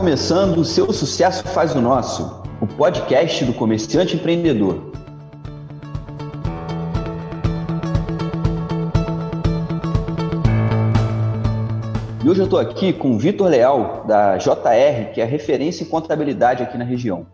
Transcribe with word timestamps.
começando 0.00 0.56
o 0.56 0.64
Seu 0.64 0.90
Sucesso 0.94 1.46
Faz 1.48 1.74
o 1.74 1.80
Nosso, 1.82 2.42
o 2.58 2.66
podcast 2.66 3.44
do 3.44 3.52
comerciante 3.52 4.16
empreendedor. 4.16 4.90
E 12.24 12.28
hoje 12.30 12.40
eu 12.40 12.44
estou 12.44 12.58
aqui 12.58 12.94
com 12.94 13.10
o 13.14 13.18
Vitor 13.18 13.48
Leal, 13.48 14.06
da 14.08 14.38
JR, 14.38 15.12
que 15.12 15.20
é 15.20 15.24
referência 15.26 15.84
em 15.84 15.86
contabilidade 15.86 16.62
aqui 16.62 16.78
na 16.78 16.84
região. 16.84 17.26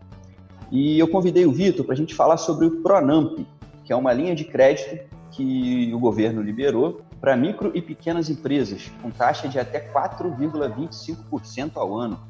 E 0.69 0.99
eu 0.99 1.07
convidei 1.07 1.45
o 1.45 1.53
Vitor 1.53 1.85
para 1.85 1.93
a 1.93 1.97
gente 1.97 2.13
falar 2.13 2.35
sobre 2.35 2.65
o 2.65 2.81
Pronamp, 2.81 3.39
que 3.85 3.93
é 3.93 3.95
uma 3.95 4.11
linha 4.11 4.35
de 4.35 4.43
crédito 4.43 5.05
que 5.31 5.89
o 5.93 5.99
governo 5.99 6.41
liberou 6.41 6.99
para 7.21 7.33
micro 7.37 7.71
e 7.73 7.81
pequenas 7.81 8.29
empresas, 8.29 8.91
com 9.01 9.09
taxa 9.09 9.47
de 9.47 9.57
até 9.57 9.79
4,25% 9.79 11.71
ao 11.75 11.95
ano. 11.95 12.26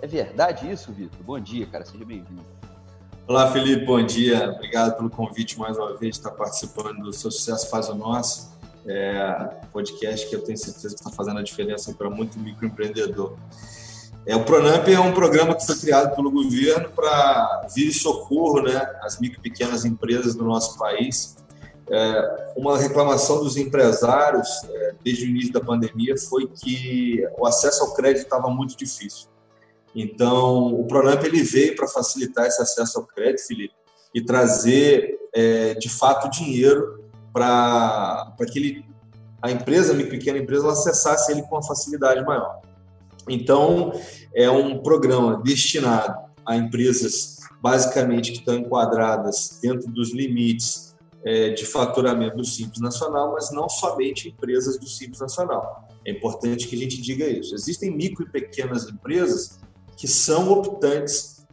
É 0.00 0.06
verdade 0.06 0.70
isso, 0.70 0.92
Vitor? 0.92 1.18
Bom 1.24 1.40
dia, 1.40 1.66
cara, 1.66 1.84
seja 1.84 2.04
bem-vindo. 2.04 2.44
Olá, 3.26 3.50
Felipe, 3.52 3.84
bom 3.84 4.04
dia. 4.04 4.52
Obrigado 4.52 4.96
pelo 4.96 5.10
convite 5.10 5.58
mais 5.58 5.76
uma 5.76 5.96
vez 5.96 6.14
de 6.14 6.20
estar 6.20 6.30
participando 6.30 7.02
do 7.02 7.12
Seu 7.12 7.30
Sucesso 7.32 7.68
Faz 7.68 7.88
o 7.88 7.94
Nosso, 7.96 8.56
é, 8.86 9.50
podcast 9.72 10.28
que 10.28 10.36
eu 10.36 10.42
tenho 10.42 10.56
certeza 10.56 10.94
que 10.94 11.00
está 11.00 11.10
fazendo 11.10 11.40
a 11.40 11.42
diferença 11.42 11.92
para 11.92 12.08
muito 12.08 12.38
microempreendedor. 12.38 13.36
É, 14.24 14.36
o 14.36 14.44
Pronamp 14.44 14.86
é 14.86 15.00
um 15.00 15.12
programa 15.12 15.54
que 15.54 15.66
foi 15.66 15.76
criado 15.76 16.14
pelo 16.14 16.30
governo 16.30 16.90
para 16.90 17.66
vir 17.74 17.92
socorro 17.92 18.62
né, 18.62 18.76
às 19.02 19.18
micro 19.18 19.40
e 19.40 19.42
pequenas 19.42 19.84
empresas 19.84 20.36
do 20.36 20.44
nosso 20.44 20.78
país. 20.78 21.36
É, 21.90 22.52
uma 22.56 22.78
reclamação 22.78 23.42
dos 23.42 23.56
empresários 23.56 24.48
é, 24.70 24.94
desde 25.02 25.24
o 25.24 25.28
início 25.28 25.52
da 25.52 25.60
pandemia 25.60 26.14
foi 26.16 26.46
que 26.46 27.26
o 27.36 27.46
acesso 27.46 27.82
ao 27.82 27.94
crédito 27.94 28.24
estava 28.24 28.48
muito 28.48 28.76
difícil. 28.76 29.28
Então, 29.94 30.74
o 30.74 30.86
Pronamp 30.86 31.22
ele 31.24 31.42
veio 31.42 31.74
para 31.74 31.88
facilitar 31.88 32.46
esse 32.46 32.60
acesso 32.60 32.98
ao 32.98 33.06
crédito, 33.06 33.46
Felipe, 33.46 33.74
e 34.14 34.22
trazer, 34.22 35.18
é, 35.34 35.74
de 35.74 35.88
fato, 35.88 36.30
dinheiro 36.30 37.04
para 37.32 38.34
que 38.50 38.58
ele, 38.58 38.84
a 39.40 39.50
empresa, 39.50 39.92
a 39.92 40.06
pequena 40.06 40.38
empresa, 40.38 40.70
acessasse 40.70 41.32
ele 41.32 41.42
com 41.42 41.56
uma 41.56 41.62
facilidade 41.62 42.24
maior. 42.24 42.60
Então, 43.28 43.92
é 44.34 44.50
um 44.50 44.78
programa 44.78 45.42
destinado 45.42 46.28
a 46.44 46.56
empresas, 46.56 47.36
basicamente, 47.60 48.32
que 48.32 48.38
estão 48.38 48.54
enquadradas 48.54 49.58
dentro 49.62 49.90
dos 49.90 50.12
limites 50.12 50.96
é, 51.24 51.50
de 51.50 51.66
faturamento 51.66 52.36
do 52.36 52.44
Simples 52.44 52.80
Nacional, 52.80 53.32
mas 53.32 53.52
não 53.52 53.68
somente 53.68 54.28
empresas 54.28 54.78
do 54.78 54.88
Simples 54.88 55.20
Nacional. 55.20 55.86
É 56.06 56.12
importante 56.12 56.66
que 56.66 56.74
a 56.74 56.78
gente 56.78 57.00
diga 57.02 57.26
isso. 57.26 57.54
Existem 57.54 57.94
micro 57.94 58.24
e 58.26 58.30
pequenas 58.30 58.88
empresas 58.88 59.60
que 59.98 60.06
são 60.06 60.50
optantes 60.52 61.44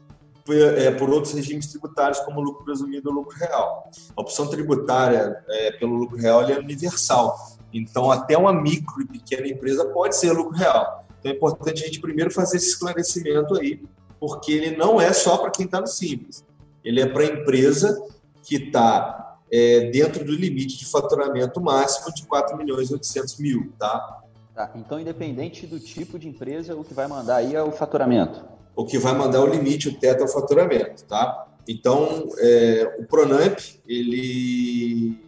por, 0.45 0.55
é, 0.55 0.91
por 0.91 1.09
outros 1.09 1.33
regimes 1.33 1.67
tributários, 1.67 2.19
como 2.19 2.39
lucro 2.39 2.63
presumido 2.63 3.09
ou 3.09 3.15
lucro 3.15 3.35
real. 3.35 3.89
A 4.15 4.21
opção 4.21 4.47
tributária 4.47 5.43
é, 5.49 5.71
pelo 5.71 5.95
lucro 5.95 6.15
real 6.15 6.43
é 6.43 6.57
universal. 6.59 7.57
Então, 7.73 8.11
até 8.11 8.37
uma 8.37 8.53
micro 8.53 9.01
e 9.01 9.05
pequena 9.05 9.47
empresa 9.47 9.83
pode 9.85 10.15
ser 10.15 10.31
lucro 10.31 10.55
real. 10.55 11.03
Então, 11.19 11.31
é 11.31 11.35
importante 11.35 11.83
a 11.83 11.87
gente 11.87 11.99
primeiro 11.99 12.31
fazer 12.31 12.57
esse 12.57 12.69
esclarecimento 12.69 13.59
aí, 13.59 13.81
porque 14.19 14.51
ele 14.51 14.77
não 14.77 15.01
é 15.01 15.11
só 15.11 15.37
para 15.37 15.49
quem 15.49 15.65
está 15.65 15.81
no 15.81 15.87
Simples. 15.87 16.45
Ele 16.83 17.01
é 17.01 17.07
para 17.07 17.23
a 17.23 17.25
empresa 17.25 17.99
que 18.43 18.57
está 18.57 19.39
é, 19.51 19.89
dentro 19.89 20.23
do 20.23 20.31
limite 20.31 20.77
de 20.77 20.85
faturamento 20.85 21.59
máximo 21.59 22.13
de 22.13 22.23
4 22.27 22.55
milhões 22.55 22.91
e 22.91 22.93
800 22.93 23.39
mil, 23.39 23.73
tá? 23.79 24.21
Tá, 24.55 24.71
então, 24.73 24.97
independente 24.97 25.67
do 25.67 25.81
tipo 25.81 26.17
de 26.17 26.29
empresa, 26.29 26.77
o 26.77 26.83
que 26.83 26.93
vai 26.93 27.07
mandar 27.07 27.35
aí 27.37 27.53
é 27.53 27.61
o 27.61 27.73
faturamento. 27.73 28.41
O 28.73 28.85
que 28.85 28.97
vai 28.97 29.13
mandar 29.13 29.41
o 29.41 29.47
limite, 29.47 29.89
o 29.89 29.99
teto 29.99 30.21
é 30.21 30.23
o 30.23 30.29
faturamento, 30.29 31.03
tá? 31.03 31.45
Então, 31.67 32.29
é, 32.37 32.95
o 32.99 33.05
Pronamp, 33.05 33.59
ele 33.85 35.19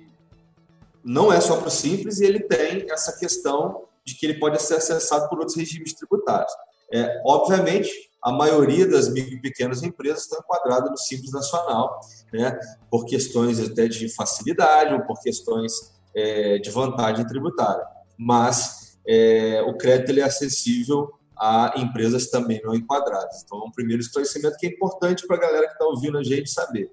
não 1.04 1.32
é 1.32 1.42
só 1.42 1.58
para 1.58 1.68
o 1.68 1.72
simples 1.72 2.22
e 2.22 2.26
ele 2.26 2.40
tem 2.40 2.90
essa 2.90 3.18
questão 3.18 3.84
de 4.06 4.16
que 4.16 4.26
ele 4.26 4.40
pode 4.40 4.62
ser 4.62 4.76
acessado 4.76 5.28
por 5.28 5.40
outros 5.40 5.58
regimes 5.58 5.94
tributários. 5.94 6.52
É, 6.94 7.22
obviamente, 7.26 7.90
a 8.24 8.32
maioria 8.32 8.88
das 8.88 9.09
micro 9.09 9.34
e 9.34 9.42
pequenas 9.42 9.84
empresas 9.84 10.24
estão 10.24 10.40
enquadradas 10.40 10.90
no 10.90 10.98
Simples 10.98 11.34
Nacional, 11.34 12.00
né, 12.32 12.58
por 12.90 13.06
questões 13.06 13.59
até 13.59 13.90
de 13.90 14.08
facilidade 14.08 14.94
ou 14.94 15.02
por 15.02 15.20
questões 15.22 15.74
é, 16.16 16.59
de 16.59 16.70
vantagem 16.70 17.28
tributária. 17.28 17.86
Mas 18.18 18.87
é, 19.07 19.62
o 19.66 19.78
crédito 19.78 20.09
ele 20.09 20.22
é 20.22 20.23
acessível 20.23 21.13
a 21.40 21.73
empresas 21.78 22.29
também 22.29 22.59
não 22.63 22.75
enquadradas. 22.75 23.44
Então, 23.44 23.59
é 23.59 23.66
um 23.66 23.72
primeiro 23.72 24.01
esclarecimento 24.01 24.57
que 24.57 24.68
é 24.68 24.69
importante 24.69 25.25
para 25.28 25.38
a 25.38 25.40
galera 25.40 25.68
que 25.68 25.73
está 25.73 25.85
ouvindo 25.85 26.18
a 26.18 26.23
gente 26.23 26.50
saber. 26.50 26.91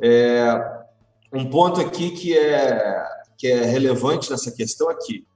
É, 0.00 0.84
um 1.32 1.48
ponto 1.48 1.80
aqui 1.80 2.10
que 2.10 2.36
é, 2.36 3.02
que 3.38 3.46
é 3.46 3.64
relevante 3.64 4.30
nessa 4.30 4.52
questão 4.52 4.88
aqui. 4.88 5.26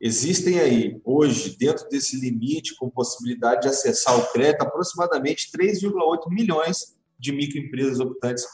Existem 0.00 0.60
aí, 0.60 1.00
hoje, 1.04 1.56
dentro 1.58 1.88
desse 1.88 2.18
limite, 2.20 2.76
com 2.76 2.90
possibilidade 2.90 3.62
de 3.62 3.68
acessar 3.68 4.18
o 4.18 4.32
crédito, 4.32 4.62
aproximadamente 4.62 5.50
3,8 5.50 6.28
milhões 6.28 6.94
de 7.18 7.32
microempresas 7.32 8.00
optantes 8.00 8.44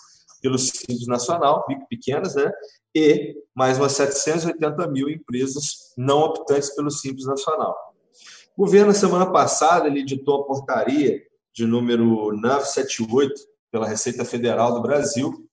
pelo 0.40 0.58
Simples 0.58 1.06
Nacional, 1.06 1.64
micro 1.68 1.86
pequenas, 1.88 2.34
né? 2.34 2.50
E 2.94 3.36
mais 3.54 3.78
umas 3.78 3.92
780 3.92 4.86
mil 4.88 5.08
empresas 5.08 5.92
não 5.96 6.20
optantes 6.20 6.74
pelo 6.74 6.90
Simples 6.90 7.26
Nacional. 7.26 7.76
O 8.56 8.64
governo, 8.64 8.88
na 8.88 8.94
semana 8.94 9.30
passada, 9.30 9.86
ele 9.86 10.00
editou 10.00 10.42
a 10.42 10.44
portaria 10.44 11.22
de 11.52 11.66
número 11.66 12.32
978 12.32 13.34
pela 13.70 13.86
Receita 13.86 14.24
Federal 14.24 14.74
do 14.74 14.82
Brasil 14.82 15.46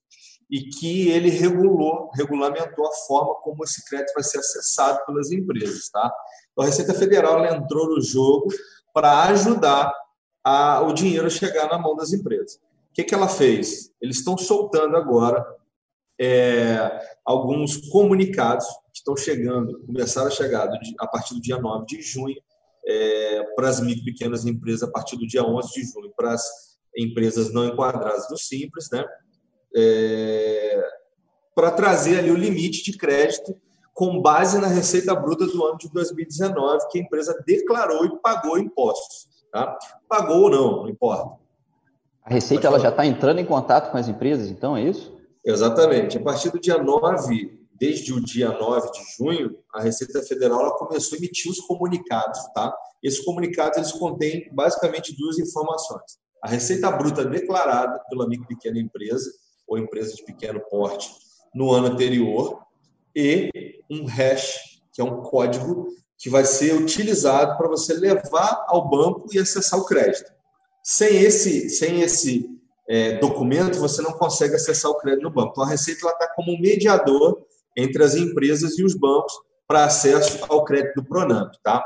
e 0.50 0.62
que 0.70 1.08
ele 1.08 1.28
regulou, 1.28 2.10
regulamentou 2.14 2.86
a 2.86 2.92
forma 3.06 3.34
como 3.36 3.64
esse 3.64 3.84
crédito 3.84 4.14
vai 4.14 4.22
ser 4.22 4.38
acessado 4.38 5.04
pelas 5.04 5.30
empresas. 5.30 5.88
Tá? 5.90 6.10
Então, 6.52 6.64
a 6.64 6.66
Receita 6.66 6.94
Federal 6.94 7.44
entrou 7.44 7.88
no 7.88 8.00
jogo 8.00 8.48
para 8.92 9.24
ajudar 9.24 9.92
a, 10.42 10.80
o 10.80 10.92
dinheiro 10.92 11.26
a 11.26 11.30
chegar 11.30 11.68
na 11.68 11.78
mão 11.78 11.94
das 11.94 12.12
empresas. 12.12 12.54
O 12.54 12.94
que, 12.94 13.04
que 13.04 13.14
ela 13.14 13.28
fez? 13.28 13.92
Eles 14.00 14.18
estão 14.18 14.36
soltando 14.36 14.96
agora 14.96 15.46
é, 16.20 17.00
alguns 17.24 17.76
comunicados 17.88 18.66
que 18.92 18.98
estão 18.98 19.16
chegando, 19.16 19.80
começaram 19.86 20.28
a 20.28 20.32
chegar 20.32 20.68
a 20.98 21.06
partir 21.06 21.34
do 21.34 21.40
dia 21.40 21.58
9 21.58 21.86
de 21.86 22.02
junho, 22.02 22.36
é, 22.86 23.42
para 23.54 23.68
as 23.68 23.80
micro 23.80 24.02
e 24.02 24.12
pequenas 24.12 24.46
empresas 24.46 24.88
a 24.88 24.90
partir 24.90 25.16
do 25.16 25.26
dia 25.26 25.44
11 25.44 25.72
de 25.72 25.82
junho, 25.84 26.12
para 26.16 26.32
as 26.32 26.42
empresas 26.96 27.52
não 27.52 27.66
enquadradas 27.66 28.26
do 28.28 28.36
Simples, 28.36 28.88
né? 28.90 29.04
É, 29.76 30.82
para 31.54 31.70
trazer 31.70 32.18
ali 32.18 32.30
o 32.30 32.36
limite 32.36 32.82
de 32.82 32.96
crédito 32.96 33.54
com 33.92 34.22
base 34.22 34.60
na 34.60 34.68
receita 34.68 35.14
bruta 35.14 35.44
do 35.46 35.64
ano 35.64 35.76
de 35.76 35.90
2019 35.90 36.86
que 36.88 36.98
a 36.98 37.02
empresa 37.02 37.42
declarou 37.44 38.06
e 38.06 38.16
pagou 38.20 38.58
impostos. 38.58 39.26
Tá? 39.52 39.76
Pagou 40.08 40.42
ou 40.42 40.50
não, 40.50 40.76
não 40.82 40.88
importa. 40.88 41.36
A 42.24 42.30
receita 42.30 42.66
ela 42.66 42.78
já 42.78 42.90
está 42.90 43.04
entrando 43.04 43.40
em 43.40 43.44
contato 43.44 43.90
com 43.90 43.96
as 43.96 44.06
empresas, 44.06 44.50
então 44.50 44.76
é 44.76 44.82
isso? 44.82 45.17
Exatamente. 45.48 46.18
A 46.18 46.20
partir 46.20 46.50
do 46.50 46.60
dia 46.60 46.76
9, 46.76 47.58
desde 47.72 48.12
o 48.12 48.22
dia 48.22 48.50
9 48.50 48.90
de 48.90 49.00
junho, 49.16 49.58
a 49.72 49.80
Receita 49.80 50.22
Federal 50.22 50.76
começou 50.76 51.16
a 51.16 51.18
emitir 51.18 51.50
os 51.50 51.58
comunicados. 51.60 52.38
Tá? 52.54 52.76
Esses 53.02 53.24
comunicados 53.24 53.78
eles 53.78 53.92
contêm 53.92 54.50
basicamente 54.52 55.16
duas 55.16 55.38
informações. 55.38 56.18
A 56.44 56.48
receita 56.48 56.90
bruta 56.90 57.24
declarada 57.24 57.98
pela 58.10 58.28
micro 58.28 58.46
pequena 58.46 58.78
empresa 58.78 59.30
ou 59.66 59.78
empresa 59.78 60.14
de 60.14 60.22
pequeno 60.22 60.60
porte 60.68 61.10
no 61.54 61.72
ano 61.72 61.88
anterior 61.88 62.60
e 63.16 63.50
um 63.90 64.04
hash, 64.04 64.82
que 64.92 65.00
é 65.00 65.04
um 65.04 65.22
código 65.22 65.88
que 66.18 66.28
vai 66.28 66.44
ser 66.44 66.74
utilizado 66.74 67.56
para 67.56 67.68
você 67.68 67.94
levar 67.94 68.66
ao 68.68 68.88
banco 68.88 69.26
e 69.32 69.38
acessar 69.38 69.80
o 69.80 69.86
crédito. 69.86 70.30
Sem 70.84 71.22
esse, 71.22 71.70
sem 71.70 72.02
esse 72.02 72.57
é, 72.88 73.18
documento, 73.18 73.78
você 73.78 74.00
não 74.00 74.12
consegue 74.12 74.54
acessar 74.54 74.90
o 74.90 74.96
crédito 74.96 75.24
no 75.24 75.30
banco. 75.30 75.50
Então, 75.52 75.64
a 75.64 75.68
Receita 75.68 76.08
está 76.08 76.32
como 76.34 76.58
mediador 76.58 77.44
entre 77.76 78.02
as 78.02 78.14
empresas 78.14 78.78
e 78.78 78.84
os 78.84 78.94
bancos 78.94 79.32
para 79.66 79.84
acesso 79.84 80.44
ao 80.48 80.64
crédito 80.64 81.02
do 81.02 81.04
Pronamp, 81.04 81.52
tá? 81.62 81.84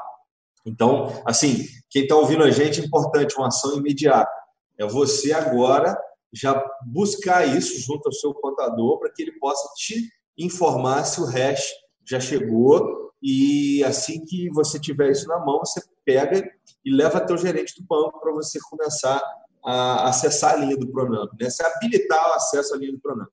Então, 0.65 1.21
assim, 1.27 1.67
quem 1.91 2.03
está 2.03 2.15
ouvindo 2.15 2.45
a 2.45 2.51
gente, 2.51 2.81
é 2.81 2.85
importante, 2.85 3.37
uma 3.37 3.49
ação 3.49 3.77
imediata. 3.77 4.31
É 4.79 4.87
você 4.87 5.33
agora 5.33 5.99
já 6.33 6.65
buscar 6.87 7.45
isso 7.47 7.81
junto 7.81 8.07
ao 8.07 8.13
seu 8.13 8.33
contador 8.33 8.99
para 8.99 9.11
que 9.13 9.23
ele 9.23 9.33
possa 9.39 9.69
te 9.77 10.09
informar 10.39 11.05
se 11.05 11.21
o 11.21 11.25
hash 11.25 11.69
já 12.09 12.21
chegou 12.21 13.13
e 13.23 13.85
assim 13.85 14.25
que 14.25 14.49
você 14.51 14.81
tiver 14.81 15.11
isso 15.11 15.29
na 15.29 15.39
mão, 15.41 15.59
você 15.59 15.81
pega 16.05 16.43
e 16.85 16.91
leva 16.91 17.25
o 17.31 17.37
gerente 17.37 17.81
do 17.81 17.87
banco 17.87 18.21
para 18.21 18.33
você 18.33 18.59
começar 18.71 19.23
a 19.65 20.09
acessar 20.09 20.55
a 20.55 20.57
linha 20.57 20.77
do 20.77 20.91
Pronamp, 20.91 21.31
né? 21.41 21.49
se 21.49 21.65
habilitar 21.65 22.31
o 22.31 22.35
acesso 22.35 22.75
à 22.75 22.79
linha 22.79 22.93
do 22.93 23.01
Pronamp. 23.01 23.29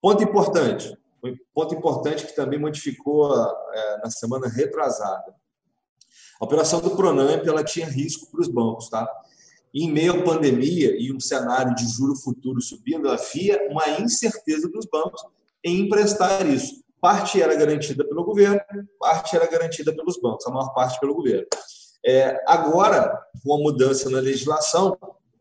Ponto 0.00 0.22
importante, 0.22 0.96
ponto 1.52 1.74
importante 1.74 2.26
que 2.26 2.36
também 2.36 2.58
modificou 2.58 3.34
é, 3.34 4.00
na 4.02 4.10
semana 4.10 4.48
retrasada. 4.48 5.34
A 6.40 6.44
operação 6.44 6.80
do 6.80 6.94
Pronamp 6.94 7.44
ela 7.44 7.64
tinha 7.64 7.86
risco 7.86 8.30
para 8.30 8.40
os 8.40 8.48
bancos, 8.48 8.88
tá? 8.88 9.08
Em 9.74 9.90
meio 9.90 10.20
à 10.20 10.22
pandemia 10.22 10.96
e 10.98 11.12
um 11.12 11.18
cenário 11.18 11.74
de 11.74 11.86
juro 11.88 12.14
futuro 12.16 12.60
subindo, 12.60 13.10
havia 13.10 13.68
uma 13.70 14.00
incerteza 14.00 14.68
dos 14.68 14.86
bancos 14.86 15.20
em 15.64 15.80
emprestar 15.80 16.46
isso. 16.46 16.82
Parte 17.00 17.42
era 17.42 17.54
garantida 17.54 18.06
pelo 18.06 18.24
governo, 18.24 18.60
parte 18.98 19.36
era 19.36 19.46
garantida 19.46 19.94
pelos 19.94 20.20
bancos, 20.20 20.46
a 20.46 20.50
maior 20.50 20.72
parte 20.72 20.98
pelo 20.98 21.14
governo. 21.14 21.46
É, 22.04 22.42
agora, 22.46 23.18
com 23.44 23.54
a 23.54 23.58
mudança 23.58 24.08
na 24.10 24.20
legislação, 24.20 24.96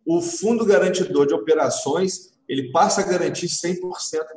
o 0.05 0.21
fundo 0.21 0.65
garantidor 0.65 1.27
de 1.27 1.33
operações 1.33 2.37
ele 2.47 2.71
passa 2.71 3.01
a 3.01 3.03
garantir 3.03 3.47
100% 3.47 3.81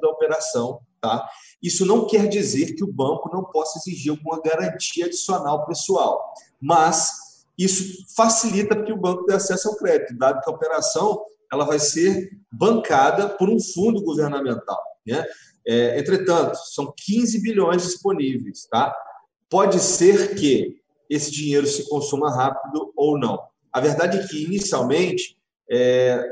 da 0.00 0.08
operação. 0.08 0.80
Tá? 1.00 1.26
Isso 1.62 1.86
não 1.86 2.06
quer 2.06 2.28
dizer 2.28 2.74
que 2.74 2.84
o 2.84 2.92
banco 2.92 3.30
não 3.32 3.44
possa 3.44 3.78
exigir 3.78 4.10
alguma 4.10 4.40
garantia 4.42 5.06
adicional 5.06 5.64
pessoal, 5.64 6.34
mas 6.60 7.44
isso 7.56 8.04
facilita 8.16 8.82
que 8.82 8.92
o 8.92 8.96
banco 8.96 9.24
dê 9.26 9.34
acesso 9.34 9.68
ao 9.68 9.76
crédito, 9.76 10.16
dado 10.18 10.40
que 10.40 10.50
a 10.50 10.52
operação 10.52 11.22
ela 11.52 11.64
vai 11.64 11.78
ser 11.78 12.30
bancada 12.50 13.28
por 13.28 13.48
um 13.48 13.60
fundo 13.60 14.02
governamental. 14.02 14.78
Né? 15.06 15.24
É, 15.66 15.98
entretanto, 15.98 16.56
são 16.56 16.92
15 16.96 17.42
bilhões 17.42 17.82
disponíveis. 17.82 18.66
Tá? 18.70 18.94
Pode 19.48 19.80
ser 19.80 20.34
que 20.34 20.79
esse 21.10 21.30
dinheiro 21.30 21.66
se 21.66 21.88
consuma 21.88 22.30
rápido 22.30 22.92
ou 22.96 23.18
não. 23.18 23.38
A 23.72 23.80
verdade 23.80 24.18
é 24.18 24.26
que, 24.26 24.44
inicialmente, 24.44 25.36
é, 25.70 26.24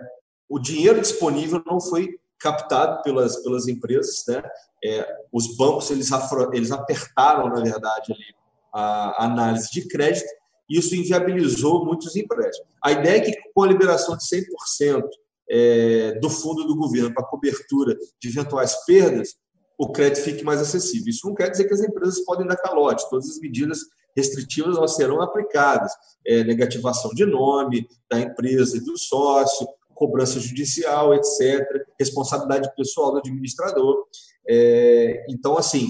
o 0.48 0.58
dinheiro 0.58 1.00
disponível 1.00 1.62
não 1.66 1.80
foi 1.80 2.18
captado 2.38 3.02
pelas, 3.02 3.36
pelas 3.42 3.66
empresas. 3.66 4.24
Né? 4.28 4.42
É, 4.84 5.16
os 5.32 5.56
bancos 5.56 5.90
eles, 5.90 6.12
afro, 6.12 6.54
eles 6.54 6.70
apertaram, 6.70 7.48
na 7.48 7.60
verdade, 7.60 8.12
ali, 8.12 8.38
a 8.72 9.24
análise 9.24 9.68
de 9.72 9.88
crédito 9.88 10.28
e 10.68 10.78
isso 10.78 10.94
inviabilizou 10.94 11.84
muitos 11.84 12.14
empréstimos. 12.14 12.70
A 12.82 12.92
ideia 12.92 13.16
é 13.16 13.20
que, 13.20 13.32
com 13.54 13.62
a 13.62 13.66
liberação 13.66 14.16
de 14.16 14.24
100% 14.24 15.02
é, 15.50 16.12
do 16.20 16.28
fundo 16.28 16.64
do 16.66 16.76
governo 16.76 17.12
para 17.14 17.24
cobertura 17.24 17.96
de 18.20 18.28
eventuais 18.28 18.84
perdas, 18.84 19.34
o 19.78 19.90
crédito 19.90 20.22
fique 20.22 20.44
mais 20.44 20.60
acessível. 20.60 21.08
Isso 21.08 21.26
não 21.26 21.34
quer 21.34 21.50
dizer 21.50 21.66
que 21.66 21.72
as 21.72 21.80
empresas 21.80 22.22
podem 22.24 22.46
dar 22.46 22.56
calote, 22.56 23.08
todas 23.08 23.30
as 23.30 23.38
medidas 23.38 23.78
restritivas 24.16 24.76
elas 24.76 24.94
serão 24.94 25.20
aplicadas. 25.20 25.92
É, 26.26 26.44
negativação 26.44 27.10
de 27.12 27.24
nome 27.24 27.88
da 28.10 28.20
empresa 28.20 28.76
e 28.76 28.80
do 28.80 28.96
sócio, 28.98 29.66
cobrança 29.94 30.38
judicial, 30.38 31.12
etc., 31.14 31.66
responsabilidade 31.98 32.72
pessoal 32.76 33.12
do 33.12 33.18
administrador. 33.18 34.06
É, 34.48 35.26
então, 35.28 35.58
assim, 35.58 35.88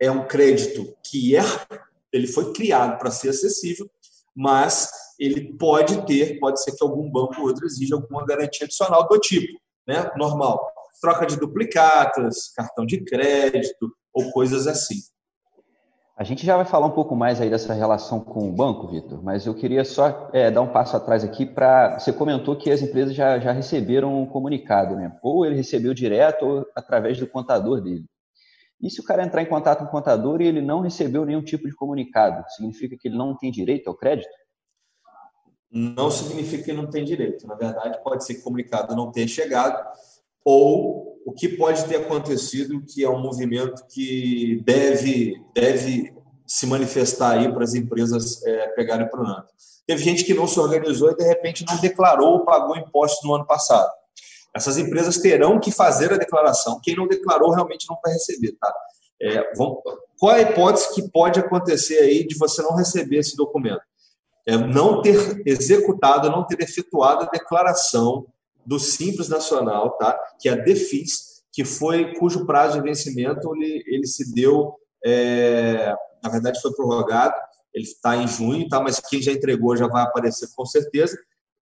é 0.00 0.10
um 0.10 0.26
crédito 0.26 0.94
que 1.08 1.36
é, 1.36 1.42
ele 2.12 2.26
foi 2.26 2.52
criado 2.52 2.98
para 2.98 3.10
ser 3.10 3.28
acessível, 3.28 3.88
mas 4.34 4.90
ele 5.18 5.56
pode 5.56 6.04
ter, 6.06 6.38
pode 6.40 6.62
ser 6.62 6.72
que 6.72 6.82
algum 6.82 7.08
banco 7.08 7.40
ou 7.40 7.46
outro 7.46 7.64
exija 7.64 7.94
alguma 7.94 8.26
garantia 8.26 8.64
adicional 8.64 9.06
do 9.06 9.18
tipo, 9.18 9.58
né? 9.86 10.10
Normal. 10.16 10.60
Troca 11.00 11.26
de 11.26 11.36
duplicatas, 11.36 12.48
cartão 12.54 12.84
de 12.84 13.04
crédito 13.04 13.92
ou 14.12 14.30
coisas 14.32 14.66
assim. 14.66 14.96
A 16.16 16.22
gente 16.22 16.46
já 16.46 16.56
vai 16.56 16.64
falar 16.64 16.86
um 16.86 16.92
pouco 16.92 17.16
mais 17.16 17.40
aí 17.40 17.50
dessa 17.50 17.74
relação 17.74 18.20
com 18.20 18.48
o 18.48 18.52
banco, 18.52 18.86
Vitor, 18.86 19.20
mas 19.20 19.46
eu 19.46 19.54
queria 19.54 19.84
só 19.84 20.30
é, 20.32 20.48
dar 20.48 20.60
um 20.60 20.72
passo 20.72 20.96
atrás 20.96 21.24
aqui 21.24 21.44
para. 21.44 21.98
Você 21.98 22.12
comentou 22.12 22.54
que 22.54 22.70
as 22.70 22.80
empresas 22.80 23.16
já, 23.16 23.40
já 23.40 23.50
receberam 23.50 24.22
um 24.22 24.24
comunicado, 24.24 24.94
né? 24.94 25.18
Ou 25.20 25.44
ele 25.44 25.56
recebeu 25.56 25.92
direto 25.92 26.46
ou 26.46 26.66
através 26.76 27.18
do 27.18 27.26
contador 27.26 27.80
dele. 27.80 28.04
E 28.80 28.88
se 28.88 29.00
o 29.00 29.04
cara 29.04 29.24
entrar 29.24 29.42
em 29.42 29.46
contato 29.46 29.80
com 29.80 29.86
o 29.86 29.90
contador 29.90 30.40
e 30.40 30.46
ele 30.46 30.60
não 30.60 30.82
recebeu 30.82 31.24
nenhum 31.24 31.42
tipo 31.42 31.66
de 31.66 31.74
comunicado, 31.74 32.44
significa 32.50 32.96
que 32.96 33.08
ele 33.08 33.16
não 33.16 33.36
tem 33.36 33.50
direito 33.50 33.88
ao 33.88 33.96
crédito? 33.96 34.28
Não 35.68 36.12
significa 36.12 36.62
que 36.62 36.72
não 36.72 36.88
tem 36.88 37.04
direito. 37.04 37.44
Na 37.48 37.56
verdade, 37.56 38.00
pode 38.04 38.24
ser 38.24 38.34
que 38.34 38.40
o 38.40 38.44
comunicado 38.44 38.94
não 38.94 39.10
tenha 39.10 39.26
chegado, 39.26 39.84
ou 40.44 41.04
o 41.26 41.32
que 41.32 41.48
pode 41.48 41.84
ter 41.86 41.96
acontecido, 41.96 42.82
que 42.86 43.02
é 43.02 43.08
um 43.08 43.20
movimento 43.20 43.86
que 43.88 44.62
deve, 44.64 45.40
deve 45.54 46.14
se 46.46 46.66
manifestar 46.66 47.38
aí 47.38 47.50
para 47.50 47.64
as 47.64 47.74
empresas 47.74 48.44
é, 48.44 48.68
pegarem 48.68 49.08
para 49.08 49.20
o 49.20 49.24
NANT. 49.24 49.46
Teve 49.86 50.02
gente 50.02 50.24
que 50.24 50.34
não 50.34 50.46
se 50.46 50.60
organizou 50.60 51.10
e, 51.10 51.16
de 51.16 51.24
repente, 51.24 51.64
não 51.66 51.78
declarou 51.78 52.34
ou 52.34 52.44
pagou 52.44 52.76
impostos 52.76 53.26
no 53.26 53.34
ano 53.34 53.46
passado. 53.46 53.90
Essas 54.54 54.78
empresas 54.78 55.18
terão 55.18 55.58
que 55.58 55.72
fazer 55.72 56.12
a 56.12 56.16
declaração. 56.16 56.80
Quem 56.82 56.94
não 56.94 57.08
declarou 57.08 57.50
realmente 57.50 57.86
não 57.88 57.98
vai 58.02 58.12
receber. 58.12 58.52
Tá? 58.60 58.72
É, 59.20 59.42
qual 60.18 60.32
é 60.32 60.36
a 60.36 60.42
hipótese 60.42 60.94
que 60.94 61.10
pode 61.10 61.40
acontecer 61.40 61.98
aí 61.98 62.26
de 62.26 62.36
você 62.38 62.62
não 62.62 62.76
receber 62.76 63.18
esse 63.18 63.36
documento? 63.36 63.82
É 64.46 64.56
não 64.56 65.00
ter 65.00 65.42
executado, 65.46 66.30
não 66.30 66.46
ter 66.46 66.62
efetuado 66.62 67.24
a 67.24 67.30
declaração 67.30 68.26
do 68.66 68.78
Simples 68.78 69.28
Nacional, 69.28 69.96
tá? 69.98 70.18
que 70.40 70.48
é 70.48 70.52
a 70.52 70.56
DEFIS, 70.56 71.42
que 71.52 71.64
foi 71.64 72.14
cujo 72.14 72.46
prazo 72.46 72.78
de 72.78 72.88
vencimento 72.88 73.54
ele, 73.54 73.84
ele 73.86 74.06
se 74.06 74.34
deu, 74.34 74.74
é, 75.04 75.94
na 76.22 76.30
verdade 76.30 76.60
foi 76.60 76.72
prorrogado, 76.72 77.34
ele 77.72 77.84
está 77.84 78.16
em 78.16 78.26
junho, 78.26 78.68
tá? 78.68 78.80
mas 78.80 79.00
quem 79.00 79.20
já 79.20 79.32
entregou 79.32 79.76
já 79.76 79.86
vai 79.86 80.02
aparecer 80.02 80.48
com 80.54 80.64
certeza. 80.64 81.16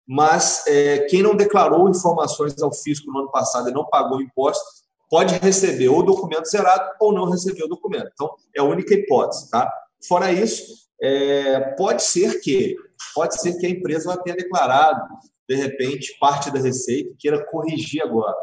Mas 0.07 0.65
é, 0.67 0.99
quem 0.99 1.21
não 1.21 1.35
declarou 1.35 1.89
informações 1.89 2.61
ao 2.61 2.73
fisco 2.73 3.11
no 3.11 3.19
ano 3.19 3.31
passado 3.31 3.69
e 3.69 3.73
não 3.73 3.85
pagou 3.85 4.21
imposto, 4.21 4.63
pode 5.09 5.35
receber 5.35 5.89
o 5.89 6.01
documento 6.01 6.49
zerado 6.49 6.91
ou 6.99 7.13
não 7.13 7.29
receber 7.29 7.63
o 7.63 7.67
documento. 7.67 8.09
Então, 8.13 8.33
é 8.55 8.61
a 8.61 8.63
única 8.63 8.93
hipótese. 8.93 9.49
Tá? 9.49 9.69
Fora 10.07 10.31
isso, 10.31 10.87
é, 11.01 11.59
pode 11.77 12.03
ser 12.03 12.39
que 12.39 12.75
pode 13.13 13.39
ser 13.39 13.57
que 13.57 13.65
a 13.65 13.69
empresa 13.69 14.17
tenha 14.23 14.35
declarado 14.35 15.01
de 15.47 15.55
repente, 15.55 16.17
parte 16.19 16.51
da 16.51 16.59
receita 16.59 17.15
queira 17.17 17.45
corrigir 17.45 18.01
agora. 18.01 18.35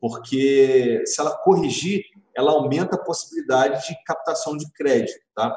Porque 0.00 1.02
se 1.06 1.20
ela 1.20 1.36
corrigir, 1.36 2.04
ela 2.36 2.52
aumenta 2.52 2.96
a 2.96 3.04
possibilidade 3.04 3.86
de 3.86 3.96
captação 4.04 4.56
de 4.56 4.70
crédito. 4.72 5.20
Tá? 5.34 5.56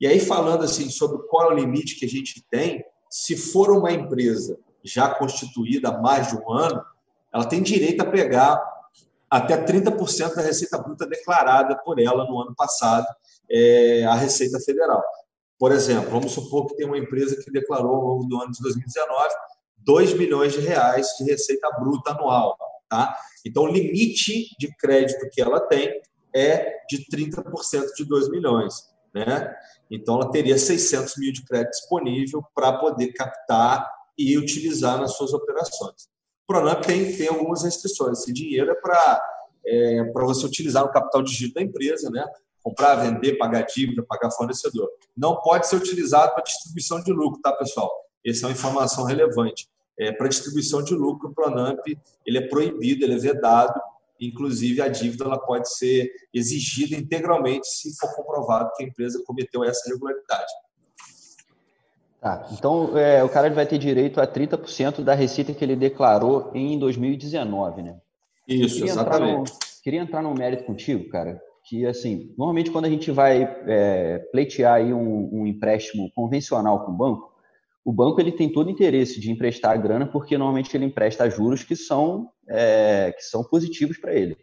E 0.00 0.06
aí, 0.06 0.18
falando 0.18 0.64
assim 0.64 0.90
sobre 0.90 1.18
qual 1.28 1.50
é 1.50 1.54
o 1.54 1.56
limite 1.56 1.96
que 1.96 2.06
a 2.06 2.08
gente 2.08 2.44
tem, 2.50 2.84
se 3.08 3.36
for 3.36 3.70
uma 3.70 3.92
empresa 3.92 4.58
já 4.82 5.08
constituída 5.14 5.90
há 5.90 6.00
mais 6.00 6.28
de 6.28 6.36
um 6.36 6.50
ano, 6.50 6.84
ela 7.32 7.44
tem 7.44 7.62
direito 7.62 8.00
a 8.00 8.06
pegar 8.06 8.60
até 9.30 9.56
30% 9.56 10.34
da 10.34 10.42
receita 10.42 10.76
bruta 10.76 11.06
declarada 11.06 11.76
por 11.84 11.98
ela 11.98 12.24
no 12.28 12.40
ano 12.40 12.54
passado, 12.54 13.06
é, 13.50 14.04
a 14.04 14.14
Receita 14.14 14.60
Federal. 14.60 15.02
Por 15.58 15.72
exemplo, 15.72 16.10
vamos 16.10 16.32
supor 16.32 16.66
que 16.66 16.76
tem 16.76 16.86
uma 16.86 16.98
empresa 16.98 17.40
que 17.42 17.50
declarou 17.50 17.94
ao 17.94 18.02
longo 18.02 18.24
do 18.26 18.36
ano 18.40 18.52
de 18.52 18.60
2019 18.60 19.28
2 19.84 20.14
milhões 20.14 20.52
de 20.52 20.60
reais 20.60 21.08
de 21.18 21.24
receita 21.24 21.70
bruta 21.78 22.12
anual. 22.12 22.56
Tá? 22.88 23.16
Então, 23.46 23.64
o 23.64 23.68
limite 23.68 24.54
de 24.58 24.74
crédito 24.76 25.28
que 25.30 25.40
ela 25.40 25.60
tem 25.60 26.00
é 26.34 26.72
de 26.88 27.06
30% 27.10 27.94
de 27.96 28.04
2 28.04 28.30
milhões. 28.30 28.74
Né? 29.14 29.54
Então, 29.90 30.16
ela 30.16 30.30
teria 30.30 30.58
600 30.58 31.16
mil 31.18 31.32
de 31.32 31.44
crédito 31.44 31.70
disponível 31.70 32.44
para 32.54 32.72
poder 32.78 33.12
captar 33.12 33.88
e 34.16 34.36
utilizar 34.38 34.98
nas 34.98 35.16
suas 35.16 35.32
operações. 35.32 36.04
O 36.44 36.46
Pronamp 36.46 36.84
tem, 36.84 37.16
tem 37.16 37.28
algumas 37.28 37.62
restrições. 37.62 38.20
Esse 38.20 38.32
dinheiro 38.32 38.70
é 38.70 38.74
para 38.74 39.22
é, 39.66 40.12
você 40.12 40.46
utilizar 40.46 40.84
no 40.84 40.92
capital 40.92 41.22
de 41.22 41.32
giro 41.32 41.54
da 41.54 41.62
empresa, 41.62 42.10
né? 42.10 42.24
comprar, 42.62 42.94
vender, 42.96 43.36
pagar 43.36 43.62
dívida, 43.62 44.04
pagar 44.08 44.30
fornecedor. 44.30 44.88
Não 45.16 45.40
pode 45.40 45.66
ser 45.66 45.76
utilizado 45.76 46.32
para 46.32 46.44
distribuição 46.44 47.02
de 47.02 47.12
lucro, 47.12 47.40
tá, 47.42 47.52
pessoal? 47.52 47.90
Essa 48.24 48.46
é 48.46 48.48
uma 48.48 48.52
informação 48.52 49.04
relevante. 49.04 49.68
É, 49.98 50.10
para 50.12 50.28
distribuição 50.28 50.82
de 50.82 50.94
lucro, 50.94 51.28
o 51.28 51.34
Pronamp 51.34 51.80
ele 52.24 52.38
é 52.38 52.48
proibido, 52.48 53.04
ele 53.04 53.14
é 53.14 53.18
vedado, 53.18 53.80
inclusive 54.20 54.80
a 54.80 54.88
dívida 54.88 55.24
ela 55.24 55.38
pode 55.38 55.72
ser 55.74 56.10
exigida 56.32 56.96
integralmente 56.96 57.66
se 57.66 57.94
for 57.96 58.14
comprovado 58.14 58.70
que 58.76 58.84
a 58.84 58.86
empresa 58.86 59.22
cometeu 59.26 59.64
essa 59.64 59.88
irregularidade. 59.88 60.52
Tá, 62.20 62.48
então 62.52 62.96
é, 62.96 63.22
o 63.24 63.28
cara 63.28 63.50
vai 63.50 63.66
ter 63.66 63.78
direito 63.78 64.20
a 64.20 64.26
30% 64.26 65.02
da 65.02 65.12
receita 65.12 65.52
que 65.52 65.64
ele 65.64 65.74
declarou 65.74 66.52
em 66.54 66.78
2019, 66.78 67.82
né? 67.82 67.96
Isso, 68.46 68.76
queria 68.76 68.92
exatamente. 68.92 69.30
Entrar 69.32 69.38
no, 69.38 69.82
queria 69.82 70.00
entrar 70.00 70.22
no 70.22 70.34
mérito 70.34 70.64
contigo, 70.64 71.08
cara, 71.08 71.42
que 71.64 71.84
assim, 71.84 72.32
normalmente 72.38 72.70
quando 72.70 72.84
a 72.84 72.88
gente 72.90 73.10
vai 73.10 73.42
é, 73.66 74.18
pleitear 74.30 74.74
aí 74.74 74.94
um, 74.94 75.30
um 75.32 75.46
empréstimo 75.48 76.12
convencional 76.14 76.84
com 76.84 76.92
o 76.92 76.96
banco, 76.96 77.31
o 77.84 77.92
banco 77.92 78.20
ele 78.20 78.32
tem 78.32 78.50
todo 78.50 78.70
interesse 78.70 79.20
de 79.20 79.30
emprestar 79.30 79.72
a 79.72 79.76
grana 79.76 80.06
porque 80.06 80.38
normalmente 80.38 80.74
ele 80.76 80.84
empresta 80.84 81.28
juros 81.28 81.64
que 81.64 81.74
são, 81.74 82.30
é, 82.48 83.12
que 83.16 83.22
são 83.22 83.42
positivos 83.42 83.98
para 83.98 84.14
ele. 84.14 84.36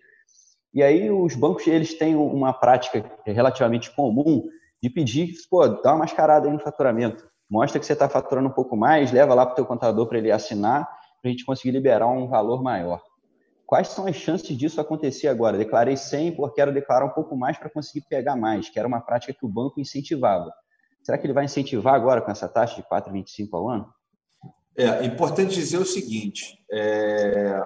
E 0.74 0.84
aí 0.84 1.10
os 1.10 1.36
bancos 1.36 1.66
eles 1.68 1.98
têm 1.98 2.16
uma 2.16 2.54
prática 2.54 3.04
relativamente 3.26 3.94
comum 3.96 4.44
de 4.82 4.90
pedir, 4.90 5.34
pô, 5.50 5.68
dá 5.68 5.92
uma 5.92 6.00
mascarada 6.00 6.48
aí 6.48 6.54
no 6.54 6.60
faturamento, 6.60 7.28
mostra 7.50 7.80
que 7.80 7.86
você 7.86 7.94
está 7.94 8.08
faturando 8.08 8.50
um 8.50 8.54
pouco 8.54 8.78
mais, 8.78 9.12
leva 9.12 9.34
lá 9.34 9.46
para 9.46 9.54
o 9.54 9.56
teu 9.56 9.66
contador 9.66 10.08
para 10.08 10.18
ele 10.18 10.32
assinar, 10.32 10.86
para 11.22 11.30
a 11.30 11.30
gente 11.30 11.46
conseguir 11.46 11.72
liberar 11.72 12.08
um 12.08 12.28
valor 12.28 12.62
maior. 12.62 13.02
Quais 13.66 13.90
são 13.90 14.08
as 14.08 14.16
chances 14.16 14.58
disso 14.58 14.82
acontecer 14.82 15.28
agora? 15.28 15.58
Declarei 15.58 15.96
100, 15.96 16.36
porque 16.36 16.56
quero 16.56 16.74
declarar 16.74 17.06
um 17.06 17.12
pouco 17.14 17.36
mais 17.36 17.58
para 17.58 17.70
conseguir 17.70 18.06
pegar 18.10 18.36
mais, 18.36 18.70
que 18.70 18.80
era 18.80 18.88
uma 18.88 19.02
prática 19.02 19.34
que 19.34 19.46
o 19.46 19.50
banco 19.50 19.80
incentivava. 19.80 20.52
Será 21.04 21.18
que 21.18 21.26
ele 21.26 21.34
vai 21.34 21.46
incentivar 21.46 21.96
agora 21.96 22.22
com 22.22 22.32
essa 22.32 22.48
taxa 22.48 22.76
de 22.76 22.84
4,25 22.84 23.48
ao 23.54 23.70
ano? 23.70 23.94
É 24.78 25.06
importante 25.06 25.56
dizer 25.56 25.78
o 25.78 25.86
seguinte: 25.86 26.64
é, 26.72 27.62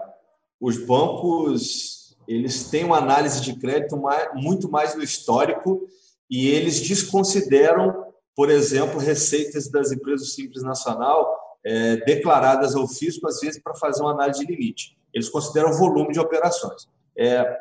os 0.60 0.78
bancos 0.86 2.04
eles 2.28 2.70
têm 2.70 2.86
uma 2.86 2.98
análise 2.98 3.42
de 3.42 3.56
crédito 3.56 3.98
mais, 3.98 4.30
muito 4.34 4.70
mais 4.70 4.96
no 4.96 5.04
histórico 5.04 5.88
e 6.30 6.48
eles 6.48 6.80
desconsideram, 6.80 8.13
por 8.36 8.50
exemplo, 8.50 9.00
receitas 9.00 9.70
das 9.70 9.92
empresas 9.92 10.34
simples 10.34 10.63
nacional 10.63 11.60
é, 11.66 11.98
declaradas 11.98 12.75
ao 12.75 12.88
fisco, 12.88 13.28
às 13.28 13.40
vezes, 13.40 13.62
para 13.62 13.75
fazer 13.75 14.02
uma 14.02 14.12
análise 14.12 14.46
de 14.46 14.52
limite. 14.52 14.98
Eles 15.13 15.30
consideram 15.30 15.72
o 15.72 15.78
volume 15.78 16.12
de 16.12 16.20
operações. 16.20 16.88
É, 17.16 17.58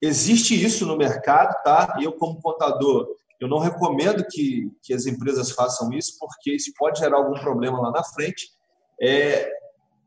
existe 0.00 0.60
isso 0.60 0.84
no 0.86 0.96
mercado, 0.96 1.62
tá? 1.62 1.96
Eu, 2.02 2.12
como 2.12 2.40
contador, 2.40 3.08
eu 3.42 3.48
não 3.48 3.58
recomendo 3.58 4.24
que, 4.30 4.70
que 4.80 4.94
as 4.94 5.04
empresas 5.04 5.50
façam 5.50 5.92
isso, 5.92 6.16
porque 6.16 6.54
isso 6.54 6.72
pode 6.78 7.00
gerar 7.00 7.16
algum 7.16 7.38
problema 7.40 7.80
lá 7.80 7.90
na 7.90 8.04
frente. 8.04 8.52
É, 9.00 9.50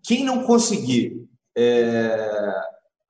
quem 0.01 0.24
não 0.24 0.46
conseguir 0.46 1.27
é, 1.54 2.54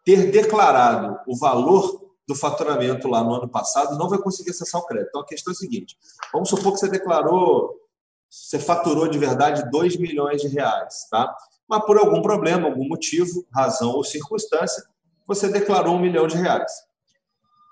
ter 0.03 0.31
declarado 0.31 1.19
o 1.27 1.37
valor 1.37 2.11
do 2.27 2.33
faturamento 2.33 3.07
lá 3.07 3.23
no 3.23 3.35
ano 3.35 3.47
passado 3.47 3.99
não 3.99 4.09
vai 4.09 4.17
conseguir 4.17 4.49
acessar 4.49 4.81
o 4.81 4.85
crédito. 4.87 5.09
Então 5.09 5.21
a 5.21 5.25
questão 5.27 5.51
é 5.51 5.53
a 5.53 5.57
seguinte: 5.57 5.95
vamos 6.33 6.49
supor 6.49 6.73
que 6.73 6.79
você 6.79 6.89
declarou 6.89 7.79
você 8.27 8.57
faturou 8.57 9.07
de 9.07 9.19
verdade 9.19 9.69
2 9.69 9.97
milhões 9.97 10.41
de 10.41 10.47
reais, 10.47 11.07
tá? 11.11 11.33
Mas 11.69 11.85
por 11.85 11.99
algum 11.99 12.21
problema, 12.21 12.67
algum 12.67 12.87
motivo, 12.87 13.45
razão 13.53 13.91
ou 13.91 14.03
circunstância, 14.03 14.83
você 15.27 15.47
declarou 15.47 15.95
um 15.95 15.99
milhão 15.99 16.25
de 16.25 16.35
reais. 16.35 16.71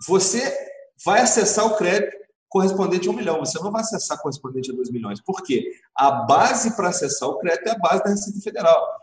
Você 0.08 0.56
vai 1.04 1.22
acessar 1.22 1.66
o 1.66 1.76
crédito 1.76 2.23
correspondente 2.54 3.08
a 3.08 3.12
um 3.12 3.16
milhão. 3.16 3.40
Você 3.40 3.60
não 3.60 3.72
vai 3.72 3.82
acessar 3.82 4.22
correspondente 4.22 4.72
a 4.72 4.76
2 4.76 4.92
milhões. 4.92 5.20
Por 5.20 5.42
quê? 5.42 5.72
A 5.96 6.12
base 6.12 6.76
para 6.76 6.90
acessar 6.90 7.28
o 7.28 7.40
crédito 7.40 7.68
é 7.68 7.72
a 7.72 7.80
base 7.80 8.04
da 8.04 8.12
Receita 8.12 8.40
Federal. 8.40 9.02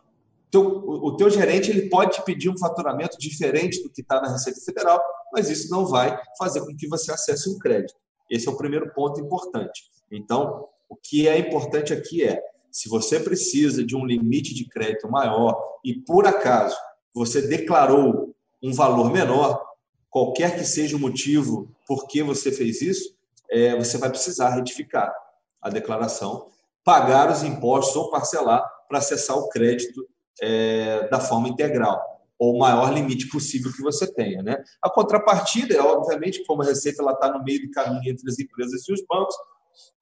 Então, 0.49 0.63
o 0.63 1.17
teu 1.17 1.29
gerente 1.29 1.69
ele 1.69 1.89
pode 1.89 2.13
te 2.13 2.23
pedir 2.23 2.49
um 2.49 2.57
faturamento 2.57 3.19
diferente 3.19 3.83
do 3.83 3.91
que 3.91 4.03
está 4.03 4.21
na 4.21 4.31
Receita 4.31 4.61
Federal, 4.61 5.03
mas 5.33 5.51
isso 5.51 5.69
não 5.69 5.85
vai 5.85 6.17
fazer 6.39 6.61
com 6.61 6.77
que 6.77 6.87
você 6.87 7.11
acesse 7.11 7.51
um 7.51 7.59
crédito. 7.59 7.95
Esse 8.31 8.49
é 8.49 8.53
o 8.53 8.57
primeiro 8.57 8.93
ponto 8.95 9.21
importante. 9.21 9.83
Então, 10.13 10.69
o 10.89 10.95
que 10.95 11.27
é 11.27 11.37
importante 11.37 11.93
aqui 11.93 12.23
é, 12.23 12.41
se 12.71 12.89
você 12.89 13.19
precisa 13.19 13.85
de 13.85 13.97
um 13.97 14.07
limite 14.07 14.55
de 14.55 14.69
crédito 14.69 15.11
maior 15.11 15.61
e 15.85 15.95
por 15.95 16.25
acaso 16.25 16.77
você 17.13 17.43
declarou 17.43 18.33
um 18.63 18.73
valor 18.73 19.11
menor, 19.11 19.61
qualquer 20.09 20.57
que 20.57 20.65
seja 20.65 20.97
o 20.97 21.01
motivo 21.01 21.69
por 21.87 22.07
que 22.07 22.23
você 22.23 22.53
fez 22.53 22.81
isso, 22.81 23.20
é, 23.51 23.77
você 23.77 23.99
vai 23.99 24.11
precisar 24.11 24.51
retificar 24.51 25.13
a 25.61 25.69
declaração, 25.69 26.49
pagar 26.85 27.31
os 27.31 27.43
impostos 27.43 27.97
ou 27.97 28.11
parcelar 28.11 28.65
para 28.89 28.99
acessar 28.99 29.37
o 29.37 29.49
crédito 29.49 30.07
é, 30.41 31.09
da 31.09 31.21
forma 31.21 31.49
integral, 31.49 32.03
ou 32.39 32.59
maior 32.59 32.93
limite 32.93 33.29
possível 33.29 33.71
que 33.73 33.83
você 33.83 34.11
tenha. 34.13 34.43
Né? 34.43 34.63
A 34.83 34.89
contrapartida 34.89 35.75
é, 35.75 35.81
obviamente, 35.81 36.45
como 36.45 36.63
a 36.63 36.65
Receita 36.65 37.03
está 37.03 37.31
no 37.31 37.45
meio 37.45 37.67
do 37.67 37.71
caminho 37.71 38.11
entre 38.11 38.29
as 38.29 38.39
empresas 38.39 38.89
e 38.89 38.93
os 38.93 39.05
bancos, 39.07 39.35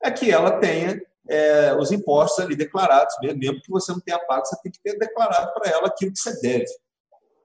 é 0.02 0.11
que 0.11 0.31
ela 0.31 0.52
tenha 0.52 1.00
é, 1.28 1.75
os 1.75 1.93
impostos 1.93 2.45
ali 2.45 2.57
declarados, 2.57 3.14
mesmo 3.21 3.61
que 3.61 3.71
você 3.71 3.93
não 3.93 4.00
tenha 4.00 4.19
pago, 4.21 4.47
você 4.47 4.57
tem 4.62 4.73
que 4.73 4.81
ter 4.83 4.97
declarado 4.97 5.52
para 5.52 5.71
ela 5.71 5.88
aquilo 5.88 6.12
que 6.12 6.19
você 6.19 6.40
deve. 6.40 6.67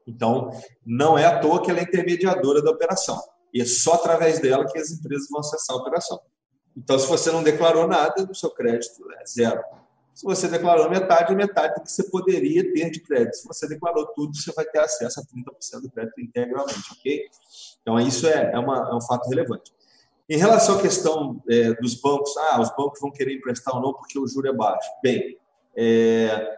Então, 0.07 0.49
não 0.85 1.17
é 1.17 1.25
à 1.25 1.39
toa 1.39 1.61
que 1.61 1.71
ela 1.71 1.79
é 1.79 1.83
intermediadora 1.83 2.61
da 2.61 2.71
operação. 2.71 3.19
E 3.53 3.61
é 3.61 3.65
só 3.65 3.93
através 3.93 4.39
dela 4.39 4.65
que 4.65 4.77
as 4.77 4.91
empresas 4.91 5.27
vão 5.29 5.39
acessar 5.39 5.75
a 5.75 5.79
operação. 5.79 6.19
Então, 6.75 6.97
se 6.97 7.07
você 7.07 7.31
não 7.31 7.43
declarou 7.43 7.87
nada, 7.87 8.27
o 8.29 8.35
seu 8.35 8.49
crédito 8.49 9.03
é 9.19 9.25
zero. 9.25 9.63
Se 10.13 10.23
você 10.25 10.47
declarou 10.47 10.89
metade, 10.89 11.35
metade 11.35 11.75
do 11.75 11.81
que 11.81 11.91
você 11.91 12.03
poderia 12.09 12.71
ter 12.71 12.89
de 12.89 12.99
crédito. 12.99 13.35
Se 13.35 13.47
você 13.47 13.67
declarou 13.67 14.05
tudo, 14.07 14.35
você 14.35 14.51
vai 14.53 14.65
ter 14.65 14.79
acesso 14.79 15.19
a 15.19 15.23
30% 15.23 15.81
do 15.81 15.89
crédito 15.89 16.21
integralmente, 16.21 16.83
ok? 16.91 17.25
Então, 17.81 17.99
isso 17.99 18.27
é, 18.27 18.51
é, 18.53 18.59
uma, 18.59 18.89
é 18.91 18.95
um 18.95 19.01
fato 19.01 19.27
relevante. 19.29 19.71
Em 20.29 20.37
relação 20.37 20.79
à 20.79 20.81
questão 20.81 21.43
é, 21.49 21.73
dos 21.73 21.95
bancos, 21.95 22.35
ah, 22.37 22.61
os 22.61 22.69
bancos 22.75 22.99
vão 22.99 23.11
querer 23.11 23.35
emprestar 23.35 23.75
ou 23.75 23.81
não 23.81 23.93
porque 23.93 24.17
o 24.17 24.27
juro 24.27 24.47
é 24.47 24.53
baixo. 24.53 24.89
Bem, 25.01 25.37
é, 25.75 26.55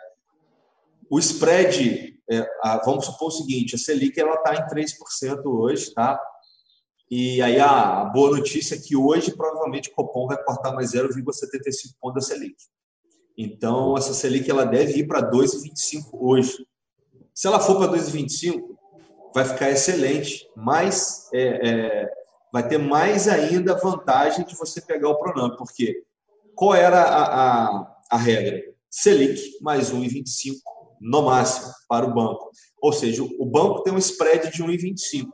o 1.09 1.17
spread, 1.19 2.19
é, 2.29 2.47
a, 2.61 2.81
vamos 2.85 3.05
supor 3.05 3.29
o 3.29 3.31
seguinte, 3.31 3.75
a 3.75 3.77
Selic 3.77 4.19
está 4.19 4.53
em 4.53 4.67
3% 4.67 5.45
hoje, 5.45 5.93
tá? 5.93 6.19
E 7.09 7.41
aí 7.41 7.59
a, 7.59 8.05
boa 8.05 8.37
notícia 8.37 8.75
é 8.75 8.79
que 8.79 8.95
hoje 8.95 9.35
provavelmente 9.35 9.89
o 9.89 9.93
Copom 9.93 10.27
vai 10.27 10.41
cortar 10.43 10.73
mais 10.73 10.93
0,75 10.93 11.93
ponto 12.01 12.15
da 12.15 12.21
Selic. 12.21 12.55
Então 13.37 13.95
essa 13.97 14.13
Selic 14.13 14.49
ela 14.49 14.65
deve 14.65 14.99
ir 14.99 15.07
para 15.07 15.29
2,25 15.29 16.09
hoje. 16.13 16.65
Se 17.33 17.47
ela 17.47 17.59
for 17.59 17.77
para 17.77 17.91
2,25, 17.91 18.75
vai 19.33 19.45
ficar 19.45 19.69
excelente, 19.69 20.49
mas 20.55 21.29
é, 21.33 21.69
é, 21.69 22.09
vai 22.51 22.67
ter 22.67 22.77
mais 22.77 23.27
ainda 23.27 23.75
vantagem 23.75 24.45
de 24.45 24.55
você 24.55 24.81
pegar 24.81 25.09
o 25.09 25.19
Pronamp, 25.19 25.57
porque 25.57 26.03
qual 26.55 26.73
era 26.73 27.01
a, 27.01 27.65
a, 27.65 27.97
a 28.11 28.17
regra? 28.17 28.63
Selic 28.89 29.59
mais 29.61 29.91
1,25 29.91 30.55
no 31.01 31.23
máximo 31.23 31.71
para 31.87 32.05
o 32.05 32.13
banco. 32.13 32.49
Ou 32.81 32.93
seja, 32.93 33.23
o 33.23 33.45
banco 33.45 33.83
tem 33.83 33.93
um 33.93 33.97
spread 33.97 34.51
de 34.51 34.63
1,25. 34.63 35.27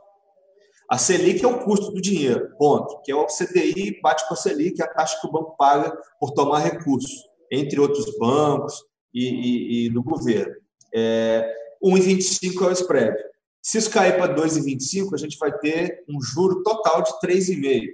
A 0.92 0.98
Selic 0.98 1.42
é 1.42 1.48
o 1.48 1.60
custo 1.60 1.90
do 1.90 2.02
dinheiro, 2.02 2.54
ponto. 2.58 3.00
Que 3.02 3.10
é 3.10 3.16
o 3.16 3.24
CDI 3.24 3.98
bate 4.02 4.28
com 4.28 4.34
a 4.34 4.36
Selic, 4.36 4.82
a 4.82 4.86
taxa 4.86 5.18
que 5.18 5.26
o 5.26 5.32
banco 5.32 5.56
paga 5.56 5.90
por 6.20 6.32
tomar 6.32 6.58
recursos, 6.58 7.10
entre 7.50 7.80
outros 7.80 8.04
bancos 8.18 8.74
e, 9.14 9.24
e, 9.24 9.86
e 9.86 9.88
do 9.88 10.02
governo. 10.02 10.52
É, 10.94 11.50
1,25 11.82 12.60
é 12.60 12.66
o 12.66 12.72
spread. 12.72 13.16
Se 13.62 13.78
isso 13.78 13.88
cair 13.88 14.18
para 14.18 14.34
2,25, 14.34 15.14
a 15.14 15.16
gente 15.16 15.38
vai 15.38 15.50
ter 15.60 16.04
um 16.06 16.20
juro 16.20 16.62
total 16.62 17.00
de 17.00 17.10
3,5. 17.26 17.86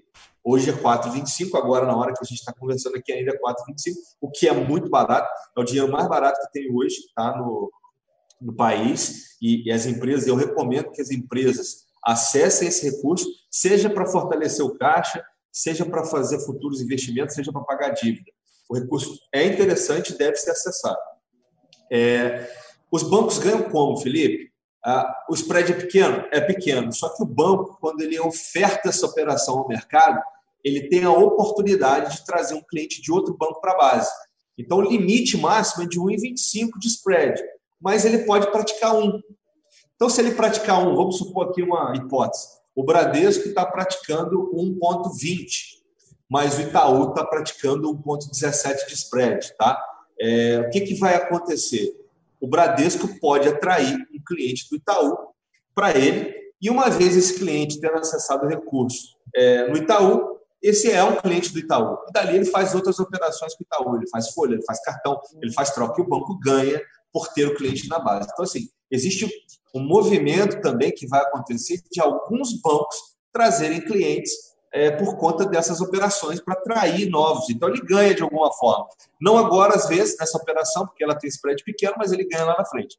Hoje 0.42 0.70
é 0.70 0.72
4,25, 0.72 1.56
agora 1.56 1.86
na 1.86 1.96
hora 1.96 2.12
que 2.12 2.20
a 2.20 2.26
gente 2.26 2.40
está 2.40 2.52
conversando 2.52 2.96
aqui 2.96 3.12
ainda 3.12 3.30
é 3.30 3.38
4,25, 3.38 3.94
o 4.20 4.28
que 4.28 4.48
é 4.48 4.52
muito 4.52 4.90
barato, 4.90 5.28
é 5.56 5.60
o 5.60 5.64
dinheiro 5.64 5.92
mais 5.92 6.08
barato 6.08 6.40
que 6.40 6.50
tem 6.50 6.74
hoje 6.74 6.96
tá, 7.14 7.36
no, 7.36 7.70
no 8.40 8.52
país. 8.54 9.36
E, 9.40 9.68
e 9.68 9.70
as 9.70 9.86
empresas, 9.86 10.26
eu 10.26 10.34
recomendo 10.34 10.90
que 10.90 11.00
as 11.00 11.12
empresas 11.12 11.86
acessem 12.08 12.68
esse 12.68 12.90
recurso, 12.90 13.28
seja 13.50 13.90
para 13.90 14.06
fortalecer 14.06 14.64
o 14.64 14.74
caixa, 14.78 15.22
seja 15.52 15.84
para 15.84 16.04
fazer 16.04 16.40
futuros 16.40 16.80
investimentos, 16.80 17.34
seja 17.34 17.52
para 17.52 17.60
pagar 17.60 17.90
dívida. 17.90 18.32
O 18.66 18.74
recurso 18.74 19.18
é 19.30 19.44
interessante 19.44 20.14
e 20.14 20.16
deve 20.16 20.36
ser 20.36 20.52
acessado. 20.52 20.96
É, 21.92 22.50
os 22.90 23.02
bancos 23.02 23.38
ganham 23.38 23.64
como, 23.64 23.98
Felipe? 23.98 24.50
Ah, 24.82 25.26
o 25.28 25.34
spread 25.34 25.70
é 25.70 25.74
pequeno? 25.74 26.24
É 26.32 26.40
pequeno. 26.40 26.90
Só 26.94 27.10
que 27.10 27.22
o 27.22 27.26
banco, 27.26 27.76
quando 27.78 28.00
ele 28.00 28.18
oferta 28.18 28.88
essa 28.88 29.04
operação 29.04 29.58
ao 29.58 29.68
mercado, 29.68 30.22
ele 30.64 30.88
tem 30.88 31.04
a 31.04 31.12
oportunidade 31.12 32.16
de 32.16 32.24
trazer 32.24 32.54
um 32.54 32.62
cliente 32.62 33.02
de 33.02 33.12
outro 33.12 33.36
banco 33.36 33.60
para 33.60 33.72
a 33.72 33.76
base. 33.76 34.10
Então, 34.56 34.78
o 34.78 34.82
limite 34.82 35.36
máximo 35.36 35.84
é 35.84 35.86
de 35.86 36.00
1,25 36.00 36.78
de 36.78 36.88
spread, 36.88 37.38
mas 37.78 38.06
ele 38.06 38.24
pode 38.24 38.50
praticar 38.50 38.94
um. 38.94 39.20
Então, 39.98 40.08
se 40.08 40.20
ele 40.20 40.30
praticar 40.30 40.78
um, 40.80 40.94
vamos 40.94 41.18
supor 41.18 41.48
aqui 41.48 41.60
uma 41.60 41.92
hipótese, 41.96 42.46
o 42.72 42.84
Bradesco 42.84 43.48
está 43.48 43.66
praticando 43.66 44.48
1,20, 44.54 45.78
mas 46.30 46.56
o 46.56 46.62
Itaú 46.62 47.08
está 47.08 47.24
praticando 47.24 47.92
1,17 47.92 48.86
de 48.86 48.94
spread. 48.94 49.56
Tá? 49.58 49.82
É, 50.20 50.60
o 50.60 50.70
que, 50.70 50.82
que 50.82 50.94
vai 50.94 51.16
acontecer? 51.16 51.98
o 52.40 52.46
Bradesco 52.46 53.08
pode 53.20 53.48
atrair 53.48 53.96
um 54.14 54.22
cliente 54.24 54.68
do 54.70 54.76
Itaú 54.76 55.16
para 55.74 55.96
ele, 55.96 56.34
e 56.60 56.70
uma 56.70 56.88
vez 56.88 57.16
esse 57.16 57.38
cliente 57.38 57.80
tendo 57.80 57.96
acessado 57.96 58.46
o 58.46 58.48
recurso 58.48 59.16
é, 59.34 59.68
no 59.68 59.76
Itaú, 59.76 60.38
esse 60.60 60.90
é 60.90 61.02
um 61.04 61.16
cliente 61.16 61.52
do 61.52 61.58
Itaú. 61.60 61.98
E 62.08 62.12
dali 62.12 62.36
ele 62.36 62.44
faz 62.44 62.74
outras 62.74 62.98
operações 62.98 63.54
com 63.54 63.62
o 63.62 63.66
Itaú, 63.66 63.96
ele 63.96 64.08
faz 64.08 64.30
folha, 64.30 64.54
ele 64.54 64.64
faz 64.64 64.82
cartão, 64.82 65.20
ele 65.40 65.52
faz 65.52 65.70
troca, 65.70 66.00
e 66.00 66.04
o 66.04 66.08
banco 66.08 66.38
ganha 66.40 66.80
por 67.12 67.28
ter 67.28 67.46
o 67.46 67.54
cliente 67.54 67.88
na 67.88 67.98
base. 68.00 68.28
Então, 68.32 68.44
assim, 68.44 68.68
existe 68.90 69.28
um 69.74 69.80
movimento 69.80 70.60
também 70.60 70.90
que 70.90 71.06
vai 71.06 71.20
acontecer 71.20 71.80
de 71.90 72.00
alguns 72.00 72.60
bancos 72.60 72.96
trazerem 73.32 73.80
clientes 73.80 74.32
é, 74.72 74.90
por 74.90 75.16
conta 75.16 75.46
dessas 75.46 75.80
operações 75.80 76.40
para 76.40 76.54
atrair 76.54 77.08
novos. 77.08 77.48
Então 77.50 77.68
ele 77.68 77.80
ganha 77.82 78.14
de 78.14 78.22
alguma 78.22 78.52
forma. 78.52 78.86
Não 79.20 79.38
agora, 79.38 79.74
às 79.74 79.88
vezes, 79.88 80.16
nessa 80.18 80.38
operação, 80.38 80.86
porque 80.86 81.04
ela 81.04 81.14
tem 81.14 81.28
spread 81.28 81.62
pequeno, 81.64 81.94
mas 81.98 82.12
ele 82.12 82.26
ganha 82.28 82.44
lá 82.44 82.56
na 82.58 82.64
frente. 82.64 82.96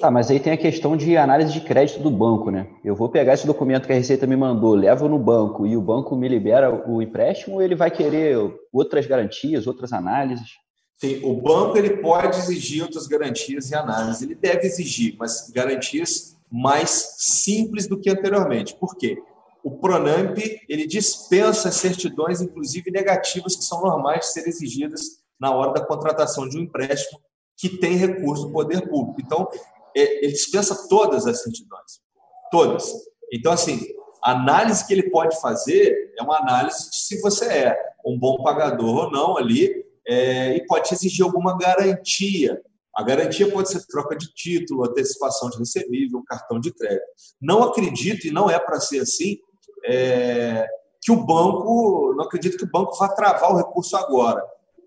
Tá, 0.00 0.10
mas 0.10 0.30
aí 0.30 0.38
tem 0.38 0.52
a 0.52 0.58
questão 0.58 0.96
de 0.96 1.16
análise 1.16 1.52
de 1.52 1.60
crédito 1.60 2.00
do 2.00 2.10
banco, 2.10 2.50
né? 2.50 2.68
Eu 2.84 2.94
vou 2.94 3.08
pegar 3.08 3.34
esse 3.34 3.46
documento 3.46 3.86
que 3.86 3.92
a 3.92 3.96
Receita 3.96 4.26
me 4.26 4.36
mandou, 4.36 4.74
levo 4.74 5.08
no 5.08 5.18
banco 5.18 5.66
e 5.66 5.76
o 5.76 5.80
banco 5.80 6.14
me 6.14 6.28
libera 6.28 6.70
o 6.86 7.00
empréstimo 7.00 7.56
ou 7.56 7.62
ele 7.62 7.74
vai 7.74 7.90
querer 7.90 8.36
outras 8.72 9.06
garantias, 9.06 9.66
outras 9.66 9.92
análises? 9.92 10.50
Sim, 10.98 11.20
o 11.24 11.34
banco 11.34 11.76
ele 11.76 11.98
pode 11.98 12.38
exigir 12.38 12.82
outras 12.82 13.06
garantias 13.06 13.70
e 13.70 13.74
análises. 13.74 14.22
Ele 14.22 14.34
deve 14.34 14.66
exigir, 14.66 15.14
mas 15.18 15.50
garantias 15.50 16.36
mais 16.50 17.16
simples 17.18 17.86
do 17.86 17.98
que 17.98 18.08
anteriormente. 18.08 18.74
Por 18.76 18.96
quê? 18.96 19.18
o 19.66 19.78
Pronamp 19.78 20.38
ele 20.68 20.86
dispensa 20.86 21.72
certidões, 21.72 22.40
inclusive 22.40 22.88
negativas, 22.88 23.56
que 23.56 23.64
são 23.64 23.82
normais 23.82 24.20
de 24.20 24.32
serem 24.32 24.48
exigidas 24.48 25.20
na 25.40 25.52
hora 25.52 25.72
da 25.72 25.84
contratação 25.84 26.48
de 26.48 26.56
um 26.56 26.60
empréstimo 26.60 27.20
que 27.56 27.70
tem 27.70 27.96
recurso 27.96 28.46
do 28.46 28.52
poder 28.52 28.88
público. 28.88 29.20
Então, 29.20 29.48
é, 29.92 30.24
ele 30.24 30.32
dispensa 30.32 30.86
todas 30.88 31.26
as 31.26 31.42
certidões, 31.42 32.00
todas. 32.48 32.92
Então, 33.32 33.50
assim, 33.50 33.80
a 34.22 34.30
análise 34.30 34.86
que 34.86 34.94
ele 34.94 35.10
pode 35.10 35.40
fazer 35.40 36.14
é 36.16 36.22
uma 36.22 36.38
análise 36.38 36.88
de 36.88 36.96
se 36.98 37.20
você 37.20 37.46
é 37.46 37.78
um 38.06 38.16
bom 38.16 38.36
pagador 38.44 39.06
ou 39.06 39.10
não 39.10 39.36
ali, 39.36 39.84
é, 40.06 40.56
e 40.56 40.66
pode 40.66 40.92
exigir 40.94 41.24
alguma 41.24 41.56
garantia. 41.56 42.60
A 42.94 43.02
garantia 43.02 43.50
pode 43.50 43.70
ser 43.70 43.84
troca 43.86 44.16
de 44.16 44.32
título, 44.32 44.84
antecipação 44.84 45.50
de 45.50 45.58
recebível, 45.58 46.22
cartão 46.26 46.58
de 46.58 46.72
crédito. 46.72 47.04
Não 47.40 47.62
acredito, 47.62 48.26
e 48.26 48.30
não 48.30 48.48
é 48.48 48.58
para 48.58 48.80
ser 48.80 49.00
assim, 49.00 49.38
é, 49.84 50.66
que 51.02 51.12
o 51.12 51.24
banco, 51.24 52.14
não 52.16 52.24
acredito 52.24 52.56
que 52.56 52.64
o 52.64 52.70
banco 52.70 52.96
vá 52.96 53.08
travar 53.08 53.52
o 53.52 53.56
recurso 53.56 53.96
agora. 53.96 54.42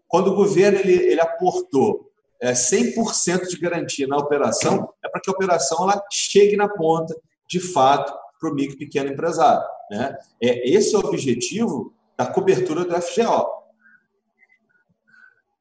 Quando 0.07 0.31
o 0.31 0.35
governo 0.35 0.79
ele, 0.79 0.93
ele 0.93 1.21
aportou 1.21 2.09
é, 2.41 2.53
100% 2.53 3.47
de 3.47 3.59
garantia 3.59 4.07
na 4.07 4.17
operação, 4.17 4.91
é 5.03 5.09
para 5.09 5.21
que 5.21 5.29
a 5.29 5.33
operação 5.33 5.83
ela 5.83 6.01
chegue 6.11 6.55
na 6.55 6.67
ponta, 6.67 7.15
de 7.47 7.59
fato, 7.59 8.11
para 8.39 8.49
o 8.49 8.55
micro 8.55 8.77
pequeno 8.77 9.11
empresário. 9.11 9.63
Né? 9.91 10.17
É 10.41 10.69
esse 10.69 10.95
é 10.95 10.97
o 10.97 11.05
objetivo 11.05 11.93
da 12.17 12.25
cobertura 12.25 12.85
do 12.85 13.01
FGO. 13.01 13.58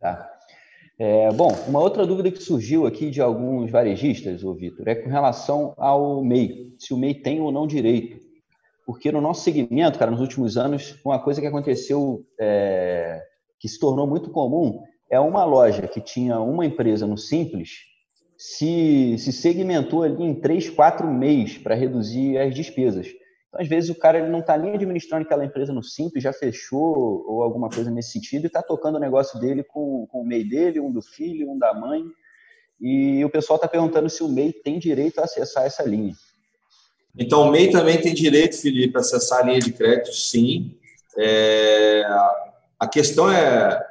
Tá. 0.00 0.30
É, 0.98 1.30
bom, 1.32 1.52
uma 1.68 1.80
outra 1.80 2.04
dúvida 2.04 2.30
que 2.30 2.42
surgiu 2.42 2.86
aqui 2.86 3.10
de 3.10 3.20
alguns 3.20 3.70
varejistas, 3.70 4.42
o 4.42 4.52
Vitor, 4.52 4.88
é 4.88 4.96
com 4.96 5.08
relação 5.08 5.72
ao 5.76 6.24
MEI, 6.24 6.74
se 6.78 6.92
o 6.92 6.96
MEI 6.96 7.14
tem 7.14 7.40
ou 7.40 7.52
não 7.52 7.66
direito. 7.66 8.20
Porque 8.84 9.12
no 9.12 9.20
nosso 9.20 9.42
segmento, 9.42 9.98
cara, 9.98 10.10
nos 10.10 10.20
últimos 10.20 10.56
anos, 10.56 10.98
uma 11.04 11.18
coisa 11.18 11.40
que 11.40 11.46
aconteceu, 11.46 12.24
é, 12.40 13.22
que 13.60 13.68
se 13.68 13.78
tornou 13.78 14.06
muito 14.06 14.30
comum, 14.30 14.82
é 15.10 15.20
uma 15.20 15.44
loja 15.44 15.86
que 15.86 16.00
tinha 16.00 16.40
uma 16.40 16.66
empresa 16.66 17.06
no 17.06 17.16
Simples, 17.16 17.70
se, 18.36 19.16
se 19.18 19.32
segmentou 19.32 20.02
ali 20.02 20.24
em 20.24 20.34
três, 20.34 20.70
quatro 20.70 21.06
meses 21.06 21.58
para 21.58 21.74
reduzir 21.74 22.38
as 22.38 22.54
despesas. 22.54 23.08
Então, 23.48 23.60
às 23.60 23.68
vezes, 23.68 23.90
o 23.90 23.94
cara 23.94 24.18
ele 24.18 24.28
não 24.28 24.40
está 24.40 24.56
nem 24.56 24.74
administrando 24.74 25.24
aquela 25.24 25.44
empresa 25.44 25.72
no 25.72 25.82
Simples, 25.82 26.22
já 26.22 26.32
fechou 26.32 27.24
ou 27.26 27.42
alguma 27.42 27.68
coisa 27.68 27.90
nesse 27.90 28.12
sentido 28.12 28.44
e 28.44 28.46
está 28.46 28.62
tocando 28.62 28.96
o 28.96 29.00
negócio 29.00 29.40
dele 29.40 29.62
com, 29.62 30.06
com 30.06 30.20
o 30.20 30.26
MEI 30.26 30.44
dele, 30.44 30.80
um 30.80 30.92
do 30.92 31.02
filho, 31.02 31.50
um 31.50 31.58
da 31.58 31.72
mãe. 31.72 32.04
E 32.80 33.24
o 33.24 33.30
pessoal 33.30 33.56
está 33.56 33.66
perguntando 33.66 34.08
se 34.08 34.22
o 34.22 34.28
MEI 34.28 34.52
tem 34.52 34.78
direito 34.78 35.18
a 35.18 35.24
acessar 35.24 35.64
essa 35.64 35.82
linha. 35.82 36.14
Então, 37.18 37.48
o 37.48 37.50
MEI 37.50 37.70
também 37.70 38.00
tem 38.00 38.14
direito, 38.14 38.60
Felipe, 38.60 38.96
a 38.96 39.00
acessar 39.00 39.40
a 39.40 39.42
linha 39.42 39.60
de 39.60 39.72
crédito, 39.72 40.12
sim. 40.12 40.76
É... 41.16 42.04
A 42.78 42.86
questão 42.86 43.28
é 43.30 43.84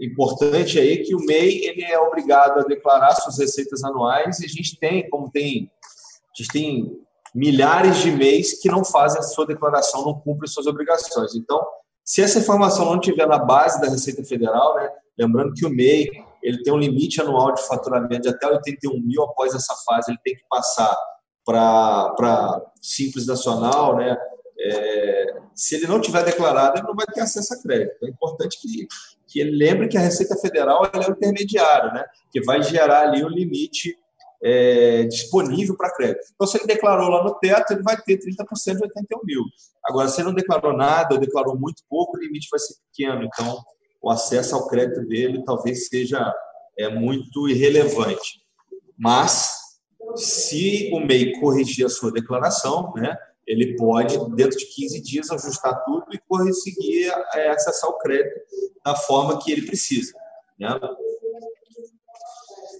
importante 0.00 0.78
aí 0.78 0.98
que 0.98 1.14
o 1.14 1.24
MEI 1.24 1.64
ele 1.64 1.84
é 1.84 1.98
obrigado 1.98 2.60
a 2.60 2.64
declarar 2.64 3.14
suas 3.14 3.38
receitas 3.38 3.82
anuais 3.82 4.40
e 4.40 4.44
a 4.44 4.48
gente 4.48 4.76
tem, 4.76 5.08
como 5.08 5.30
tem, 5.30 5.70
a 5.82 6.42
gente 6.42 6.52
tem 6.52 7.07
milhares 7.38 7.98
de 7.98 8.10
MEIs 8.10 8.60
que 8.60 8.68
não 8.68 8.84
fazem 8.84 9.20
a 9.20 9.22
sua 9.22 9.46
declaração, 9.46 10.04
não 10.04 10.14
cumprem 10.20 10.50
suas 10.50 10.66
obrigações. 10.66 11.34
Então, 11.34 11.64
se 12.04 12.20
essa 12.20 12.38
informação 12.38 12.84
não 12.86 12.98
estiver 12.98 13.26
na 13.26 13.38
base 13.38 13.80
da 13.80 13.88
Receita 13.88 14.24
Federal, 14.24 14.74
né, 14.76 14.90
lembrando 15.16 15.54
que 15.54 15.64
o 15.64 15.70
MEI 15.70 16.08
ele 16.42 16.62
tem 16.62 16.72
um 16.72 16.78
limite 16.78 17.20
anual 17.20 17.52
de 17.54 17.66
faturamento 17.66 18.22
de 18.22 18.28
até 18.28 18.46
81 18.46 19.00
mil 19.00 19.22
após 19.22 19.54
essa 19.54 19.74
fase, 19.86 20.10
ele 20.10 20.18
tem 20.24 20.34
que 20.34 20.42
passar 20.48 20.96
para 21.44 22.60
Simples 22.80 23.26
Nacional, 23.26 23.96
né? 23.96 24.16
É, 24.60 25.36
se 25.54 25.76
ele 25.76 25.86
não 25.86 26.00
tiver 26.00 26.24
declarado, 26.24 26.78
ele 26.78 26.86
não 26.86 26.94
vai 26.94 27.06
ter 27.06 27.20
acesso 27.20 27.54
a 27.54 27.62
crédito. 27.62 28.04
É 28.04 28.08
importante 28.08 28.60
que, 28.60 28.86
que 29.26 29.40
ele 29.40 29.56
lembre 29.56 29.88
que 29.88 29.96
a 29.96 30.00
Receita 30.00 30.36
Federal 30.36 30.84
é 30.92 30.98
o 30.98 31.12
intermediário, 31.12 31.92
né? 31.92 32.04
que 32.30 32.42
vai 32.42 32.62
gerar 32.62 33.02
ali 33.02 33.24
o 33.24 33.28
limite 33.28 33.96
é, 34.42 35.04
disponível 35.04 35.76
para 35.76 35.92
crédito. 35.92 36.26
Então, 36.34 36.46
se 36.46 36.58
ele 36.58 36.66
declarou 36.66 37.08
lá 37.08 37.24
no 37.24 37.34
teto, 37.34 37.72
ele 37.72 37.82
vai 37.82 38.00
ter 38.00 38.18
30% 38.18 38.76
de 38.76 38.82
81 38.82 39.20
mil. 39.24 39.42
Agora, 39.84 40.08
se 40.08 40.20
ele 40.20 40.28
não 40.28 40.34
declarou 40.34 40.76
nada 40.76 41.14
ou 41.14 41.20
declarou 41.20 41.58
muito 41.58 41.82
pouco, 41.88 42.16
o 42.16 42.20
limite 42.20 42.48
vai 42.50 42.60
ser 42.60 42.74
pequeno. 42.90 43.24
Então, 43.24 43.58
o 44.00 44.10
acesso 44.10 44.54
ao 44.54 44.68
crédito 44.68 45.04
dele 45.06 45.42
talvez 45.44 45.88
seja 45.88 46.32
é, 46.78 46.88
muito 46.88 47.48
irrelevante. 47.48 48.42
Mas, 48.96 49.50
se 50.16 50.90
o 50.92 51.00
MEI 51.00 51.38
corrigir 51.40 51.86
a 51.86 51.90
sua 51.90 52.12
declaração, 52.12 52.92
né, 52.96 53.16
ele 53.46 53.76
pode, 53.76 54.18
dentro 54.34 54.58
de 54.58 54.66
15 54.66 55.00
dias, 55.00 55.30
ajustar 55.30 55.82
tudo 55.84 56.06
e 56.12 56.18
conseguir 56.28 57.10
é, 57.34 57.48
acessar 57.48 57.88
o 57.88 57.98
crédito 57.98 58.40
da 58.84 58.94
forma 58.94 59.38
que 59.42 59.50
ele 59.50 59.66
precisa. 59.66 60.12
Né? 60.58 60.68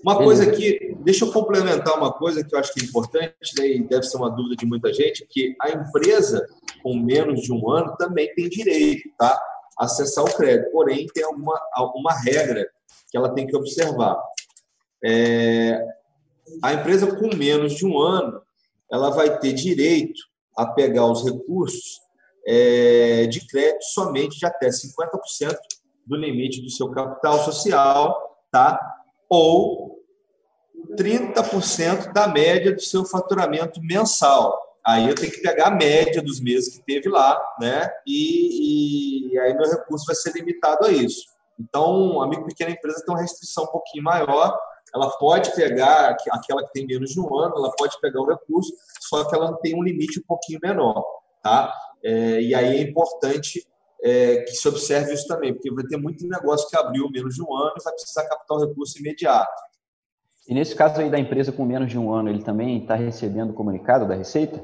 Uma 0.03 0.17
coisa 0.17 0.51
que, 0.51 0.97
deixa 1.01 1.25
eu 1.25 1.33
complementar 1.33 1.97
uma 1.97 2.13
coisa 2.13 2.45
que 2.45 2.55
eu 2.55 2.59
acho 2.59 2.73
que 2.73 2.81
é 2.81 2.85
importante, 2.85 3.35
né, 3.59 3.67
e 3.67 3.83
deve 3.83 4.05
ser 4.05 4.17
uma 4.17 4.31
dúvida 4.31 4.57
de 4.57 4.67
muita 4.67 4.93
gente, 4.93 5.27
que 5.29 5.57
a 5.61 5.71
empresa 5.71 6.47
com 6.83 6.97
menos 6.97 7.43
de 7.43 7.53
um 7.53 7.71
ano 7.71 7.97
também 7.97 8.33
tem 8.35 8.49
direito 8.49 9.09
tá, 9.19 9.39
a 9.79 9.85
acessar 9.85 10.25
o 10.25 10.35
crédito, 10.35 10.71
porém 10.71 11.07
tem 11.13 11.25
alguma, 11.25 11.61
alguma 11.73 12.13
regra 12.13 12.69
que 13.11 13.17
ela 13.17 13.35
tem 13.35 13.47
que 13.47 13.57
observar. 13.57 14.21
É, 15.05 15.85
a 16.63 16.73
empresa 16.73 17.15
com 17.17 17.35
menos 17.37 17.75
de 17.75 17.87
um 17.87 17.99
ano, 17.99 18.41
ela 18.91 19.11
vai 19.11 19.39
ter 19.39 19.53
direito 19.53 20.21
a 20.57 20.67
pegar 20.67 21.07
os 21.07 21.25
recursos 21.25 22.01
é, 22.47 23.27
de 23.27 23.47
crédito 23.47 23.85
somente 23.85 24.39
de 24.39 24.47
até 24.47 24.69
50% 24.69 25.57
do 26.07 26.17
limite 26.17 26.63
do 26.63 26.71
seu 26.71 26.91
capital 26.91 27.45
social, 27.45 28.17
tá? 28.51 28.81
Ou 29.29 29.99
30% 30.97 32.13
da 32.13 32.29
média 32.29 32.75
do 32.75 32.81
seu 32.81 33.05
faturamento 33.05 33.81
mensal. 33.83 34.57
Aí 34.85 35.09
eu 35.09 35.15
tenho 35.15 35.31
que 35.31 35.43
pegar 35.43 35.67
a 35.67 35.71
média 35.71 36.23
dos 36.23 36.41
meses 36.41 36.77
que 36.77 36.85
teve 36.85 37.09
lá, 37.09 37.39
né? 37.61 37.91
E, 38.07 39.33
e 39.33 39.39
aí 39.39 39.55
meu 39.55 39.69
recurso 39.69 40.07
vai 40.07 40.17
ser 40.17 40.33
limitado 40.33 40.87
a 40.87 40.91
isso. 40.91 41.27
Então, 41.59 42.23
a 42.23 42.29
micro 42.29 42.47
pequena 42.47 42.71
empresa 42.71 43.03
tem 43.05 43.15
uma 43.15 43.21
restrição 43.21 43.65
um 43.65 43.69
pouquinho 43.69 44.05
maior, 44.05 44.57
ela 44.95 45.11
pode 45.19 45.55
pegar 45.55 46.17
aquela 46.31 46.65
que 46.65 46.73
tem 46.73 46.87
menos 46.87 47.11
de 47.11 47.21
um 47.21 47.37
ano, 47.37 47.57
ela 47.57 47.73
pode 47.77 48.01
pegar 48.01 48.21
o 48.21 48.27
recurso, 48.27 48.73
só 49.01 49.25
que 49.25 49.35
ela 49.35 49.57
tem 49.59 49.75
um 49.75 49.83
limite 49.83 50.21
um 50.21 50.27
pouquinho 50.27 50.61
menor, 50.63 51.05
tá? 51.43 51.73
É, 52.03 52.41
e 52.41 52.55
aí 52.55 52.79
é 52.79 52.83
importante 52.83 53.67
é, 54.03 54.43
que 54.43 54.53
se 54.53 54.69
observe 54.69 55.13
isso 55.13 55.27
também, 55.27 55.53
porque 55.53 55.73
vai 55.73 55.85
ter 55.85 55.97
muito 55.97 56.27
negócio 56.27 56.69
que 56.69 56.77
abriu 56.77 57.11
menos 57.11 57.35
de 57.35 57.43
um 57.43 57.55
ano 57.55 57.75
e 57.79 57.83
vai 57.83 57.93
precisar 57.93 58.29
captar 58.29 58.57
o 58.57 58.67
recurso 58.67 58.99
imediato. 58.99 59.69
E 60.49 60.55
nesse 60.55 60.75
caso 60.75 61.01
aí 61.01 61.11
da 61.11 61.19
empresa 61.19 61.53
com 61.53 61.65
menos 61.65 61.91
de 61.91 61.99
um 61.99 62.13
ano, 62.13 62.31
ele 62.31 62.43
também 62.43 62.81
está 62.81 62.95
recebendo 62.95 63.53
comunicado 63.53 64.09
da 64.09 64.15
Receita? 64.15 64.63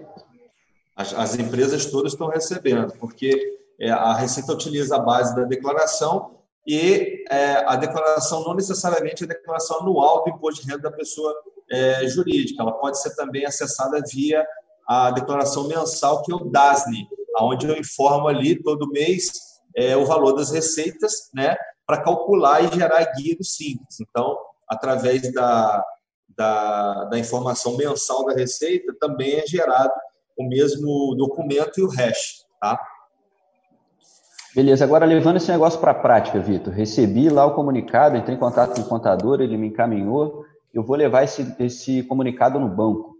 As, 0.96 1.12
as 1.12 1.38
empresas 1.38 1.84
todas 1.86 2.12
estão 2.12 2.28
recebendo, 2.28 2.94
porque 2.98 3.58
é, 3.78 3.90
a 3.90 4.14
Receita 4.14 4.52
utiliza 4.52 4.96
a 4.96 5.00
base 5.00 5.34
da 5.34 5.42
declaração 5.42 6.38
e 6.66 7.24
é, 7.28 7.64
a 7.66 7.76
declaração 7.76 8.42
não 8.44 8.54
necessariamente 8.54 9.24
é 9.24 9.26
a 9.26 9.28
declaração 9.28 9.80
anual 9.80 10.24
do 10.24 10.30
imposto 10.30 10.64
de 10.64 10.70
renda 10.70 10.84
da 10.84 10.96
pessoa 10.96 11.34
é, 11.70 12.06
jurídica, 12.08 12.62
ela 12.62 12.72
pode 12.72 13.00
ser 13.00 13.14
também 13.14 13.44
acessada 13.44 14.00
via 14.10 14.46
a 14.86 15.10
declaração 15.10 15.66
mensal, 15.66 16.22
que 16.22 16.32
é 16.32 16.34
o 16.34 16.44
DASNE, 16.44 17.08
onde 17.40 17.66
eu 17.66 17.76
informo 17.76 18.28
ali 18.28 18.62
todo 18.62 18.90
mês 18.90 19.30
é, 19.76 19.96
o 19.96 20.06
valor 20.06 20.32
das 20.34 20.50
receitas, 20.52 21.30
né, 21.34 21.56
para 21.86 22.02
calcular 22.02 22.62
e 22.62 22.74
gerar 22.74 23.04
guia 23.16 23.36
do 23.36 23.44
Simples. 23.44 24.00
Então, 24.00 24.36
através 24.68 25.32
da, 25.32 25.84
da, 26.36 27.04
da 27.04 27.18
informação 27.18 27.76
mensal 27.76 28.24
da 28.24 28.34
receita, 28.34 28.94
também 29.00 29.34
é 29.34 29.46
gerado 29.46 29.92
o 30.36 30.48
mesmo 30.48 31.14
documento 31.16 31.78
e 31.78 31.82
o 31.82 31.88
hash, 31.88 32.44
tá? 32.60 32.80
Beleza, 34.54 34.84
agora 34.84 35.04
levando 35.04 35.36
esse 35.36 35.50
negócio 35.50 35.80
para 35.80 35.90
a 35.90 35.94
prática, 35.94 36.38
Vitor. 36.38 36.72
Recebi 36.72 37.28
lá 37.28 37.44
o 37.44 37.54
comunicado, 37.54 38.16
entrei 38.16 38.36
em 38.36 38.38
contato 38.38 38.74
com 38.76 38.82
o 38.82 38.88
contador, 38.88 39.40
ele 39.40 39.56
me 39.56 39.66
encaminhou. 39.66 40.44
Eu 40.72 40.84
vou 40.84 40.96
levar 40.96 41.24
esse, 41.24 41.54
esse 41.58 42.04
comunicado 42.04 42.58
no 42.60 42.68
banco. 42.68 43.13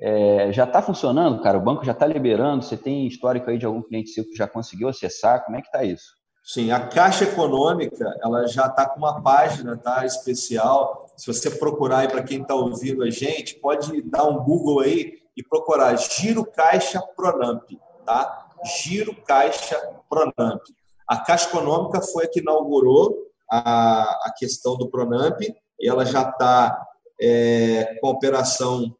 É, 0.00 0.50
já 0.50 0.64
está 0.64 0.80
funcionando, 0.80 1.42
cara? 1.42 1.58
O 1.58 1.60
banco 1.60 1.84
já 1.84 1.92
está 1.92 2.06
liberando? 2.06 2.64
Você 2.64 2.76
tem 2.76 3.06
histórico 3.06 3.50
aí 3.50 3.58
de 3.58 3.66
algum 3.66 3.82
cliente 3.82 4.10
seu 4.10 4.24
que 4.24 4.34
já 4.34 4.48
conseguiu 4.48 4.88
acessar? 4.88 5.44
Como 5.44 5.56
é 5.56 5.60
que 5.60 5.66
está 5.66 5.84
isso? 5.84 6.18
Sim, 6.42 6.70
a 6.70 6.80
Caixa 6.80 7.24
Econômica 7.24 8.16
ela 8.22 8.46
já 8.46 8.66
está 8.66 8.86
com 8.86 8.98
uma 8.98 9.22
página 9.22 9.76
tá, 9.76 10.06
especial. 10.06 11.06
Se 11.16 11.26
você 11.26 11.50
procurar 11.50 11.98
aí 11.98 12.08
para 12.08 12.22
quem 12.22 12.40
está 12.40 12.54
ouvindo 12.54 13.02
a 13.02 13.10
gente, 13.10 13.56
pode 13.56 14.00
dar 14.02 14.24
um 14.24 14.42
Google 14.42 14.80
aí 14.80 15.18
e 15.36 15.42
procurar 15.42 15.94
Giro 15.96 16.44
Caixa 16.44 17.00
Pronamp, 17.14 17.70
tá? 18.06 18.48
Giro 18.82 19.14
Caixa 19.22 19.76
Pronamp. 20.08 20.62
A 21.06 21.18
Caixa 21.18 21.48
Econômica 21.48 22.00
foi 22.00 22.24
a 22.24 22.28
que 22.28 22.40
inaugurou 22.40 23.16
a, 23.50 24.02
a 24.26 24.34
questão 24.36 24.76
do 24.76 24.88
Pronamp 24.88 25.40
e 25.42 25.88
ela 25.88 26.06
já 26.06 26.22
está 26.22 26.86
é, 27.20 27.98
com 28.00 28.08
operação 28.08 28.96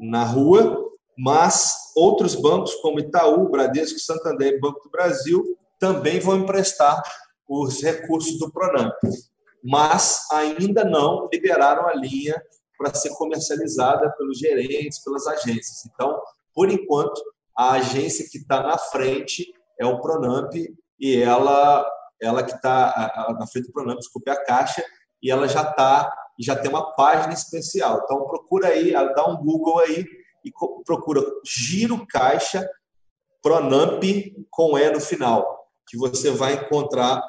na 0.00 0.24
rua, 0.24 0.88
mas 1.16 1.74
outros 1.94 2.34
bancos, 2.34 2.74
como 2.76 2.98
Itaú, 2.98 3.50
Bradesco, 3.50 3.98
Santander 3.98 4.54
e 4.54 4.58
Banco 4.60 4.82
do 4.82 4.90
Brasil, 4.90 5.44
também 5.78 6.18
vão 6.18 6.38
emprestar 6.38 7.02
os 7.46 7.82
recursos 7.82 8.38
do 8.38 8.50
Pronamp. 8.50 8.94
Mas 9.62 10.26
ainda 10.32 10.84
não 10.84 11.28
liberaram 11.30 11.86
a 11.86 11.94
linha 11.94 12.40
para 12.78 12.94
ser 12.94 13.10
comercializada 13.10 14.10
pelos 14.16 14.38
gerentes, 14.38 15.04
pelas 15.04 15.26
agências. 15.26 15.84
Então, 15.84 16.18
por 16.54 16.70
enquanto, 16.70 17.20
a 17.54 17.72
agência 17.72 18.26
que 18.30 18.38
está 18.38 18.62
na 18.62 18.78
frente 18.78 19.52
é 19.78 19.84
o 19.84 20.00
Pronamp 20.00 20.54
e 20.98 21.16
ela, 21.16 21.86
ela 22.20 22.42
que 22.42 22.54
está 22.54 23.34
na 23.38 23.46
frente 23.46 23.66
do 23.66 23.72
Pronamp, 23.72 23.98
desculpe, 23.98 24.30
a 24.30 24.42
Caixa, 24.44 24.82
e 25.22 25.30
ela 25.30 25.46
já 25.46 25.62
está 25.62 26.10
já 26.42 26.56
tem 26.56 26.70
uma 26.70 26.92
página 26.92 27.32
especial. 27.32 28.02
Então 28.04 28.26
procura 28.26 28.68
aí, 28.68 28.92
dá 28.92 29.26
um 29.28 29.36
Google 29.36 29.78
aí 29.80 30.06
e 30.44 30.50
procura 30.84 31.22
Giro 31.44 32.06
Caixa 32.06 32.68
Pronamp 33.42 34.02
com 34.50 34.78
E 34.78 34.90
no 34.90 35.00
final, 35.00 35.68
que 35.88 35.96
você 35.96 36.30
vai 36.30 36.54
encontrar 36.54 37.22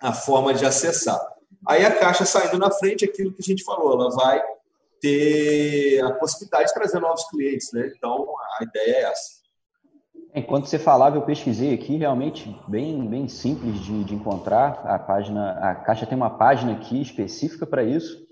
a 0.00 0.12
forma 0.12 0.52
de 0.52 0.64
acessar. 0.64 1.20
Aí 1.66 1.84
a 1.84 1.98
Caixa 1.98 2.24
saindo 2.24 2.58
na 2.58 2.70
frente, 2.70 3.04
aquilo 3.04 3.32
que 3.32 3.40
a 3.40 3.44
gente 3.44 3.64
falou, 3.64 3.94
ela 3.94 4.10
vai 4.10 4.42
ter 5.00 6.02
a 6.02 6.12
possibilidade 6.12 6.68
de 6.68 6.74
trazer 6.74 7.00
novos 7.00 7.24
clientes, 7.28 7.72
né? 7.72 7.90
Então 7.96 8.26
a 8.58 8.64
ideia 8.64 8.96
é 8.96 9.02
essa. 9.04 9.44
Enquanto 10.34 10.66
você 10.66 10.80
falava, 10.80 11.16
eu 11.16 11.22
pesquisei 11.22 11.72
aqui, 11.72 11.96
realmente 11.96 12.54
bem, 12.66 13.06
bem 13.06 13.28
simples 13.28 13.78
de, 13.80 14.02
de 14.02 14.14
encontrar. 14.14 14.82
A 14.84 14.98
página, 14.98 15.52
a 15.52 15.74
Caixa 15.76 16.06
tem 16.06 16.16
uma 16.16 16.30
página 16.30 16.72
aqui 16.72 17.00
específica 17.00 17.64
para 17.64 17.84
isso. 17.84 18.23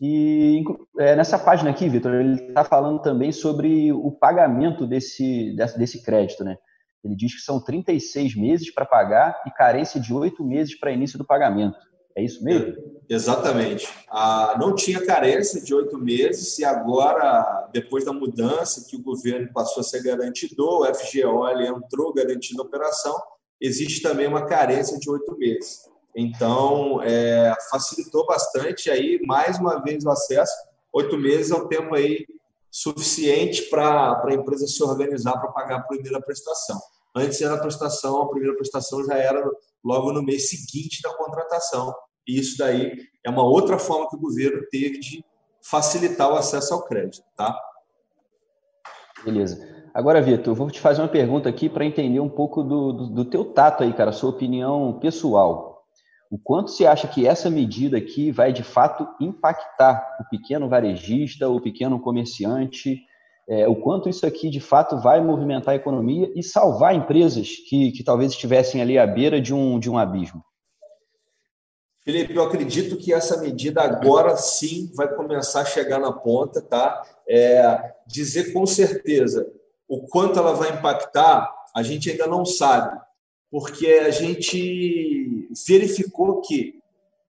E 0.00 0.64
é, 0.98 1.14
nessa 1.14 1.38
página 1.38 1.70
aqui, 1.70 1.88
Vitor, 1.88 2.14
ele 2.14 2.36
está 2.48 2.64
falando 2.64 3.02
também 3.02 3.30
sobre 3.30 3.92
o 3.92 4.10
pagamento 4.10 4.86
desse, 4.86 5.54
desse 5.76 6.02
crédito, 6.02 6.42
né? 6.42 6.56
Ele 7.04 7.14
diz 7.14 7.34
que 7.34 7.40
são 7.40 7.60
36 7.60 8.34
meses 8.36 8.72
para 8.72 8.86
pagar 8.86 9.42
e 9.46 9.50
carência 9.50 10.00
de 10.00 10.12
oito 10.12 10.44
meses 10.44 10.78
para 10.78 10.92
início 10.92 11.18
do 11.18 11.24
pagamento. 11.24 11.76
É 12.16 12.22
isso 12.22 12.42
mesmo? 12.42 12.74
É, 13.08 13.14
exatamente. 13.14 13.88
Ah, 14.10 14.56
não 14.58 14.74
tinha 14.74 15.04
carência 15.04 15.60
de 15.60 15.74
oito 15.74 15.96
meses 15.98 16.58
e 16.58 16.64
agora, 16.64 17.68
depois 17.72 18.04
da 18.04 18.12
mudança 18.12 18.86
que 18.88 18.96
o 18.96 19.02
governo 19.02 19.52
passou 19.52 19.80
a 19.80 19.84
ser 19.84 20.02
garantidor, 20.02 20.80
o 20.80 20.94
FGO 20.94 21.48
entrou 21.60 22.12
garantindo 22.12 22.62
a 22.62 22.64
operação, 22.64 23.16
existe 23.60 24.02
também 24.02 24.26
uma 24.26 24.46
carência 24.46 24.98
de 24.98 25.08
oito 25.10 25.36
meses. 25.38 25.89
Então, 26.14 27.00
é, 27.02 27.54
facilitou 27.70 28.26
bastante 28.26 28.90
aí, 28.90 29.20
mais 29.24 29.58
uma 29.58 29.82
vez, 29.82 30.04
o 30.04 30.10
acesso. 30.10 30.52
Oito 30.92 31.16
meses 31.16 31.50
é 31.50 31.54
um 31.54 31.68
tempo 31.68 31.94
aí 31.94 32.26
suficiente 32.70 33.62
para 33.70 34.20
a 34.24 34.34
empresa 34.34 34.66
se 34.66 34.82
organizar 34.82 35.38
para 35.38 35.52
pagar 35.52 35.76
a 35.78 35.82
primeira 35.82 36.20
prestação. 36.20 36.80
Antes 37.14 37.40
era 37.40 37.54
a 37.54 37.60
prestação, 37.60 38.22
a 38.22 38.28
primeira 38.28 38.56
prestação 38.56 39.04
já 39.04 39.14
era 39.14 39.44
logo 39.84 40.12
no 40.12 40.22
mês 40.22 40.48
seguinte 40.48 41.02
da 41.02 41.12
contratação. 41.14 41.92
E 42.26 42.38
isso 42.38 42.58
daí 42.58 42.92
é 43.24 43.30
uma 43.30 43.42
outra 43.42 43.78
forma 43.78 44.08
que 44.08 44.16
o 44.16 44.20
governo 44.20 44.62
teve 44.70 44.98
de 45.00 45.24
facilitar 45.62 46.30
o 46.30 46.36
acesso 46.36 46.72
ao 46.74 46.84
crédito, 46.84 47.24
tá? 47.36 47.58
Beleza. 49.24 49.68
Agora, 49.92 50.22
Vitor, 50.22 50.54
vou 50.54 50.70
te 50.70 50.80
fazer 50.80 51.02
uma 51.02 51.08
pergunta 51.08 51.48
aqui 51.48 51.68
para 51.68 51.84
entender 51.84 52.20
um 52.20 52.28
pouco 52.28 52.62
do, 52.62 52.92
do, 52.92 53.06
do, 53.08 53.24
teu 53.24 53.44
tato 53.44 53.82
aí, 53.82 53.92
cara, 53.92 54.12
sua 54.12 54.30
opinião 54.30 54.98
pessoal. 55.00 55.69
O 56.30 56.38
quanto 56.38 56.70
você 56.70 56.86
acha 56.86 57.08
que 57.08 57.26
essa 57.26 57.50
medida 57.50 57.98
aqui 57.98 58.30
vai, 58.30 58.52
de 58.52 58.62
fato, 58.62 59.08
impactar 59.20 60.18
o 60.20 60.28
pequeno 60.30 60.68
varejista, 60.68 61.48
o 61.48 61.60
pequeno 61.60 62.00
comerciante, 62.00 63.00
é, 63.48 63.66
o 63.66 63.74
quanto 63.74 64.08
isso 64.08 64.24
aqui, 64.24 64.48
de 64.48 64.60
fato, 64.60 64.96
vai 64.98 65.20
movimentar 65.20 65.72
a 65.72 65.76
economia 65.76 66.32
e 66.36 66.42
salvar 66.42 66.94
empresas 66.94 67.48
que, 67.68 67.90
que 67.90 68.04
talvez 68.04 68.30
estivessem 68.30 68.80
ali 68.80 68.96
à 68.96 69.04
beira 69.04 69.40
de 69.40 69.52
um, 69.52 69.80
de 69.80 69.90
um 69.90 69.98
abismo? 69.98 70.44
Felipe, 72.04 72.34
eu 72.34 72.44
acredito 72.44 72.96
que 72.96 73.12
essa 73.12 73.40
medida 73.40 73.82
agora 73.82 74.36
sim 74.36 74.90
vai 74.94 75.12
começar 75.12 75.62
a 75.62 75.66
chegar 75.66 75.98
na 75.98 76.12
ponta, 76.12 76.62
tá? 76.62 77.02
É, 77.28 77.92
dizer 78.06 78.52
com 78.52 78.64
certeza 78.66 79.50
o 79.88 80.06
quanto 80.06 80.38
ela 80.38 80.54
vai 80.54 80.70
impactar, 80.70 81.52
a 81.74 81.82
gente 81.82 82.08
ainda 82.08 82.28
não 82.28 82.44
sabe, 82.44 82.96
porque 83.50 83.86
a 83.86 84.10
gente 84.10 85.48
verificou 85.66 86.40
que 86.40 86.78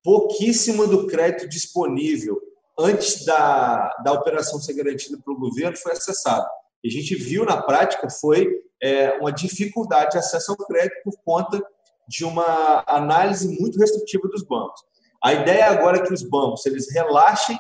pouquíssimo 0.04 0.88
do 0.88 1.08
crédito 1.08 1.48
disponível 1.48 2.40
antes 2.78 3.26
da, 3.26 3.90
da 4.04 4.14
operação 4.14 4.60
ser 4.60 4.74
garantida 4.74 5.18
pelo 5.24 5.40
governo 5.40 5.78
foi 5.78 5.92
acessado. 5.92 6.48
E 6.84 6.90
a 6.90 6.92
gente 6.92 7.16
viu 7.16 7.46
na 7.46 7.62
prática 7.62 8.10
foi 8.10 8.48
é, 8.82 9.12
uma 9.20 9.32
dificuldade 9.32 10.12
de 10.12 10.18
acesso 10.18 10.52
ao 10.52 10.58
crédito 10.58 11.02
por 11.04 11.14
conta 11.24 11.64
de 12.08 12.26
uma 12.26 12.84
análise 12.88 13.48
muito 13.60 13.80
restritiva 13.80 14.28
dos 14.28 14.44
bancos. 14.44 14.82
A 15.24 15.34
ideia 15.34 15.68
agora 15.68 15.98
é 15.98 16.02
que 16.02 16.14
os 16.14 16.24
bancos 16.24 16.66
eles 16.66 16.92
relaxem, 16.92 17.58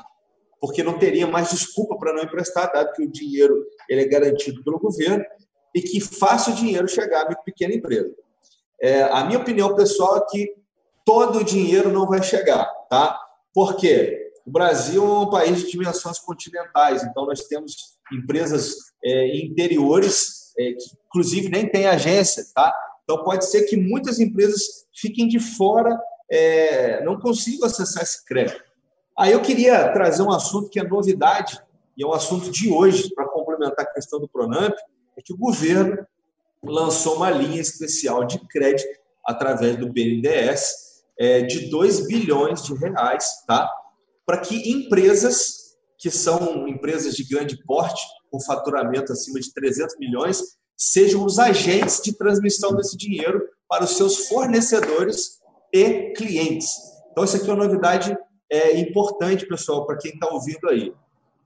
porque 0.59 0.83
não 0.83 0.97
teria 0.97 1.27
mais 1.27 1.51
desculpa 1.51 1.97
para 1.97 2.13
não 2.13 2.23
emprestar, 2.23 2.71
dado 2.71 2.91
que 2.93 3.03
o 3.03 3.11
dinheiro 3.11 3.55
ele 3.87 4.01
é 4.01 4.07
garantido 4.07 4.63
pelo 4.63 4.79
governo, 4.79 5.23
e 5.73 5.81
que 5.81 6.01
faça 6.01 6.51
o 6.51 6.55
dinheiro 6.55 6.87
chegar 6.87 7.31
à 7.31 7.35
pequena 7.35 7.73
empresa. 7.73 8.13
É, 8.81 9.03
a 9.03 9.23
minha 9.25 9.39
opinião 9.39 9.75
pessoal 9.75 10.17
é 10.17 10.25
que 10.29 10.55
todo 11.05 11.39
o 11.39 11.43
dinheiro 11.43 11.91
não 11.91 12.07
vai 12.07 12.23
chegar, 12.23 12.65
tá? 12.89 13.19
Por 13.53 13.75
quê? 13.75 14.31
O 14.45 14.51
Brasil 14.51 15.03
é 15.03 15.19
um 15.19 15.29
país 15.29 15.59
de 15.59 15.71
dimensões 15.71 16.17
continentais, 16.17 17.03
então 17.03 17.25
nós 17.25 17.41
temos 17.43 17.97
empresas 18.11 18.75
é, 19.03 19.37
interiores 19.37 20.51
é, 20.57 20.73
que, 20.73 20.97
inclusive, 21.07 21.49
nem 21.49 21.69
tem 21.69 21.85
agência, 21.85 22.43
tá? 22.55 22.73
Então, 23.03 23.23
pode 23.23 23.45
ser 23.45 23.63
que 23.63 23.77
muitas 23.77 24.19
empresas 24.19 24.87
fiquem 24.93 25.27
de 25.27 25.39
fora, 25.39 25.99
é, 26.29 27.03
não 27.03 27.19
consigam 27.19 27.67
acessar 27.67 28.03
esse 28.03 28.25
crédito. 28.25 28.63
Aí 29.17 29.31
eu 29.31 29.41
queria 29.41 29.91
trazer 29.91 30.23
um 30.23 30.31
assunto 30.31 30.69
que 30.69 30.79
é 30.79 30.83
novidade, 30.83 31.61
e 31.97 32.03
é 32.03 32.07
um 32.07 32.13
assunto 32.13 32.49
de 32.49 32.71
hoje, 32.71 33.13
para 33.13 33.27
complementar 33.27 33.85
a 33.85 33.93
questão 33.93 34.19
do 34.19 34.27
Pronamp, 34.27 34.73
é 35.17 35.21
que 35.23 35.33
o 35.33 35.37
governo 35.37 35.97
lançou 36.63 37.15
uma 37.15 37.29
linha 37.29 37.59
especial 37.59 38.25
de 38.25 38.39
crédito 38.47 38.99
através 39.25 39.77
do 39.77 39.91
BNDES 39.91 40.73
é, 41.19 41.41
de 41.41 41.69
2 41.69 42.07
bilhões 42.07 42.63
de 42.63 42.73
reais, 42.73 43.25
tá? 43.47 43.69
Para 44.25 44.37
que 44.37 44.71
empresas 44.71 45.61
que 45.97 46.09
são 46.09 46.67
empresas 46.67 47.13
de 47.13 47.23
grande 47.23 47.63
porte, 47.63 48.01
com 48.31 48.39
faturamento 48.39 49.11
acima 49.11 49.39
de 49.39 49.53
300 49.53 49.97
milhões, 49.99 50.41
sejam 50.75 51.23
os 51.23 51.37
agentes 51.37 52.01
de 52.01 52.17
transmissão 52.17 52.75
desse 52.75 52.97
dinheiro 52.97 53.39
para 53.69 53.83
os 53.83 53.91
seus 53.91 54.27
fornecedores 54.27 55.39
e 55.71 56.11
clientes. 56.13 56.69
Então, 57.11 57.23
isso 57.23 57.37
aqui 57.37 57.49
é 57.49 57.53
uma 57.53 57.63
novidade 57.65 58.17
é, 58.51 58.79
importante, 58.79 59.45
pessoal, 59.45 59.85
para 59.85 59.97
quem 59.97 60.11
está 60.11 60.27
ouvindo 60.33 60.67
aí. 60.69 60.91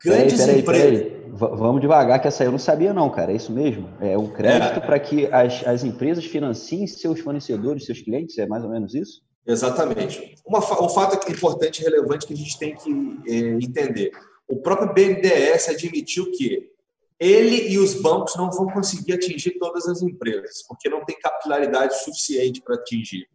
Grandes 0.01 0.39
peraí, 0.39 0.63
peraí, 0.63 0.82
empresas. 0.82 1.04
Peraí. 1.04 1.24
Vamos 1.37 1.81
devagar, 1.81 2.21
que 2.21 2.29
essa 2.29 2.43
aí 2.43 2.47
eu 2.47 2.51
não 2.51 2.59
sabia, 2.59 2.93
não, 2.93 3.09
cara. 3.09 3.33
É 3.33 3.35
isso 3.35 3.51
mesmo? 3.51 3.89
É 3.99 4.17
um 4.17 4.27
crédito 4.27 4.77
é. 4.77 4.79
para 4.79 4.97
que 4.97 5.25
as, 5.27 5.67
as 5.67 5.83
empresas 5.83 6.23
financiem 6.23 6.87
seus 6.87 7.19
fornecedores, 7.19 7.85
seus 7.85 8.01
clientes? 8.01 8.37
É 8.37 8.47
mais 8.47 8.63
ou 8.63 8.69
menos 8.69 8.95
isso? 8.95 9.21
Exatamente. 9.45 10.35
Uma, 10.45 10.59
um 10.81 10.87
fato 10.87 11.29
importante 11.29 11.81
e 11.81 11.83
relevante 11.83 12.25
que 12.25 12.33
a 12.33 12.37
gente 12.37 12.57
tem 12.57 12.73
que 12.75 13.19
é, 13.27 13.37
entender. 13.61 14.11
O 14.47 14.57
próprio 14.57 14.93
BNDES 14.93 15.69
admitiu 15.69 16.31
que 16.31 16.69
ele 17.19 17.69
e 17.69 17.77
os 17.77 17.93
bancos 18.01 18.35
não 18.37 18.49
vão 18.49 18.67
conseguir 18.67 19.13
atingir 19.13 19.57
todas 19.59 19.87
as 19.87 20.01
empresas, 20.01 20.63
porque 20.67 20.89
não 20.89 21.03
tem 21.03 21.17
capilaridade 21.19 22.01
suficiente 22.03 22.61
para 22.61 22.75
atingir. 22.75 23.27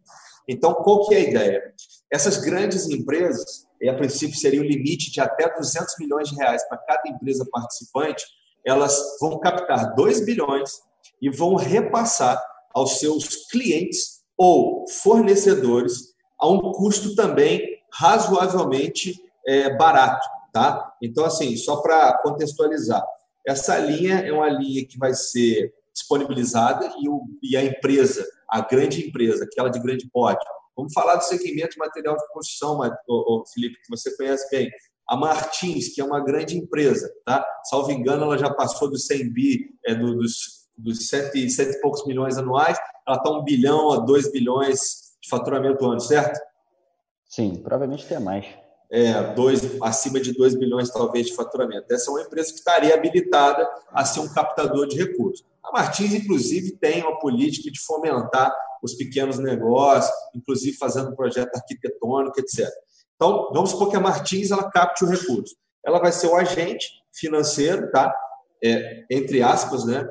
Então, 0.47 0.73
qual 0.73 1.07
que 1.07 1.13
é 1.13 1.17
a 1.17 1.29
ideia? 1.29 1.73
Essas 2.11 2.37
grandes 2.37 2.89
empresas, 2.89 3.65
e 3.81 3.87
a 3.89 3.95
princípio 3.95 4.37
seria 4.37 4.59
o 4.59 4.65
limite 4.65 5.11
de 5.11 5.21
até 5.21 5.49
200 5.53 5.95
milhões 5.99 6.29
de 6.29 6.35
reais 6.35 6.67
para 6.67 6.77
cada 6.77 7.07
empresa 7.07 7.47
participante, 7.49 8.25
elas 8.65 8.99
vão 9.19 9.39
captar 9.39 9.95
2 9.95 10.25
bilhões 10.25 10.71
e 11.21 11.29
vão 11.29 11.55
repassar 11.55 12.41
aos 12.73 12.99
seus 12.99 13.47
clientes 13.49 14.21
ou 14.37 14.85
fornecedores 14.87 16.11
a 16.39 16.47
um 16.49 16.71
custo 16.71 17.15
também 17.15 17.61
razoavelmente 17.93 19.21
é, 19.45 19.75
barato, 19.75 20.27
tá? 20.51 20.93
Então, 21.01 21.25
assim, 21.25 21.55
só 21.55 21.77
para 21.77 22.17
contextualizar, 22.23 23.03
essa 23.45 23.77
linha 23.77 24.19
é 24.19 24.31
uma 24.31 24.49
linha 24.49 24.85
que 24.85 24.97
vai 24.97 25.13
ser 25.13 25.73
disponibilizada 25.93 26.91
e, 27.01 27.09
o, 27.09 27.23
e 27.41 27.57
a 27.57 27.63
empresa, 27.63 28.25
a 28.49 28.61
grande 28.61 29.07
empresa, 29.07 29.43
aquela 29.43 29.69
de 29.69 29.79
grande 29.79 30.09
porte, 30.09 30.45
vamos 30.75 30.93
falar 30.93 31.15
do 31.15 31.23
segmento 31.23 31.77
material 31.77 32.15
de 32.15 32.27
construção, 32.33 32.79
Felipe, 33.53 33.81
que 33.81 33.89
você 33.89 34.15
conhece 34.15 34.49
bem. 34.49 34.69
A 35.09 35.15
Martins, 35.15 35.93
que 35.93 35.99
é 35.99 36.05
uma 36.05 36.23
grande 36.23 36.57
empresa, 36.57 37.11
tá? 37.25 37.45
Salvo 37.65 37.91
engano, 37.91 38.23
ela 38.23 38.37
já 38.37 38.53
passou 38.53 38.89
dos 38.89 39.05
100 39.07 39.33
bi, 39.33 39.69
é, 39.85 39.93
do, 39.93 40.15
dos, 40.15 40.69
dos 40.77 41.07
7, 41.07 41.49
7 41.49 41.77
e 41.77 41.81
poucos 41.81 42.05
milhões 42.05 42.37
anuais, 42.37 42.77
ela 43.07 43.17
está 43.17 43.29
1 43.29 43.43
bilhão 43.43 43.91
a 43.91 43.97
2 43.97 44.31
bilhões 44.31 44.79
de 45.21 45.29
faturamento 45.29 45.85
ano, 45.85 45.99
certo? 45.99 46.39
Sim, 47.27 47.61
provavelmente 47.61 48.07
tem 48.07 48.19
mais. 48.19 48.45
É, 48.91 49.33
dois, 49.33 49.61
acima 49.81 50.19
de 50.19 50.33
2 50.33 50.55
bilhões, 50.55 50.89
talvez, 50.89 51.27
de 51.27 51.35
faturamento. 51.35 51.85
Essa 51.89 52.09
é 52.09 52.13
uma 52.13 52.21
empresa 52.21 52.49
que 52.51 52.59
estaria 52.59 52.93
habilitada 52.93 53.67
a 53.89 54.03
ser 54.03 54.19
um 54.19 54.27
captador 54.27 54.85
de 54.85 54.97
recursos. 54.97 55.45
A 55.63 55.71
Martins, 55.71 56.13
inclusive, 56.13 56.71
tem 56.73 57.01
uma 57.01 57.17
política 57.17 57.71
de 57.71 57.79
fomentar 57.79 58.53
os 58.83 58.95
pequenos 58.95 59.39
negócios, 59.39 60.13
inclusive 60.35 60.75
fazendo 60.75 61.11
um 61.11 61.15
projeto 61.15 61.55
arquitetônico, 61.55 62.37
etc. 62.39 62.67
Então, 63.15 63.49
vamos 63.53 63.69
supor 63.69 63.89
que 63.89 63.95
a 63.95 64.01
Martins 64.01 64.51
ela 64.51 64.69
capte 64.69 65.05
o 65.05 65.07
recurso. 65.07 65.55
Ela 65.85 65.99
vai 65.99 66.11
ser 66.11 66.27
o 66.27 66.35
agente 66.35 66.87
financeiro, 67.13 67.89
tá? 67.91 68.13
É, 68.63 69.05
entre 69.09 69.41
aspas, 69.41 69.85
né? 69.85 70.05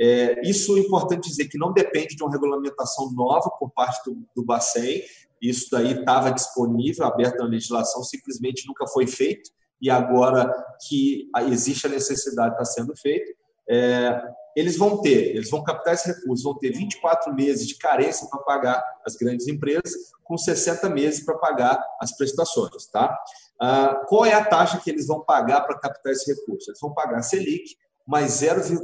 É, 0.00 0.40
isso 0.48 0.76
é 0.76 0.80
importante 0.80 1.28
dizer 1.28 1.46
que 1.46 1.56
não 1.56 1.72
depende 1.72 2.16
de 2.16 2.22
uma 2.24 2.32
regulamentação 2.32 3.12
nova 3.12 3.48
por 3.60 3.70
parte 3.70 4.10
do, 4.10 4.26
do 4.34 4.44
Bacen, 4.44 5.00
isso 5.48 5.68
daí 5.70 5.92
estava 5.92 6.30
disponível, 6.30 7.06
aberto 7.06 7.38
na 7.38 7.46
legislação, 7.46 8.02
simplesmente 8.02 8.66
nunca 8.66 8.86
foi 8.86 9.06
feito, 9.06 9.50
e 9.80 9.90
agora 9.90 10.50
que 10.88 11.28
existe 11.48 11.86
a 11.86 11.90
necessidade, 11.90 12.52
está 12.52 12.64
sendo 12.64 12.96
feito. 12.96 13.32
É, 13.68 14.22
eles 14.56 14.76
vão 14.76 15.00
ter, 15.00 15.34
eles 15.34 15.50
vão 15.50 15.62
captar 15.62 15.94
esse 15.94 16.06
recurso, 16.06 16.44
vão 16.44 16.56
ter 16.56 16.70
24 16.70 17.34
meses 17.34 17.66
de 17.66 17.76
carência 17.76 18.26
para 18.28 18.40
pagar 18.40 18.84
as 19.04 19.16
grandes 19.16 19.48
empresas, 19.48 19.92
com 20.22 20.38
60 20.38 20.88
meses 20.90 21.24
para 21.24 21.36
pagar 21.36 21.84
as 22.00 22.16
prestações. 22.16 22.86
Tá? 22.86 23.16
Ah, 23.60 24.02
qual 24.08 24.24
é 24.24 24.32
a 24.32 24.44
taxa 24.44 24.80
que 24.82 24.90
eles 24.90 25.06
vão 25.06 25.24
pagar 25.24 25.62
para 25.62 25.78
captar 25.78 26.12
esse 26.12 26.32
recurso? 26.32 26.70
Eles 26.70 26.80
vão 26.80 26.94
pagar 26.94 27.22
Selic 27.22 27.76
mais 28.06 28.40
0,1%, 28.40 28.78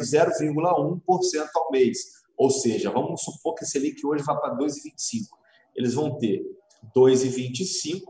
0,1% 0.00 1.48
ao 1.54 1.70
mês. 1.70 1.98
Ou 2.36 2.50
seja, 2.50 2.90
vamos 2.90 3.22
supor 3.22 3.54
que 3.54 3.64
a 3.64 3.66
Selic 3.66 4.04
hoje 4.04 4.24
vá 4.24 4.34
para 4.34 4.56
2,25 4.56 5.39
eles 5.74 5.94
vão 5.94 6.18
ter 6.18 6.42
2,25, 6.96 8.00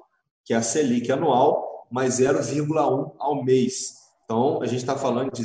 que 0.44 0.52
é 0.54 0.56
a 0.56 0.62
Selic 0.62 1.10
anual, 1.10 1.86
mais 1.90 2.20
0,1 2.20 3.12
ao 3.18 3.44
mês. 3.44 3.94
Então, 4.24 4.62
a 4.62 4.66
gente 4.66 4.78
está 4.78 4.96
falando 4.96 5.32
de 5.32 5.42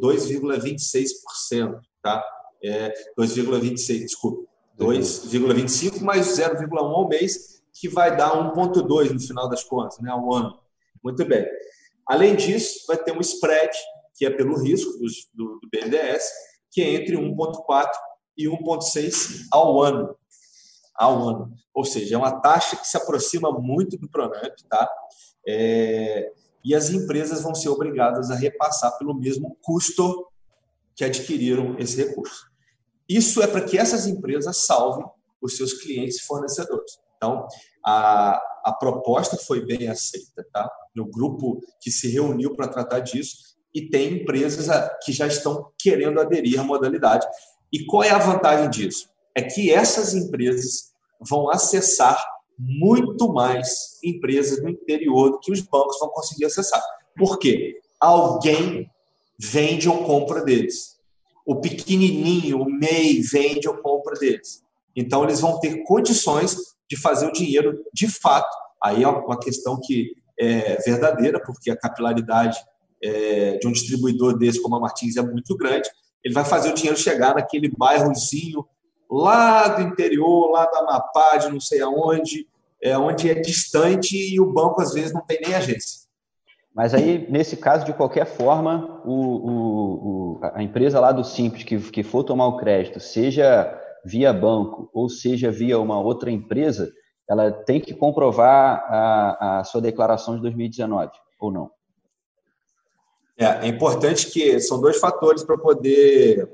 2,26%, 0.00 1.80
tá? 2.02 2.24
É, 2.62 2.92
2,26, 3.18 4.04
desculpa, 4.04 4.48
2,25 4.78 6.00
mais 6.00 6.38
0,1 6.38 6.78
ao 6.78 7.08
mês, 7.08 7.60
que 7.72 7.88
vai 7.88 8.16
dar 8.16 8.32
1,2 8.54 9.10
no 9.10 9.20
final 9.20 9.48
das 9.48 9.64
contas, 9.64 9.98
né, 9.98 10.10
ao 10.10 10.32
ano. 10.32 10.58
Muito 11.02 11.24
bem. 11.24 11.44
Além 12.06 12.36
disso, 12.36 12.84
vai 12.86 12.96
ter 12.96 13.16
um 13.16 13.20
spread, 13.20 13.70
que 14.14 14.26
é 14.26 14.30
pelo 14.30 14.62
risco 14.62 14.92
do, 14.98 15.06
do 15.58 15.68
BNDES, 15.72 16.24
que 16.70 16.82
é 16.82 16.94
entre 16.94 17.16
1,4 17.16 17.90
e 18.36 18.46
1,6 18.46 19.46
ao 19.50 19.82
ano 19.82 20.14
ao 21.00 21.26
ano. 21.26 21.52
Ou 21.72 21.84
seja, 21.84 22.14
é 22.14 22.18
uma 22.18 22.40
taxa 22.40 22.76
que 22.76 22.86
se 22.86 22.96
aproxima 22.96 23.50
muito 23.50 23.96
do 23.96 24.08
Pronamp, 24.08 24.54
tá? 24.68 24.86
É, 25.48 26.30
e 26.62 26.74
as 26.74 26.90
empresas 26.90 27.40
vão 27.40 27.54
ser 27.54 27.70
obrigadas 27.70 28.30
a 28.30 28.34
repassar 28.34 28.98
pelo 28.98 29.18
mesmo 29.18 29.56
custo 29.62 30.28
que 30.94 31.02
adquiriram 31.02 31.78
esse 31.78 31.96
recurso. 31.96 32.50
Isso 33.08 33.42
é 33.42 33.46
para 33.46 33.62
que 33.62 33.78
essas 33.78 34.06
empresas 34.06 34.66
salvem 34.66 35.06
os 35.40 35.56
seus 35.56 35.72
clientes 35.72 36.18
e 36.18 36.26
fornecedores. 36.26 36.98
Então, 37.16 37.46
a, 37.84 38.38
a 38.64 38.72
proposta 38.78 39.38
foi 39.38 39.64
bem 39.64 39.88
aceita, 39.88 40.46
tá? 40.52 40.70
No 40.94 41.06
grupo 41.06 41.60
que 41.80 41.90
se 41.90 42.10
reuniu 42.10 42.54
para 42.54 42.68
tratar 42.68 43.00
disso, 43.00 43.50
e 43.74 43.88
tem 43.88 44.14
empresas 44.14 44.68
que 45.02 45.12
já 45.12 45.26
estão 45.26 45.70
querendo 45.78 46.20
aderir 46.20 46.60
à 46.60 46.64
modalidade. 46.64 47.26
E 47.72 47.86
qual 47.86 48.02
é 48.02 48.10
a 48.10 48.18
vantagem 48.18 48.68
disso? 48.68 49.08
É 49.34 49.42
que 49.42 49.70
essas 49.70 50.12
empresas 50.12 50.89
vão 51.20 51.50
acessar 51.50 52.22
muito 52.58 53.32
mais 53.32 53.98
empresas 54.04 54.62
no 54.62 54.68
interior 54.68 55.30
do 55.30 55.40
que 55.40 55.52
os 55.52 55.60
bancos 55.60 55.98
vão 55.98 56.10
conseguir 56.10 56.44
acessar. 56.44 56.82
Por 57.16 57.38
quê? 57.38 57.80
Alguém 57.98 58.90
vende 59.38 59.88
ou 59.88 60.04
compra 60.04 60.44
deles. 60.44 60.98
O 61.46 61.56
pequenininho, 61.56 62.60
o 62.60 62.70
MEI, 62.70 63.22
vende 63.22 63.68
ou 63.68 63.78
compra 63.78 64.18
deles. 64.18 64.62
Então, 64.94 65.24
eles 65.24 65.40
vão 65.40 65.58
ter 65.58 65.82
condições 65.84 66.56
de 66.88 66.96
fazer 66.96 67.26
o 67.26 67.32
dinheiro 67.32 67.82
de 67.92 68.08
fato. 68.08 68.54
Aí 68.82 69.02
é 69.02 69.08
uma 69.08 69.38
questão 69.38 69.80
que 69.80 70.14
é 70.38 70.76
verdadeira, 70.82 71.40
porque 71.42 71.70
a 71.70 71.76
capilaridade 71.76 72.58
é, 73.02 73.56
de 73.58 73.66
um 73.66 73.72
distribuidor 73.72 74.36
desse, 74.36 74.60
como 74.60 74.76
a 74.76 74.80
Martins, 74.80 75.16
é 75.16 75.22
muito 75.22 75.56
grande. 75.56 75.88
Ele 76.22 76.34
vai 76.34 76.44
fazer 76.44 76.70
o 76.70 76.74
dinheiro 76.74 76.98
chegar 76.98 77.34
naquele 77.34 77.70
bairrozinho 77.70 78.66
lá 79.10 79.68
do 79.68 79.82
interior, 79.82 80.50
lá 80.50 80.66
da 80.66 80.78
Amapá, 80.78 81.36
de 81.36 81.48
não 81.50 81.60
sei 81.60 81.80
aonde, 81.80 82.46
é, 82.80 82.96
onde 82.96 83.28
é 83.28 83.34
distante 83.34 84.16
e 84.16 84.40
o 84.40 84.52
banco 84.52 84.80
às 84.80 84.94
vezes 84.94 85.12
não 85.12 85.22
tem 85.22 85.40
nem 85.42 85.54
agência. 85.54 86.00
Mas 86.72 86.94
aí, 86.94 87.26
nesse 87.28 87.56
caso, 87.56 87.84
de 87.84 87.92
qualquer 87.92 88.24
forma, 88.24 89.02
o, 89.04 90.38
o, 90.38 90.40
a 90.54 90.62
empresa 90.62 91.00
lá 91.00 91.10
do 91.10 91.24
Simples 91.24 91.64
que, 91.64 91.78
que 91.78 92.02
for 92.04 92.22
tomar 92.22 92.46
o 92.46 92.58
crédito, 92.58 93.00
seja 93.00 93.76
via 94.04 94.32
banco 94.32 94.88
ou 94.94 95.08
seja 95.08 95.50
via 95.50 95.78
uma 95.78 96.00
outra 96.00 96.30
empresa, 96.30 96.90
ela 97.28 97.50
tem 97.50 97.80
que 97.80 97.92
comprovar 97.92 98.84
a, 98.88 99.60
a 99.60 99.64
sua 99.64 99.80
declaração 99.80 100.36
de 100.36 100.42
2019, 100.42 101.10
ou 101.40 101.52
não? 101.52 101.70
É, 103.36 103.66
é 103.66 103.66
importante 103.66 104.30
que 104.30 104.60
são 104.60 104.80
dois 104.80 104.98
fatores 104.98 105.42
para 105.42 105.58
poder 105.58 106.48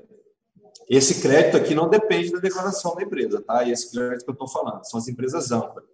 esse 0.88 1.20
crédito 1.20 1.57
aqui 1.57 1.75
não 1.75 1.88
depende 1.88 2.33
da 2.33 2.38
declaração 2.38 2.94
da 2.94 3.03
empresa, 3.03 3.42
tá? 3.42 3.68
Esse 3.68 3.90
crédito 3.90 4.25
que 4.25 4.31
eu 4.31 4.35
estou 4.35 4.49
falando 4.49 4.85
são 4.85 4.99
as 4.99 5.09
empresas 5.09 5.51
amplas. 5.51 5.85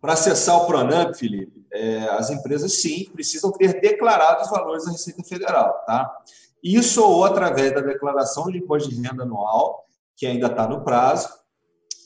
Para 0.00 0.12
acessar 0.12 0.56
o 0.56 0.66
Pronamp, 0.66 1.14
Felipe, 1.14 1.64
é, 1.72 2.00
as 2.10 2.28
empresas 2.28 2.82
sim 2.82 3.08
precisam 3.10 3.50
ter 3.50 3.80
declarado 3.80 4.42
os 4.42 4.50
valores 4.50 4.84
da 4.84 4.92
Receita 4.92 5.22
Federal, 5.24 5.82
tá? 5.86 6.14
Isso 6.62 7.02
ou 7.02 7.24
através 7.24 7.74
da 7.74 7.80
declaração 7.80 8.50
de 8.50 8.58
imposto 8.58 8.90
de 8.90 8.96
renda 8.96 9.22
anual, 9.22 9.86
que 10.14 10.26
ainda 10.26 10.46
está 10.46 10.68
no 10.68 10.84
prazo, 10.84 11.28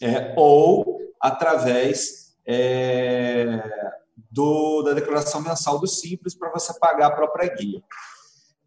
é, 0.00 0.32
ou 0.36 1.00
através 1.20 2.36
é, 2.46 3.62
do, 4.30 4.82
da 4.82 4.92
declaração 4.92 5.40
mensal 5.40 5.80
do 5.80 5.86
Simples 5.86 6.36
para 6.36 6.50
você 6.50 6.72
pagar 6.78 7.08
a 7.08 7.16
própria 7.16 7.52
guia. 7.52 7.82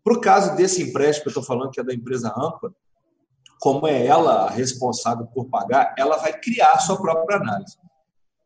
Para 0.03 0.13
o 0.13 0.21
caso 0.21 0.55
desse 0.55 0.83
empréstimo 0.83 1.23
que 1.23 1.27
eu 1.29 1.41
estou 1.41 1.43
falando, 1.43 1.71
que 1.71 1.79
é 1.79 1.83
da 1.83 1.93
empresa 1.93 2.33
Ampla, 2.35 2.73
como 3.61 3.87
é 3.87 4.07
ela 4.07 4.49
responsável 4.49 5.27
por 5.27 5.45
pagar, 5.45 5.93
ela 5.95 6.17
vai 6.17 6.33
criar 6.33 6.71
a 6.71 6.79
sua 6.79 6.99
própria 6.99 7.37
análise. 7.37 7.77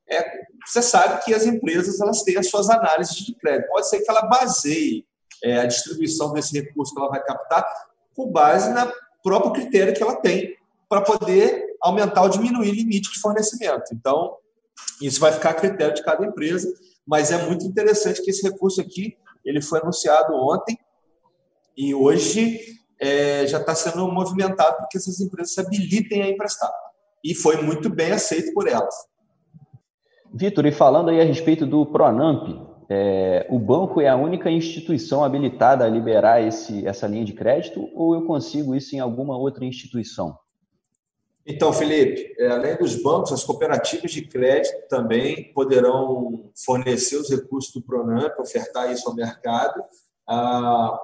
É, 0.10 0.41
você 0.67 0.82
sabe 0.82 1.23
que 1.23 1.34
as 1.34 1.45
empresas 1.45 2.01
elas 2.01 2.21
têm 2.21 2.38
as 2.38 2.49
suas 2.49 2.69
análises 2.69 3.15
de 3.15 3.34
crédito. 3.34 3.69
Pode 3.69 3.88
ser 3.88 4.01
que 4.01 4.12
ela 4.12 4.23
baseie 4.23 5.06
é, 5.41 5.60
a 5.60 5.65
distribuição 5.65 6.34
desse 6.34 6.60
recurso 6.60 6.93
que 6.93 6.99
ela 6.99 7.10
vai 7.10 7.23
captar 7.23 7.65
com 8.13 8.30
base 8.30 8.69
no 8.69 8.91
próprio 9.23 9.54
critério 9.54 9.93
que 9.93 10.04
ela 10.04 10.17
tem 10.17 10.58
para 10.89 10.99
poder 10.99 11.78
aumentar 11.82 12.23
ou 12.23 12.30
diminuir 12.30 12.71
o 12.71 12.75
limite 12.75 13.10
de 13.10 13.19
fornecimento. 13.19 13.93
Então, 13.93 14.36
isso 15.01 15.21
vai 15.21 15.32
ficar 15.32 15.51
a 15.51 15.54
critério 15.54 15.95
de 15.95 16.04
cada 16.04 16.25
empresa, 16.25 16.67
mas 17.08 17.32
é 17.32 17.38
muito 17.38 17.65
interessante 17.65 18.21
que 18.21 18.32
esse 18.32 18.43
recurso 18.43 18.82
aqui 18.82 19.17
ele 19.45 19.62
foi 19.62 19.80
anunciado 19.80 20.34
ontem 20.34 20.78
e 21.78 21.95
hoje 21.95 22.60
é, 22.99 23.45
já 23.47 23.60
está 23.60 23.75
sendo 23.75 24.08
movimentado 24.12 24.77
para 24.77 24.88
que 24.88 24.97
essas 24.97 25.19
empresas 25.19 25.53
se 25.53 25.62
habilitem 25.62 26.21
a 26.21 26.29
emprestar. 26.29 26.71
E 27.23 27.34
foi 27.34 27.62
muito 27.62 27.89
bem 27.89 28.12
aceito 28.12 28.53
por 28.53 28.67
elas. 28.67 28.95
Vitor, 30.34 30.65
e 30.65 30.71
falando 30.71 31.10
aí 31.10 31.19
a 31.19 31.23
respeito 31.23 31.65
do 31.65 31.86
Pronamp, 31.86 32.75
é, 32.89 33.47
o 33.49 33.58
banco 33.58 33.99
é 33.99 34.08
a 34.08 34.15
única 34.15 34.49
instituição 34.49 35.23
habilitada 35.23 35.86
a 35.86 35.89
liberar 35.89 36.41
esse, 36.41 36.86
essa 36.86 37.08
linha 37.08 37.25
de 37.25 37.34
crédito 37.34 37.89
ou 37.95 38.13
eu 38.13 38.25
consigo 38.25 38.75
isso 38.75 38.95
em 38.95 38.99
alguma 38.99 39.38
outra 39.38 39.65
instituição? 39.65 40.38
Então, 41.47 41.71
Felipe, 41.71 42.34
é, 42.39 42.47
além 42.47 42.75
dos 42.75 43.01
bancos, 43.01 43.31
as 43.31 43.43
cooperativas 43.43 44.12
de 44.12 44.23
crédito 44.27 44.88
também 44.89 45.53
poderão 45.53 46.49
fornecer 46.65 47.17
os 47.17 47.29
recursos 47.29 47.71
do 47.71 47.84
Pronamp, 47.84 48.39
ofertar 48.39 48.91
isso 48.91 49.08
ao 49.08 49.15
mercado. 49.15 49.84
Ah, 50.27 50.99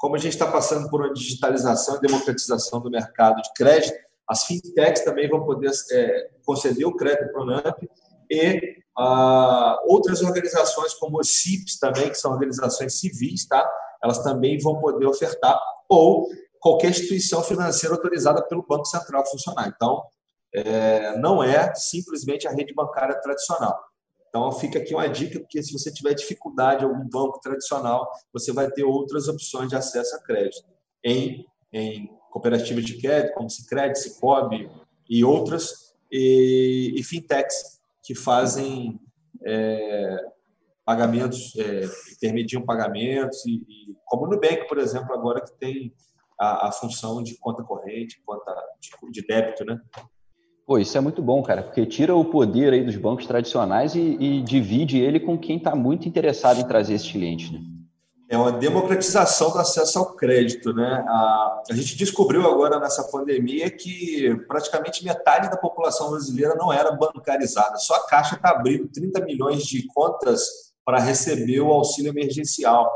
como 0.00 0.16
a 0.16 0.18
gente 0.18 0.32
está 0.32 0.50
passando 0.50 0.88
por 0.88 1.02
uma 1.02 1.12
digitalização 1.12 1.96
e 1.96 2.00
democratização 2.00 2.80
do 2.80 2.90
mercado 2.90 3.42
de 3.42 3.52
crédito, 3.52 3.94
as 4.26 4.44
fintechs 4.44 5.04
também 5.04 5.28
vão 5.28 5.44
poder 5.44 5.70
é, 5.92 6.30
conceder 6.42 6.86
o 6.86 6.96
crédito 6.96 7.30
para 7.30 7.42
o 7.42 7.44
NAMP 7.44 7.86
e 8.30 8.76
ah, 8.96 9.78
outras 9.84 10.22
organizações 10.22 10.94
como 10.94 11.20
os 11.20 11.42
CIPs 11.42 11.78
também, 11.78 12.08
que 12.08 12.14
são 12.14 12.32
organizações 12.32 12.98
civis, 12.98 13.46
tá? 13.46 13.70
elas 14.02 14.22
também 14.22 14.58
vão 14.58 14.80
poder 14.80 15.04
ofertar, 15.04 15.60
ou 15.86 16.26
qualquer 16.58 16.90
instituição 16.90 17.42
financeira 17.42 17.94
autorizada 17.94 18.42
pelo 18.42 18.64
Banco 18.66 18.86
Central 18.86 19.26
funcionar. 19.26 19.68
Então, 19.68 20.02
é, 20.54 21.14
não 21.18 21.42
é 21.42 21.74
simplesmente 21.74 22.48
a 22.48 22.52
rede 22.52 22.72
bancária 22.72 23.20
tradicional. 23.20 23.78
Então, 24.30 24.50
fica 24.52 24.78
aqui 24.78 24.94
uma 24.94 25.08
dica, 25.08 25.40
porque 25.40 25.60
se 25.62 25.72
você 25.72 25.92
tiver 25.92 26.14
dificuldade 26.14 26.84
em 26.84 26.88
algum 26.88 27.06
banco 27.08 27.40
tradicional, 27.40 28.08
você 28.32 28.52
vai 28.52 28.70
ter 28.70 28.84
outras 28.84 29.26
opções 29.26 29.68
de 29.68 29.74
acesso 29.76 30.14
a 30.16 30.22
crédito 30.22 30.64
em, 31.04 31.44
em 31.72 32.08
cooperativas 32.30 32.84
de 32.84 33.00
crédito, 33.00 33.34
como 33.34 33.50
Cicred, 33.50 33.98
Cicobi 33.98 34.70
e 35.08 35.24
outras, 35.24 35.94
e, 36.10 36.94
e 36.96 37.02
fintechs 37.02 37.80
que 38.04 38.14
fazem 38.14 39.00
é, 39.44 40.16
pagamentos, 40.84 41.52
é, 41.56 41.82
intermediam 42.12 42.62
pagamentos, 42.62 43.44
e, 43.44 43.56
e, 43.68 43.96
como 44.04 44.26
o 44.26 44.28
Nubank, 44.28 44.68
por 44.68 44.78
exemplo, 44.78 45.12
agora 45.12 45.40
que 45.40 45.52
tem 45.58 45.92
a, 46.38 46.68
a 46.68 46.72
função 46.72 47.22
de 47.22 47.36
conta 47.36 47.62
corrente, 47.62 48.22
conta 48.24 48.54
de, 48.80 49.10
de, 49.10 49.26
débito, 49.26 49.64
né? 49.64 49.78
Pô, 50.70 50.78
isso 50.78 50.96
é 50.96 51.00
muito 51.00 51.20
bom, 51.20 51.42
cara, 51.42 51.64
porque 51.64 51.84
tira 51.84 52.14
o 52.14 52.24
poder 52.24 52.72
aí 52.72 52.84
dos 52.84 52.94
bancos 52.94 53.26
tradicionais 53.26 53.96
e, 53.96 54.16
e 54.20 54.40
divide 54.40 55.00
ele 55.00 55.18
com 55.18 55.36
quem 55.36 55.56
está 55.56 55.74
muito 55.74 56.06
interessado 56.06 56.60
em 56.60 56.64
trazer 56.64 56.94
esses 56.94 57.10
clientes, 57.10 57.50
né? 57.50 57.58
é 58.28 58.38
uma 58.38 58.52
democratização 58.52 59.50
do 59.50 59.58
acesso 59.58 59.98
ao 59.98 60.14
crédito. 60.14 60.72
Né? 60.72 61.04
A, 61.08 61.62
a, 61.68 61.74
gente 61.74 61.96
descobriu 61.96 62.48
agora 62.48 62.78
nessa 62.78 63.02
pandemia 63.10 63.68
que 63.68 64.32
praticamente 64.46 65.04
metade 65.04 65.50
da 65.50 65.56
população 65.56 66.12
brasileira 66.12 66.54
não 66.54 66.72
era 66.72 66.92
bancarizada. 66.92 67.76
Só 67.78 67.96
a 67.96 68.06
Caixa 68.06 68.36
está 68.36 68.50
abrindo 68.50 68.86
30 68.86 69.24
milhões 69.24 69.64
de 69.64 69.84
contas 69.88 70.40
para 70.84 71.00
receber 71.00 71.60
o 71.62 71.72
auxílio 71.72 72.10
emergencial. 72.10 72.88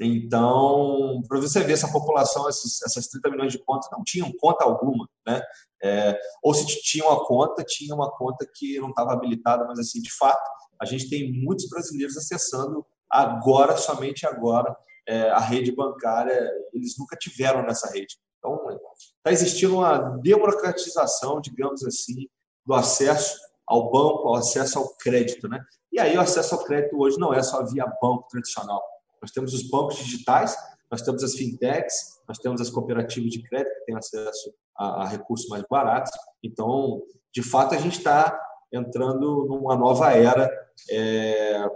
Então, 0.00 1.22
para 1.26 1.40
você 1.40 1.60
ver, 1.62 1.72
essa 1.72 1.90
população, 1.90 2.48
esses, 2.48 2.82
essas 2.82 3.06
30 3.08 3.30
milhões 3.30 3.52
de 3.52 3.58
contas, 3.58 3.88
não 3.90 4.04
tinham 4.04 4.30
conta 4.38 4.64
alguma. 4.64 5.08
Né? 5.26 5.40
É, 5.82 6.18
ou 6.42 6.52
se 6.52 6.66
tinham 6.82 7.08
uma 7.08 7.24
conta, 7.24 7.64
tinha 7.64 7.94
uma 7.94 8.10
conta 8.10 8.46
que 8.54 8.78
não 8.78 8.90
estava 8.90 9.12
habilitada, 9.12 9.64
mas 9.64 9.78
assim, 9.78 10.00
de 10.00 10.12
fato, 10.12 10.50
a 10.80 10.84
gente 10.84 11.08
tem 11.08 11.32
muitos 11.32 11.68
brasileiros 11.68 12.16
acessando 12.16 12.84
agora, 13.10 13.76
somente 13.76 14.26
agora, 14.26 14.76
é, 15.08 15.30
a 15.30 15.38
rede 15.38 15.72
bancária, 15.72 16.50
eles 16.72 16.98
nunca 16.98 17.16
tiveram 17.16 17.62
nessa 17.62 17.90
rede. 17.90 18.16
Então, 18.38 18.68
está 18.68 19.32
existindo 19.32 19.76
uma 19.76 19.98
democratização, 20.20 21.40
digamos 21.40 21.84
assim, 21.84 22.28
do 22.64 22.74
acesso 22.74 23.38
ao 23.66 23.90
banco, 23.90 24.28
ao 24.28 24.36
acesso 24.36 24.78
ao 24.78 24.94
crédito. 24.96 25.48
Né? 25.48 25.58
E 25.92 25.98
aí 25.98 26.16
o 26.16 26.20
acesso 26.20 26.54
ao 26.54 26.64
crédito 26.64 26.98
hoje 26.98 27.18
não 27.18 27.32
é 27.32 27.42
só 27.42 27.64
via 27.64 27.86
banco 28.00 28.28
tradicional. 28.28 28.82
Nós 29.26 29.32
temos 29.32 29.52
os 29.52 29.68
bancos 29.68 29.96
digitais, 29.96 30.56
nós 30.88 31.02
temos 31.02 31.24
as 31.24 31.34
fintechs, 31.34 32.20
nós 32.28 32.38
temos 32.38 32.60
as 32.60 32.70
cooperativas 32.70 33.32
de 33.32 33.42
crédito 33.42 33.74
que 33.74 33.86
têm 33.86 33.96
acesso 33.96 34.54
a, 34.78 35.02
a 35.02 35.08
recursos 35.08 35.48
mais 35.48 35.64
baratos. 35.68 36.12
Então, 36.44 37.02
de 37.34 37.42
fato, 37.42 37.74
a 37.74 37.78
gente 37.78 37.98
está 37.98 38.40
entrando 38.72 39.46
numa 39.48 39.74
nova 39.74 40.12
era 40.12 40.48
é, 40.88 41.68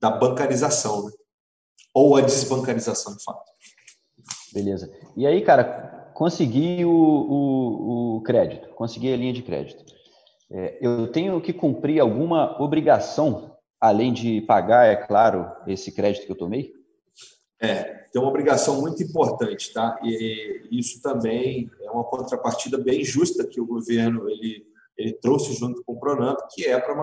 da 0.00 0.10
bancarização, 0.10 1.04
né? 1.04 1.12
ou 1.94 2.16
a 2.16 2.20
desbancarização, 2.20 3.16
de 3.16 3.22
fato. 3.22 3.48
Beleza. 4.52 4.92
E 5.16 5.24
aí, 5.24 5.40
cara, 5.42 6.10
consegui 6.14 6.84
o, 6.84 6.90
o, 6.90 8.16
o 8.16 8.22
crédito, 8.22 8.70
consegui 8.70 9.12
a 9.12 9.16
linha 9.16 9.32
de 9.32 9.42
crédito. 9.44 9.84
É, 10.50 10.78
eu 10.80 11.12
tenho 11.12 11.40
que 11.40 11.52
cumprir 11.52 12.00
alguma 12.00 12.60
obrigação, 12.60 13.56
além 13.80 14.12
de 14.12 14.40
pagar, 14.40 14.86
é 14.88 14.96
claro, 14.96 15.48
esse 15.64 15.92
crédito 15.92 16.26
que 16.26 16.32
eu 16.32 16.38
tomei? 16.38 16.76
É, 17.60 17.98
tem 18.12 18.22
uma 18.22 18.30
obrigação 18.30 18.80
muito 18.80 19.02
importante, 19.02 19.72
tá? 19.72 19.98
E 20.02 20.68
isso 20.70 21.02
também 21.02 21.70
é 21.82 21.90
uma 21.90 22.04
contrapartida 22.04 22.78
bem 22.78 23.04
justa 23.04 23.46
que 23.46 23.60
o 23.60 23.66
governo 23.66 24.28
ele, 24.30 24.64
ele 24.96 25.12
trouxe 25.14 25.54
junto 25.54 25.82
com 25.84 25.92
o 25.92 25.98
Pronamp, 25.98 26.38
que 26.54 26.64
é 26.64 26.78
para 26.78 26.94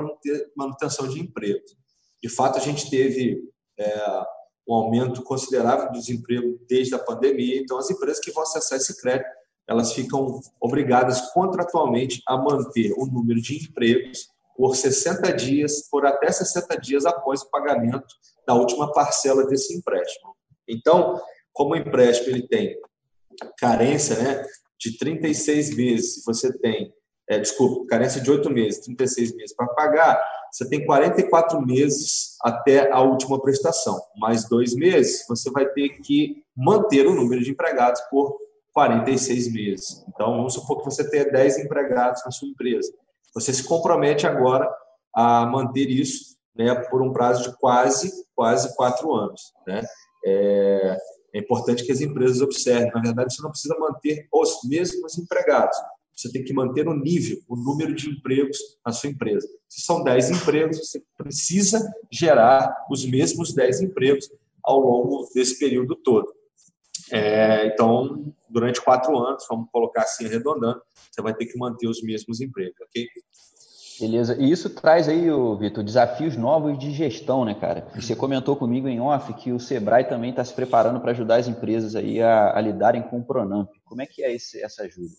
manutenção 0.55 1.07
de 1.07 1.19
empregos. 1.19 1.75
De 2.23 2.29
fato, 2.29 2.57
a 2.57 2.61
gente 2.61 2.89
teve 2.89 3.43
é, 3.77 4.25
um 4.67 4.73
aumento 4.73 5.21
considerável 5.23 5.91
do 5.91 5.99
desemprego 5.99 6.59
desde 6.67 6.95
a 6.95 6.99
pandemia, 6.99 7.59
então 7.59 7.77
as 7.77 7.89
empresas 7.89 8.19
que 8.19 8.31
vão 8.31 8.43
acessar 8.43 8.77
esse 8.77 8.99
crédito, 8.99 9.29
elas 9.67 9.93
ficam 9.93 10.39
obrigadas 10.59 11.21
contratualmente 11.33 12.21
a 12.27 12.37
manter 12.37 12.93
o 12.97 13.05
número 13.05 13.41
de 13.41 13.63
empregos 13.63 14.29
por 14.55 14.75
60 14.75 15.33
dias, 15.33 15.87
por 15.89 16.05
até 16.05 16.31
60 16.31 16.79
dias 16.79 17.05
após 17.05 17.41
o 17.41 17.49
pagamento 17.49 18.15
da 18.47 18.53
última 18.53 18.91
parcela 18.91 19.45
desse 19.45 19.75
empréstimo. 19.75 20.34
Então, 20.67 21.19
como 21.53 21.73
o 21.73 21.77
empréstimo 21.77 22.35
ele 22.35 22.47
tem 22.47 22.77
carência 23.57 24.17
né, 24.17 24.45
de 24.79 24.97
36 24.97 25.75
meses, 25.75 26.15
se 26.15 26.25
você 26.25 26.51
tem, 26.59 26.93
é, 27.29 27.39
desculpa, 27.39 27.87
carência 27.87 28.21
de 28.21 28.29
8 28.29 28.49
meses, 28.49 28.85
36 28.85 29.35
meses 29.35 29.55
para 29.55 29.67
pagar, 29.67 30.21
você 30.51 30.69
tem 30.69 30.85
44 30.85 31.61
meses 31.61 32.37
até 32.41 32.91
a 32.91 33.01
última 33.01 33.41
prestação. 33.41 33.99
Mais 34.17 34.47
dois 34.47 34.73
meses, 34.73 35.25
você 35.27 35.51
vai 35.51 35.65
ter 35.65 35.89
que 35.99 36.43
manter 36.55 37.05
o 37.07 37.13
número 37.13 37.43
de 37.43 37.51
empregados 37.51 37.99
por 38.09 38.37
46 38.71 39.51
meses. 39.51 40.05
Então, 40.07 40.37
vamos 40.37 40.53
supor 40.53 40.79
que 40.79 40.85
você 40.85 41.09
tenha 41.09 41.29
10 41.29 41.59
empregados 41.59 42.21
na 42.23 42.31
sua 42.31 42.47
empresa. 42.47 42.89
Você 43.33 43.53
se 43.53 43.63
compromete 43.65 44.25
agora 44.25 44.69
a 45.13 45.45
manter 45.45 45.89
isso 45.89 46.37
né, 46.55 46.73
por 46.89 47.01
um 47.01 47.11
prazo 47.11 47.49
de 47.49 47.57
quase, 47.57 48.11
quase 48.33 48.73
quatro 48.75 49.13
anos. 49.13 49.53
Né? 49.67 49.81
É, 50.25 50.97
é 51.33 51.39
importante 51.39 51.85
que 51.85 51.91
as 51.91 52.01
empresas 52.01 52.41
observem. 52.41 52.91
Na 52.91 53.01
verdade, 53.01 53.33
você 53.33 53.41
não 53.41 53.51
precisa 53.51 53.77
manter 53.77 54.27
os 54.31 54.59
mesmos 54.63 55.17
empregados 55.17 55.77
você 56.15 56.31
tem 56.31 56.43
que 56.43 56.53
manter 56.53 56.87
o 56.87 56.93
nível, 56.93 57.37
o 57.47 57.55
número 57.55 57.93
de 57.93 58.09
empregos 58.09 58.57
na 58.85 58.93
sua 58.93 59.09
empresa. 59.09 59.47
Se 59.67 59.81
são 59.81 60.03
10 60.03 60.31
empregos, 60.31 60.77
você 60.77 61.03
precisa 61.17 61.93
gerar 62.09 62.73
os 62.89 63.05
mesmos 63.05 63.53
10 63.53 63.81
empregos 63.81 64.31
ao 64.63 64.79
longo 64.79 65.29
desse 65.35 65.59
período 65.59 65.95
todo. 65.95 66.33
É, 67.11 67.67
então, 67.67 68.33
durante 68.49 68.81
quatro 68.81 69.17
anos, 69.17 69.45
vamos 69.49 69.69
colocar 69.71 70.03
assim, 70.03 70.25
arredondando, 70.25 70.81
você 71.11 71.21
vai 71.21 71.35
ter 71.35 71.45
que 71.45 71.57
manter 71.57 71.87
os 71.87 72.01
mesmos 72.01 72.39
empregos, 72.39 72.79
ok? 72.81 73.07
Beleza. 73.99 74.35
E 74.39 74.51
isso 74.51 74.69
traz 74.69 75.07
aí, 75.07 75.27
Vitor, 75.59 75.83
desafios 75.83 76.35
novos 76.35 76.77
de 76.77 76.91
gestão, 76.91 77.45
né, 77.45 77.53
cara? 77.53 77.87
Você 77.95 78.15
comentou 78.15 78.55
comigo 78.55 78.87
em 78.87 78.99
off 78.99 79.33
que 79.33 79.51
o 79.51 79.59
Sebrae 79.59 80.03
também 80.03 80.31
está 80.31 80.43
se 80.43 80.53
preparando 80.53 80.99
para 80.99 81.11
ajudar 81.11 81.37
as 81.37 81.47
empresas 81.47 81.95
aí 81.95 82.21
a, 82.21 82.57
a, 82.57 82.61
lidarem 82.61 83.03
com 83.03 83.19
o 83.19 83.23
Pronamp. 83.23 83.69
Como 83.85 84.01
é 84.01 84.05
que 84.05 84.23
é 84.23 84.33
esse, 84.33 84.61
essa 84.61 84.83
ajuda? 84.83 85.13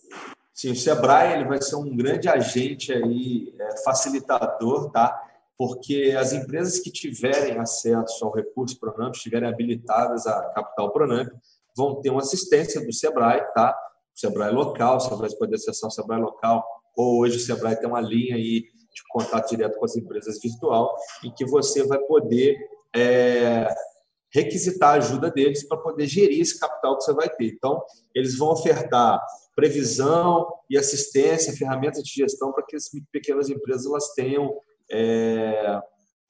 Sim, 0.53 0.73
o 0.73 0.77
Sebrae 0.77 1.35
ele 1.35 1.45
vai 1.45 1.61
ser 1.61 1.77
um 1.77 1.97
grande 1.97 2.29
agente 2.29 2.93
aí, 2.93 3.55
é, 3.59 3.77
facilitador, 3.83 4.91
tá? 4.91 5.23
Porque 5.57 6.15
as 6.19 6.33
empresas 6.33 6.79
que 6.79 6.91
tiverem 6.91 7.59
acesso 7.59 8.25
ao 8.25 8.33
recurso 8.33 8.79
Pronamp, 8.79 9.15
estiverem 9.15 9.49
habilitadas 9.49 10.27
a 10.27 10.51
capital 10.51 10.93
Pronamp, 10.93 11.29
vão 11.77 12.01
ter 12.01 12.11
uma 12.11 12.21
assistência 12.21 12.85
do 12.85 12.93
Sebrae, 12.93 13.41
tá? 13.55 13.77
O 14.15 14.19
Sebrae 14.19 14.53
local, 14.53 15.01
você 15.01 15.15
vai 15.15 15.31
poder 15.31 15.57
acessar 15.57 15.89
o 15.89 15.93
Sebrae 15.93 16.21
local, 16.21 16.65
hoje 16.97 17.37
o 17.37 17.41
Sebrae 17.41 17.77
tem 17.77 17.89
uma 17.89 18.01
linha 18.01 18.37
aí 18.37 18.63
de 18.63 19.03
contato 19.11 19.51
direto 19.51 19.79
com 19.79 19.85
as 19.85 19.97
empresas 19.97 20.41
virtual, 20.41 20.95
em 21.23 21.31
que 21.35 21.45
você 21.45 21.85
vai 21.87 21.99
poder 21.99 22.57
é, 22.95 23.69
requisitar 24.33 24.95
a 24.95 24.99
ajuda 24.99 25.31
deles 25.31 25.67
para 25.67 25.79
poder 25.79 26.07
gerir 26.07 26.41
esse 26.41 26.59
capital 26.59 26.97
que 26.97 27.05
você 27.05 27.13
vai 27.13 27.29
ter. 27.29 27.47
Então, 27.47 27.83
eles 28.15 28.37
vão 28.39 28.49
ofertar 28.49 29.21
previsão 29.55 30.47
e 30.69 30.77
assistência, 30.77 31.53
ferramentas 31.55 32.03
de 32.03 32.13
gestão 32.13 32.53
para 32.53 32.65
que 32.65 32.77
as 32.77 32.91
pequenas 33.11 33.49
empresas 33.49 33.87
elas 33.87 34.13
tenham 34.15 34.55
é, 34.91 35.81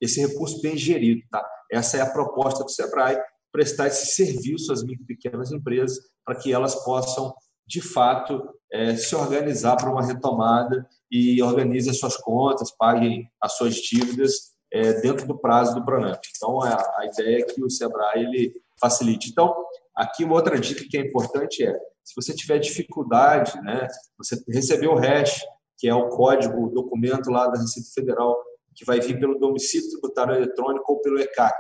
esse 0.01 0.21
recurso 0.21 0.61
bem 0.63 0.77
gerido. 0.77 1.23
Tá? 1.31 1.45
Essa 1.71 1.99
é 1.99 2.01
a 2.01 2.11
proposta 2.11 2.63
do 2.63 2.71
Sebrae, 2.71 3.19
prestar 3.51 3.89
esse 3.89 4.07
serviço 4.07 4.73
às 4.73 4.85
micro 4.85 5.03
e 5.05 5.07
pequenas 5.07 5.51
empresas 5.51 5.99
para 6.25 6.37
que 6.37 6.53
elas 6.53 6.75
possam, 6.85 7.35
de 7.67 7.81
fato, 7.81 8.49
é, 8.73 8.97
se 8.97 9.15
organizar 9.15 9.77
para 9.77 9.91
uma 9.91 10.05
retomada 10.05 10.87
e 11.11 11.43
organizem 11.43 11.91
as 11.91 11.99
suas 11.99 12.17
contas, 12.17 12.71
paguem 12.77 13.29
as 13.41 13.57
suas 13.57 13.75
dívidas 13.75 14.57
é, 14.73 15.01
dentro 15.01 15.27
do 15.27 15.39
prazo 15.39 15.75
do 15.75 15.85
Pronamp. 15.85 16.21
Então, 16.37 16.63
a, 16.63 16.75
a 16.75 17.07
ideia 17.07 17.41
é 17.41 17.43
que 17.43 17.63
o 17.63 17.71
Sebrae 17.71 18.25
ele 18.25 18.53
facilite. 18.81 19.31
Então, 19.31 19.55
aqui 19.95 20.25
uma 20.25 20.35
outra 20.35 20.59
dica 20.59 20.85
que 20.89 20.99
é 20.99 21.01
importante 21.01 21.65
é 21.65 21.73
se 22.05 22.15
você 22.15 22.33
tiver 22.33 22.59
dificuldade, 22.59 23.61
né, 23.63 23.89
você 24.17 24.41
recebeu 24.49 24.93
o 24.93 24.97
hash, 24.97 25.41
que 25.77 25.89
é 25.89 25.95
o 25.95 26.09
código, 26.09 26.67
o 26.67 26.71
documento 26.71 27.31
lá 27.31 27.49
da 27.49 27.61
Receita 27.61 27.89
Federal, 27.93 28.37
que 28.75 28.85
vai 28.85 29.01
vir 29.01 29.19
pelo 29.19 29.39
domicílio 29.39 29.89
tributário 29.91 30.37
eletrônico 30.37 30.93
ou 30.93 31.01
pelo 31.01 31.19
ECAC. 31.19 31.57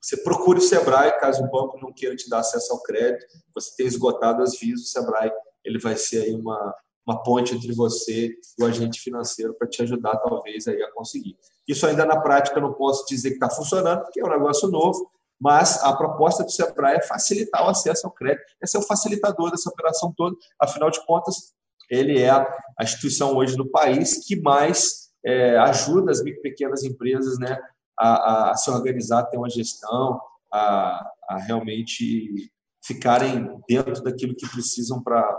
Você 0.00 0.16
procure 0.18 0.58
o 0.58 0.62
Sebrae, 0.62 1.18
caso 1.20 1.42
o 1.42 1.50
banco 1.50 1.78
não 1.80 1.92
queira 1.92 2.16
te 2.16 2.28
dar 2.28 2.38
acesso 2.38 2.72
ao 2.72 2.82
crédito, 2.82 3.26
você 3.54 3.74
tem 3.76 3.86
esgotado 3.86 4.42
as 4.42 4.58
vias, 4.58 4.80
o 4.80 4.86
Sebrae 4.86 5.30
ele 5.64 5.78
vai 5.78 5.96
ser 5.96 6.22
aí 6.22 6.34
uma, 6.34 6.74
uma 7.06 7.22
ponte 7.22 7.54
entre 7.54 7.72
você 7.72 8.28
e 8.58 8.62
o 8.62 8.66
agente 8.66 9.00
financeiro 9.00 9.54
para 9.54 9.68
te 9.68 9.82
ajudar, 9.82 10.16
talvez, 10.16 10.66
aí 10.66 10.82
a 10.82 10.90
conseguir. 10.92 11.36
Isso 11.68 11.86
ainda 11.86 12.04
na 12.06 12.18
prática 12.20 12.60
não 12.60 12.72
posso 12.72 13.04
dizer 13.06 13.30
que 13.30 13.36
está 13.36 13.50
funcionando, 13.50 14.02
porque 14.02 14.20
é 14.20 14.24
um 14.24 14.30
negócio 14.30 14.68
novo, 14.68 15.10
mas 15.40 15.82
a 15.82 15.94
proposta 15.96 16.44
do 16.44 16.50
Sebrae 16.50 16.96
é 16.96 17.02
facilitar 17.02 17.64
o 17.64 17.70
acesso 17.70 18.06
ao 18.06 18.12
crédito. 18.12 18.44
É 18.62 18.78
o 18.78 18.82
facilitador 18.82 19.50
dessa 19.50 19.70
operação 19.70 20.12
toda. 20.14 20.36
Afinal 20.60 20.90
de 20.90 21.04
contas, 21.06 21.54
ele 21.90 22.20
é 22.20 22.30
a 22.30 22.46
instituição 22.82 23.34
hoje 23.36 23.56
no 23.56 23.68
país 23.68 24.26
que 24.26 24.40
mais 24.40 25.10
é, 25.24 25.56
ajuda 25.58 26.10
as 26.10 26.22
micro 26.22 26.42
pequenas 26.42 26.84
empresas 26.84 27.38
né, 27.38 27.58
a, 28.00 28.50
a, 28.50 28.56
se 28.56 28.70
organizar, 28.70 29.20
a 29.20 29.26
ter 29.26 29.36
uma 29.36 29.50
gestão, 29.50 30.18
a, 30.50 31.06
a 31.28 31.36
realmente 31.46 32.50
ficarem 32.82 33.60
dentro 33.68 34.02
daquilo 34.02 34.34
que 34.34 34.48
precisam 34.48 35.02
para 35.02 35.36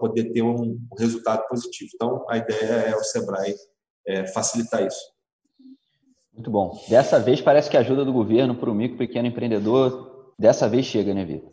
poder 0.00 0.32
ter 0.32 0.42
um, 0.42 0.62
um, 0.62 0.96
resultado 0.98 1.46
positivo. 1.46 1.90
Então, 1.94 2.26
a 2.28 2.38
ideia 2.38 2.88
é 2.88 2.96
o 2.96 3.04
Sebrae 3.04 3.54
é, 4.06 4.26
facilitar 4.26 4.84
isso. 4.84 5.12
Muito 6.32 6.50
bom. 6.50 6.82
Dessa 6.88 7.20
vez 7.20 7.40
parece 7.40 7.70
que 7.70 7.76
a 7.76 7.80
ajuda 7.80 8.04
do 8.04 8.12
governo 8.12 8.56
para 8.56 8.70
o 8.70 8.74
micro 8.74 8.98
pequeno 8.98 9.28
empreendedor, 9.28 10.34
dessa 10.36 10.68
vez 10.68 10.86
chega, 10.86 11.14
né, 11.14 11.24
Vitor? 11.24 11.52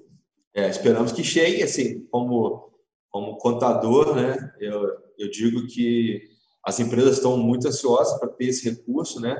É, 0.55 0.67
esperamos 0.67 1.11
que 1.11 1.23
chegue, 1.23 1.61
assim, 1.61 2.05
como, 2.07 2.71
como 3.11 3.37
contador, 3.37 4.15
né, 4.15 4.51
eu, 4.59 4.81
eu 5.17 5.29
digo 5.29 5.67
que 5.67 6.21
as 6.65 6.79
empresas 6.79 7.17
estão 7.17 7.37
muito 7.37 7.67
ansiosas 7.67 8.19
para 8.19 8.29
ter 8.29 8.45
esse 8.45 8.67
recurso, 8.67 9.21
né, 9.21 9.37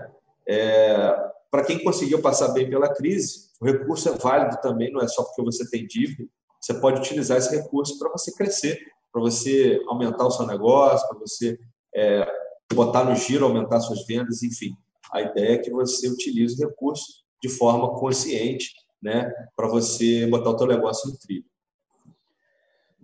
é, 0.47 1.15
para 1.51 1.63
quem 1.63 1.83
conseguiu 1.83 2.21
passar 2.21 2.49
bem 2.49 2.69
pela 2.69 2.93
crise, 2.93 3.49
o 3.59 3.65
recurso 3.65 4.09
é 4.09 4.11
válido 4.13 4.57
também, 4.61 4.91
não 4.91 5.01
é 5.01 5.07
só 5.07 5.23
porque 5.23 5.41
você 5.43 5.69
tem 5.69 5.85
dívida, 5.85 6.29
você 6.61 6.73
pode 6.73 6.99
utilizar 6.99 7.37
esse 7.37 7.55
recurso 7.55 7.97
para 7.97 8.11
você 8.11 8.31
crescer, 8.33 8.79
para 9.11 9.21
você 9.21 9.81
aumentar 9.87 10.25
o 10.25 10.31
seu 10.31 10.45
negócio, 10.45 11.07
para 11.07 11.19
você 11.19 11.57
é, 11.95 12.27
botar 12.73 13.03
no 13.03 13.15
giro, 13.15 13.45
aumentar 13.45 13.79
suas 13.79 14.05
vendas, 14.05 14.43
enfim. 14.43 14.71
A 15.11 15.21
ideia 15.21 15.55
é 15.55 15.57
que 15.57 15.71
você 15.71 16.07
utilize 16.07 16.55
o 16.63 16.67
recurso 16.67 17.05
de 17.41 17.49
forma 17.49 17.97
consciente, 17.97 18.73
né, 19.01 19.31
para 19.55 19.67
você 19.67 20.27
botar 20.27 20.51
o 20.51 20.57
teu 20.57 20.67
negócio 20.67 21.09
no 21.09 21.17
trilho. 21.17 21.45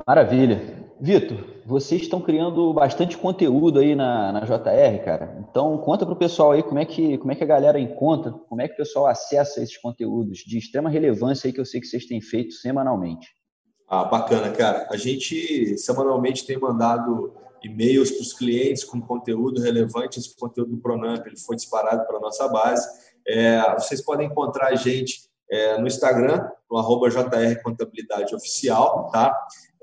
Maravilha. 0.05 0.85
Vitor, 0.99 1.37
vocês 1.65 2.03
estão 2.03 2.21
criando 2.21 2.73
bastante 2.73 3.17
conteúdo 3.17 3.79
aí 3.79 3.95
na, 3.95 4.31
na 4.31 4.39
JR, 4.41 5.03
cara. 5.03 5.45
Então, 5.49 5.77
conta 5.77 6.05
para 6.05 6.13
o 6.13 6.17
pessoal 6.17 6.51
aí 6.51 6.63
como 6.63 6.79
é, 6.79 6.85
que, 6.85 7.17
como 7.17 7.31
é 7.31 7.35
que 7.35 7.43
a 7.43 7.47
galera 7.47 7.79
encontra, 7.79 8.31
como 8.31 8.61
é 8.61 8.67
que 8.67 8.73
o 8.73 8.77
pessoal 8.77 9.07
acessa 9.07 9.61
esses 9.61 9.77
conteúdos 9.77 10.39
de 10.39 10.57
extrema 10.57 10.89
relevância 10.89 11.47
aí 11.47 11.53
que 11.53 11.59
eu 11.59 11.65
sei 11.65 11.81
que 11.81 11.87
vocês 11.87 12.05
têm 12.05 12.21
feito 12.21 12.53
semanalmente. 12.53 13.27
Ah, 13.87 14.05
bacana, 14.05 14.51
cara. 14.51 14.87
A 14.89 14.97
gente 14.97 15.77
semanalmente 15.77 16.45
tem 16.45 16.57
mandado 16.57 17.33
e-mails 17.63 18.11
para 18.11 18.21
os 18.21 18.33
clientes 18.33 18.83
com 18.83 19.01
conteúdo 19.01 19.61
relevante. 19.61 20.19
Esse 20.19 20.35
conteúdo 20.35 20.71
do 20.71 20.81
Pronamp 20.81 21.25
ele 21.25 21.37
foi 21.37 21.55
disparado 21.55 22.05
para 22.05 22.17
a 22.17 22.21
nossa 22.21 22.47
base. 22.47 22.87
É, 23.27 23.73
vocês 23.73 24.01
podem 24.01 24.27
encontrar 24.27 24.67
a 24.67 24.75
gente 24.75 25.29
é, 25.49 25.77
no 25.77 25.87
Instagram, 25.87 26.47
no 26.69 26.77
arroba 26.77 27.09
JR 27.09 27.61
Contabilidade 27.63 28.35
Oficial, 28.35 29.09
tá? 29.11 29.35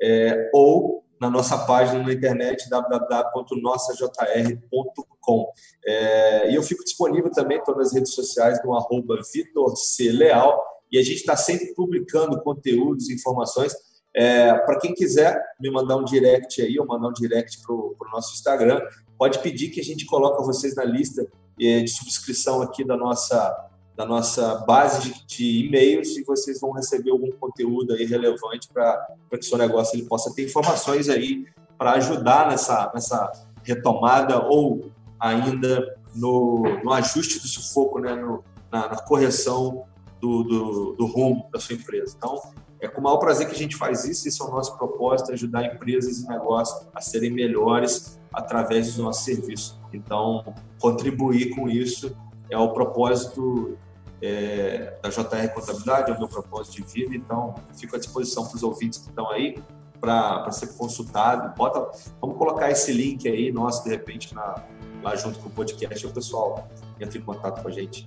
É, 0.02 0.50
ou 0.52 1.04
na 1.20 1.30
nossa 1.30 1.56
página 1.58 2.02
na 2.02 2.12
internet 2.12 2.68
www.nossajr.com. 2.68 5.52
É, 5.86 6.50
e 6.50 6.56
eu 6.56 6.62
fico 6.62 6.82
disponível 6.82 7.30
também 7.30 7.58
em 7.58 7.64
todas 7.64 7.88
as 7.88 7.94
redes 7.94 8.12
sociais 8.12 8.60
no 8.64 8.74
arroba 8.74 9.20
Vitor 9.32 9.76
C. 9.76 10.10
Leal 10.10 10.60
e 10.90 10.98
a 10.98 11.02
gente 11.02 11.18
está 11.18 11.36
sempre 11.36 11.72
publicando 11.74 12.42
conteúdos, 12.42 13.08
informações 13.08 13.72
é, 14.14 14.52
para 14.52 14.78
quem 14.78 14.94
quiser 14.94 15.40
me 15.58 15.70
mandar 15.70 15.96
um 15.96 16.04
direct 16.04 16.60
aí, 16.60 16.78
ou 16.78 16.86
mandar 16.86 17.08
um 17.08 17.12
direct 17.12 17.62
para 17.62 17.74
o 17.74 17.96
nosso 18.12 18.34
Instagram, 18.34 18.80
pode 19.18 19.38
pedir 19.38 19.70
que 19.70 19.80
a 19.80 19.84
gente 19.84 20.04
coloque 20.04 20.44
vocês 20.44 20.74
na 20.74 20.84
lista 20.84 21.26
é, 21.60 21.80
de 21.80 21.90
subscrição 21.90 22.60
aqui 22.60 22.84
da 22.84 22.96
nossa, 22.96 23.70
da 23.96 24.06
nossa 24.06 24.56
base 24.66 25.14
de, 25.26 25.66
e-mails 25.66 26.16
e 26.16 26.24
vocês 26.24 26.60
vão 26.60 26.72
receber 26.72 27.10
algum 27.10 27.30
conteúdo 27.32 27.92
aí 27.92 28.04
relevante 28.04 28.68
para 28.72 29.14
que 29.30 29.38
o 29.38 29.42
seu 29.42 29.58
negócio 29.58 29.96
ele 29.96 30.06
possa 30.06 30.32
ter 30.34 30.46
informações 30.46 31.08
aí 31.08 31.46
para 31.76 31.92
ajudar 31.92 32.48
nessa, 32.48 32.90
nessa 32.94 33.30
retomada 33.62 34.42
ou 34.46 34.90
ainda 35.20 35.96
no, 36.14 36.62
no 36.82 36.92
ajuste 36.92 37.38
do 37.38 37.46
sufoco, 37.46 37.98
né, 37.98 38.14
no, 38.14 38.42
na, 38.70 38.88
na 38.88 38.96
correção 38.96 39.84
do, 40.20 40.42
do, 40.42 40.92
do 40.92 41.06
rumo 41.06 41.48
da 41.52 41.60
sua 41.60 41.74
empresa. 41.74 42.14
Então, 42.16 42.40
é 42.80 42.88
com 42.88 43.00
o 43.00 43.04
maior 43.04 43.18
prazer 43.18 43.46
que 43.46 43.54
a 43.54 43.58
gente 43.58 43.76
faz 43.76 44.04
isso, 44.04 44.26
esse 44.26 44.42
é 44.42 44.44
o 44.44 44.50
nosso 44.50 44.76
propósito, 44.76 45.32
ajudar 45.32 45.64
empresas 45.64 46.18
e 46.18 46.28
negócios 46.28 46.86
a 46.94 47.00
serem 47.00 47.30
melhores 47.30 48.18
através 48.32 48.94
do 48.96 49.04
nosso 49.04 49.24
serviço. 49.24 49.80
Então, 49.92 50.54
contribuir 50.80 51.54
com 51.54 51.68
isso 51.68 52.16
é 52.52 52.58
o 52.58 52.68
propósito 52.70 53.76
é, 54.20 54.98
da 55.02 55.08
JR 55.08 55.48
Contabilidade, 55.54 56.10
é 56.10 56.14
o 56.14 56.18
meu 56.18 56.28
propósito 56.28 56.76
de 56.76 56.92
vida, 56.92 57.16
então 57.16 57.54
fico 57.74 57.96
à 57.96 57.98
disposição 57.98 58.46
para 58.46 58.56
os 58.56 58.62
ouvintes 58.62 58.98
que 58.98 59.08
estão 59.08 59.30
aí 59.30 59.56
para 60.00 60.50
ser 60.50 60.76
consultado. 60.76 61.56
Bota, 61.56 61.90
vamos 62.20 62.36
colocar 62.36 62.70
esse 62.70 62.92
link 62.92 63.26
aí, 63.28 63.50
nosso, 63.50 63.84
de 63.84 63.90
repente, 63.90 64.34
na, 64.34 64.62
lá 65.02 65.16
junto 65.16 65.38
com 65.38 65.48
o 65.48 65.52
podcast, 65.52 66.06
o 66.06 66.10
pessoal 66.10 66.68
entra 67.00 67.18
em 67.18 67.22
contato 67.22 67.62
com 67.62 67.68
a 67.68 67.70
gente. 67.70 68.06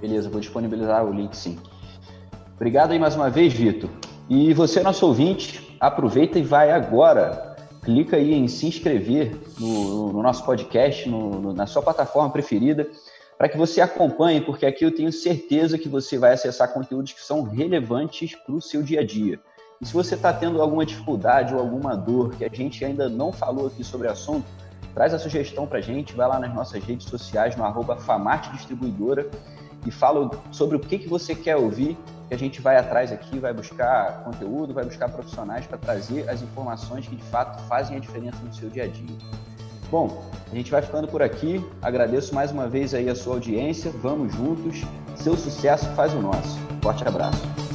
Beleza, 0.00 0.30
vou 0.30 0.40
disponibilizar 0.40 1.04
o 1.04 1.12
link 1.12 1.36
sim. 1.36 1.58
Obrigado 2.56 2.92
aí 2.92 2.98
mais 2.98 3.14
uma 3.14 3.28
vez, 3.28 3.52
Vitor. 3.52 3.90
E 4.28 4.54
você, 4.54 4.82
nosso 4.82 5.06
ouvinte, 5.06 5.76
aproveita 5.80 6.38
e 6.38 6.42
vai 6.42 6.70
agora. 6.70 7.56
Clica 7.82 8.16
aí 8.16 8.34
em 8.34 8.46
se 8.48 8.66
inscrever 8.66 9.36
no, 9.58 10.12
no 10.12 10.22
nosso 10.22 10.44
podcast, 10.44 11.08
no, 11.08 11.40
no, 11.40 11.52
na 11.52 11.66
sua 11.66 11.82
plataforma 11.82 12.30
preferida, 12.30 12.88
para 13.38 13.48
que 13.48 13.56
você 13.56 13.80
acompanhe, 13.80 14.40
porque 14.40 14.66
aqui 14.66 14.84
eu 14.84 14.92
tenho 14.92 15.12
certeza 15.12 15.78
que 15.78 15.88
você 15.88 16.18
vai 16.18 16.32
acessar 16.32 16.72
conteúdos 16.72 17.12
que 17.12 17.22
são 17.22 17.42
relevantes 17.44 18.34
para 18.34 18.52
o 18.52 18.60
seu 18.60 18.82
dia 18.82 19.00
a 19.00 19.06
dia. 19.06 19.38
E 19.80 19.86
se 19.86 19.94
você 19.94 20.16
está 20.16 20.32
tendo 20.32 20.60
alguma 20.60 20.84
dificuldade 20.84 21.54
ou 21.54 21.60
alguma 21.60 21.96
dor 21.96 22.34
que 22.34 22.44
a 22.44 22.48
gente 22.48 22.84
ainda 22.84 23.08
não 23.08 23.32
falou 23.32 23.68
aqui 23.68 23.84
sobre 23.84 24.08
o 24.08 24.10
assunto, 24.10 24.44
traz 24.92 25.14
a 25.14 25.20
sugestão 25.20 25.68
para 25.68 25.78
a 25.78 25.80
gente, 25.80 26.16
vai 26.16 26.26
lá 26.26 26.40
nas 26.40 26.52
nossas 26.52 26.82
redes 26.82 27.06
sociais, 27.06 27.54
no 27.54 27.64
arroba 27.64 27.96
Famarte 27.96 28.50
Distribuidora, 28.50 29.30
e 29.86 29.90
fala 29.92 30.28
sobre 30.50 30.76
o 30.76 30.80
que, 30.80 30.98
que 30.98 31.08
você 31.08 31.32
quer 31.32 31.54
ouvir 31.54 31.96
que 32.26 32.34
a 32.34 32.38
gente 32.38 32.60
vai 32.60 32.76
atrás 32.76 33.12
aqui, 33.12 33.38
vai 33.38 33.54
buscar 33.54 34.24
conteúdo, 34.24 34.74
vai 34.74 34.84
buscar 34.84 35.08
profissionais 35.08 35.64
para 35.64 35.78
trazer 35.78 36.28
as 36.28 36.42
informações 36.42 37.06
que 37.06 37.14
de 37.14 37.22
fato 37.22 37.62
fazem 37.68 37.96
a 37.96 38.00
diferença 38.00 38.38
no 38.42 38.52
seu 38.52 38.68
dia 38.68 38.84
a 38.84 38.88
dia. 38.88 39.16
Bom, 39.90 40.22
a 40.50 40.54
gente 40.54 40.70
vai 40.70 40.82
ficando 40.82 41.08
por 41.08 41.22
aqui. 41.22 41.64
Agradeço 41.80 42.34
mais 42.34 42.50
uma 42.50 42.68
vez 42.68 42.94
aí 42.94 43.08
a 43.08 43.14
sua 43.14 43.34
audiência. 43.34 43.90
Vamos 44.02 44.34
juntos. 44.34 44.82
Seu 45.16 45.36
sucesso 45.36 45.86
faz 45.94 46.14
o 46.14 46.20
nosso. 46.20 46.58
Forte 46.82 47.06
abraço. 47.06 47.67